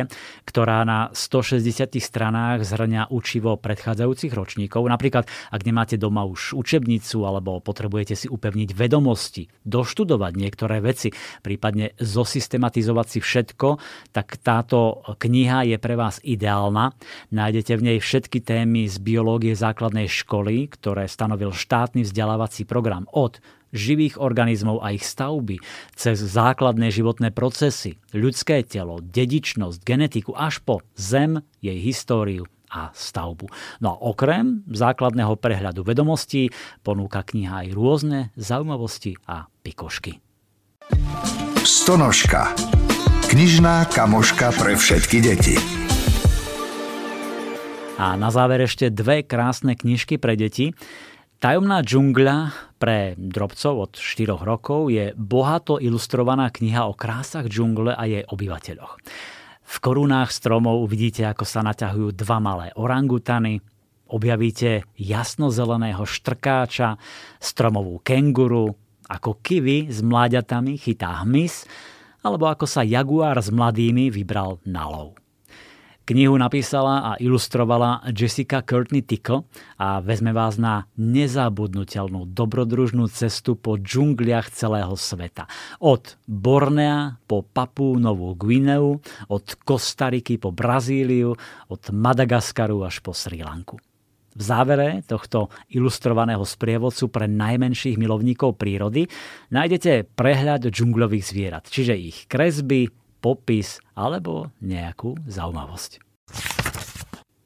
ktorá 0.47 0.81
na 0.87 1.09
160 1.13 1.97
stranách 2.01 2.65
zhrňa 2.65 3.13
učivo 3.13 3.57
predchádzajúcich 3.59 4.33
ročníkov. 4.33 4.85
Napríklad, 4.87 5.29
ak 5.51 5.61
nemáte 5.65 5.99
doma 5.99 6.25
už 6.25 6.57
učebnicu 6.57 7.25
alebo 7.25 7.61
potrebujete 7.61 8.15
si 8.15 8.27
upevniť 8.29 8.69
vedomosti, 8.73 9.49
doštudovať 9.65 10.33
niektoré 10.37 10.81
veci, 10.81 11.13
prípadne 11.41 11.93
zosystematizovať 12.01 13.07
si 13.07 13.19
všetko, 13.21 13.67
tak 14.13 14.37
táto 14.41 15.01
kniha 15.17 15.67
je 15.69 15.77
pre 15.77 15.95
vás 15.97 16.17
ideálna. 16.21 16.93
Nájdete 17.33 17.73
v 17.77 17.85
nej 17.93 17.97
všetky 18.01 18.41
témy 18.41 18.87
z 18.89 18.97
biológie 19.01 19.53
základnej 19.53 20.09
školy, 20.09 20.69
ktoré 20.69 21.09
stanovil 21.09 21.53
štátny 21.53 22.05
vzdelávací 22.05 22.65
program 22.65 23.09
od 23.13 23.39
živých 23.75 24.15
organizmov 24.17 24.79
a 24.79 24.95
ich 24.95 25.03
stavby, 25.03 25.59
cez 25.93 26.17
základné 26.17 26.89
životné 26.89 27.35
procesy, 27.35 27.99
ľudské 28.15 28.63
telo, 28.63 29.03
dedičnosť, 29.03 29.83
genetiku 29.83 30.31
až 30.33 30.63
po 30.63 30.81
zem, 30.95 31.43
jej 31.59 31.77
históriu 31.77 32.47
a 32.71 32.91
stavbu. 32.91 33.47
No 33.79 33.95
a 33.95 33.97
okrem 33.99 34.67
základného 34.67 35.39
prehľadu 35.39 35.85
vedomostí 35.85 36.51
ponúka 36.81 37.23
kniha 37.23 37.67
aj 37.67 37.67
rôzne 37.71 38.19
zaujímavosti 38.35 39.15
a 39.29 39.47
pikošky. 39.63 40.19
Stonožka. 41.65 42.53
Knižná 43.31 43.89
kamoška 43.89 44.53
pre 44.53 44.77
všetky 44.77 45.17
deti. 45.17 45.57
A 47.95 48.19
na 48.19 48.27
záver 48.27 48.67
ešte 48.67 48.91
dve 48.91 49.23
krásne 49.23 49.73
knižky 49.73 50.19
pre 50.19 50.35
deti. 50.35 50.75
Tajomná 51.45 51.85
džungľa 51.85 52.57
pre 52.81 53.13
drobcov 53.21 53.73
od 53.77 53.91
4 54.01 54.33
rokov 54.33 54.89
je 54.89 55.13
bohato 55.13 55.77
ilustrovaná 55.77 56.49
kniha 56.49 56.89
o 56.89 56.97
krásach 56.97 57.45
džungle 57.45 57.93
a 57.93 58.01
jej 58.09 58.25
obyvateľoch. 58.25 58.97
V 59.61 59.75
korunách 59.77 60.33
stromov 60.33 60.81
uvidíte, 60.81 61.21
ako 61.21 61.45
sa 61.45 61.61
naťahujú 61.61 62.17
dva 62.17 62.41
malé 62.41 62.73
orangutany, 62.73 63.61
objavíte 64.09 64.89
jasnozeleného 64.97 66.01
štrkáča, 66.01 66.97
stromovú 67.37 68.01
kenguru, 68.01 68.73
ako 69.05 69.37
kivy 69.45 69.93
s 69.93 70.01
mláďatami 70.01 70.81
chytá 70.81 71.21
hmyz, 71.21 71.69
alebo 72.25 72.49
ako 72.49 72.65
sa 72.65 72.81
jaguár 72.81 73.37
s 73.37 73.53
mladými 73.53 74.09
vybral 74.09 74.57
na 74.65 74.89
lov. 74.89 75.24
Knihu 76.05 76.37
napísala 76.37 77.01
a 77.01 77.11
ilustrovala 77.17 78.05
Jessica 78.13 78.61
Courtney 78.61 79.01
Tickle 79.01 79.41
a 79.81 79.97
vezme 80.05 80.37
vás 80.37 80.61
na 80.61 80.85
nezabudnutelnú 81.01 82.29
dobrodružnú 82.29 83.09
cestu 83.09 83.57
po 83.57 83.81
džungliach 83.81 84.53
celého 84.53 84.93
sveta. 84.93 85.49
Od 85.81 86.05
Bornea 86.29 87.17
po 87.25 87.41
Papú 87.41 87.97
Novú 87.97 88.37
Guineu, 88.37 89.01
od 89.33 89.45
Kostariky 89.65 90.37
po 90.37 90.53
Brazíliu, 90.53 91.33
od 91.73 91.81
Madagaskaru 91.89 92.85
až 92.85 93.01
po 93.01 93.09
Sri 93.09 93.41
Lanku. 93.41 93.81
V 94.37 94.41
závere 94.45 95.01
tohto 95.09 95.49
ilustrovaného 95.73 96.45
sprievodcu 96.45 97.09
pre 97.09 97.25
najmenších 97.25 97.97
milovníkov 97.97 98.61
prírody 98.61 99.09
nájdete 99.49 100.13
prehľad 100.13 100.69
džunglových 100.69 101.25
zvierat, 101.33 101.65
čiže 101.65 101.97
ich 101.97 102.29
kresby, 102.29 102.93
popis 103.25 103.81
alebo 103.97 104.53
nejakú 104.61 105.17
zaujímavosť. 105.25 106.05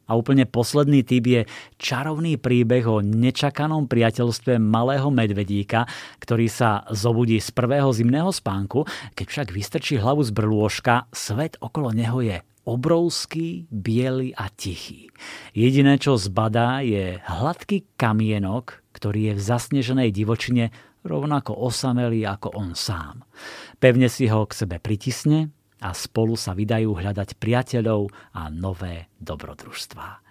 A 0.09 0.17
úplne 0.17 0.49
posledný 0.49 1.05
typ 1.05 1.23
je 1.29 1.41
čarovný 1.77 2.41
príbeh 2.41 2.81
o 2.89 2.99
nečakanom 2.99 3.85
priateľstve 3.85 4.57
malého 4.57 5.13
medvedíka, 5.13 5.85
ktorý 6.17 6.49
sa 6.49 6.81
zobudí 6.89 7.37
z 7.37 7.53
prvého 7.53 7.93
zimného 7.93 8.33
spánku, 8.33 8.89
keď 9.13 9.25
však 9.29 9.47
vystrčí 9.53 10.01
hlavu 10.01 10.25
z 10.25 10.33
brlôžka, 10.33 11.05
svet 11.13 11.61
okolo 11.61 11.93
neho 11.93 12.25
je 12.25 12.41
obrovský, 12.65 13.69
biely 13.69 14.33
a 14.33 14.49
tichý. 14.49 15.13
Jediné, 15.53 16.01
čo 16.01 16.17
zbadá, 16.17 16.81
je 16.81 17.21
hladký 17.23 17.85
kamienok, 17.93 18.81
ktorý 18.93 19.31
je 19.31 19.33
v 19.37 19.45
zasneženej 19.45 20.09
divočine 20.09 20.73
rovnako 21.05 21.53
osamelý 21.53 22.25
ako 22.25 22.53
on 22.57 22.73
sám. 22.73 23.23
Pevne 23.77 24.09
si 24.09 24.27
ho 24.27 24.45
k 24.45 24.57
sebe 24.57 24.77
pritisne 24.81 25.53
a 25.79 25.95
spolu 25.95 26.35
sa 26.35 26.55
vydajú 26.55 26.95
hľadať 26.95 27.39
priateľov 27.39 28.11
a 28.35 28.51
nové 28.51 29.07
dobrodružstvá. 29.19 30.23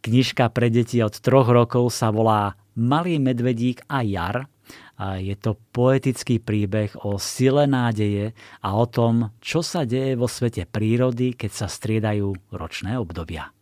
Knižka 0.00 0.48
pre 0.50 0.72
deti 0.72 1.04
od 1.04 1.12
troch 1.20 1.52
rokov 1.52 1.92
sa 1.92 2.08
volá 2.08 2.56
Malý 2.80 3.20
medvedík 3.20 3.84
a 3.92 4.00
jar 4.00 4.48
a 4.96 5.20
je 5.20 5.36
to 5.36 5.56
poetický 5.72 6.40
príbeh 6.40 6.92
o 7.04 7.20
sile 7.20 7.68
nádeje 7.68 8.32
a 8.64 8.68
o 8.76 8.86
tom, 8.88 9.36
čo 9.40 9.60
sa 9.60 9.84
deje 9.84 10.16
vo 10.16 10.28
svete 10.28 10.64
prírody, 10.64 11.36
keď 11.36 11.50
sa 11.52 11.66
striedajú 11.68 12.32
ročné 12.52 12.96
obdobia. 12.96 13.52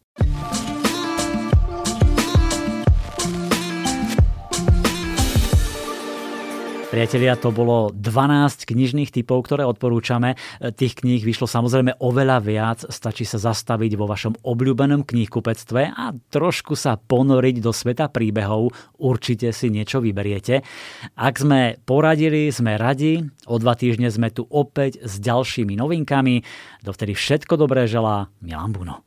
Priatelia, 6.89 7.37
to 7.37 7.53
bolo 7.53 7.93
12 7.93 8.65
knižných 8.65 9.13
typov, 9.13 9.45
ktoré 9.45 9.61
odporúčame. 9.69 10.41
Tých 10.57 11.05
kníh 11.05 11.21
vyšlo 11.21 11.45
samozrejme 11.45 12.01
oveľa 12.01 12.39
viac. 12.41 12.79
Stačí 12.89 13.29
sa 13.29 13.37
zastaviť 13.37 13.93
vo 13.93 14.09
vašom 14.09 14.41
obľúbenom 14.41 15.05
knihkupectve 15.05 15.93
a 15.93 16.17
trošku 16.33 16.81
sa 16.81 16.97
ponoriť 16.97 17.61
do 17.61 17.77
sveta 17.77 18.09
príbehov. 18.09 18.73
Určite 18.97 19.53
si 19.53 19.69
niečo 19.69 20.01
vyberiete. 20.01 20.65
Ak 21.13 21.37
sme 21.37 21.77
poradili, 21.85 22.49
sme 22.49 22.81
radi. 22.81 23.21
O 23.45 23.61
dva 23.61 23.77
týždne 23.77 24.09
sme 24.09 24.33
tu 24.33 24.49
opäť 24.49 25.05
s 25.05 25.21
ďalšími 25.21 25.77
novinkami. 25.77 26.41
Dovtedy 26.81 27.13
všetko 27.13 27.61
dobré 27.61 27.85
želá 27.85 28.33
Milan 28.41 28.73
Buno. 28.73 29.05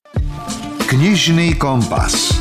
Knižný 0.85 1.57
kompas. 1.57 2.40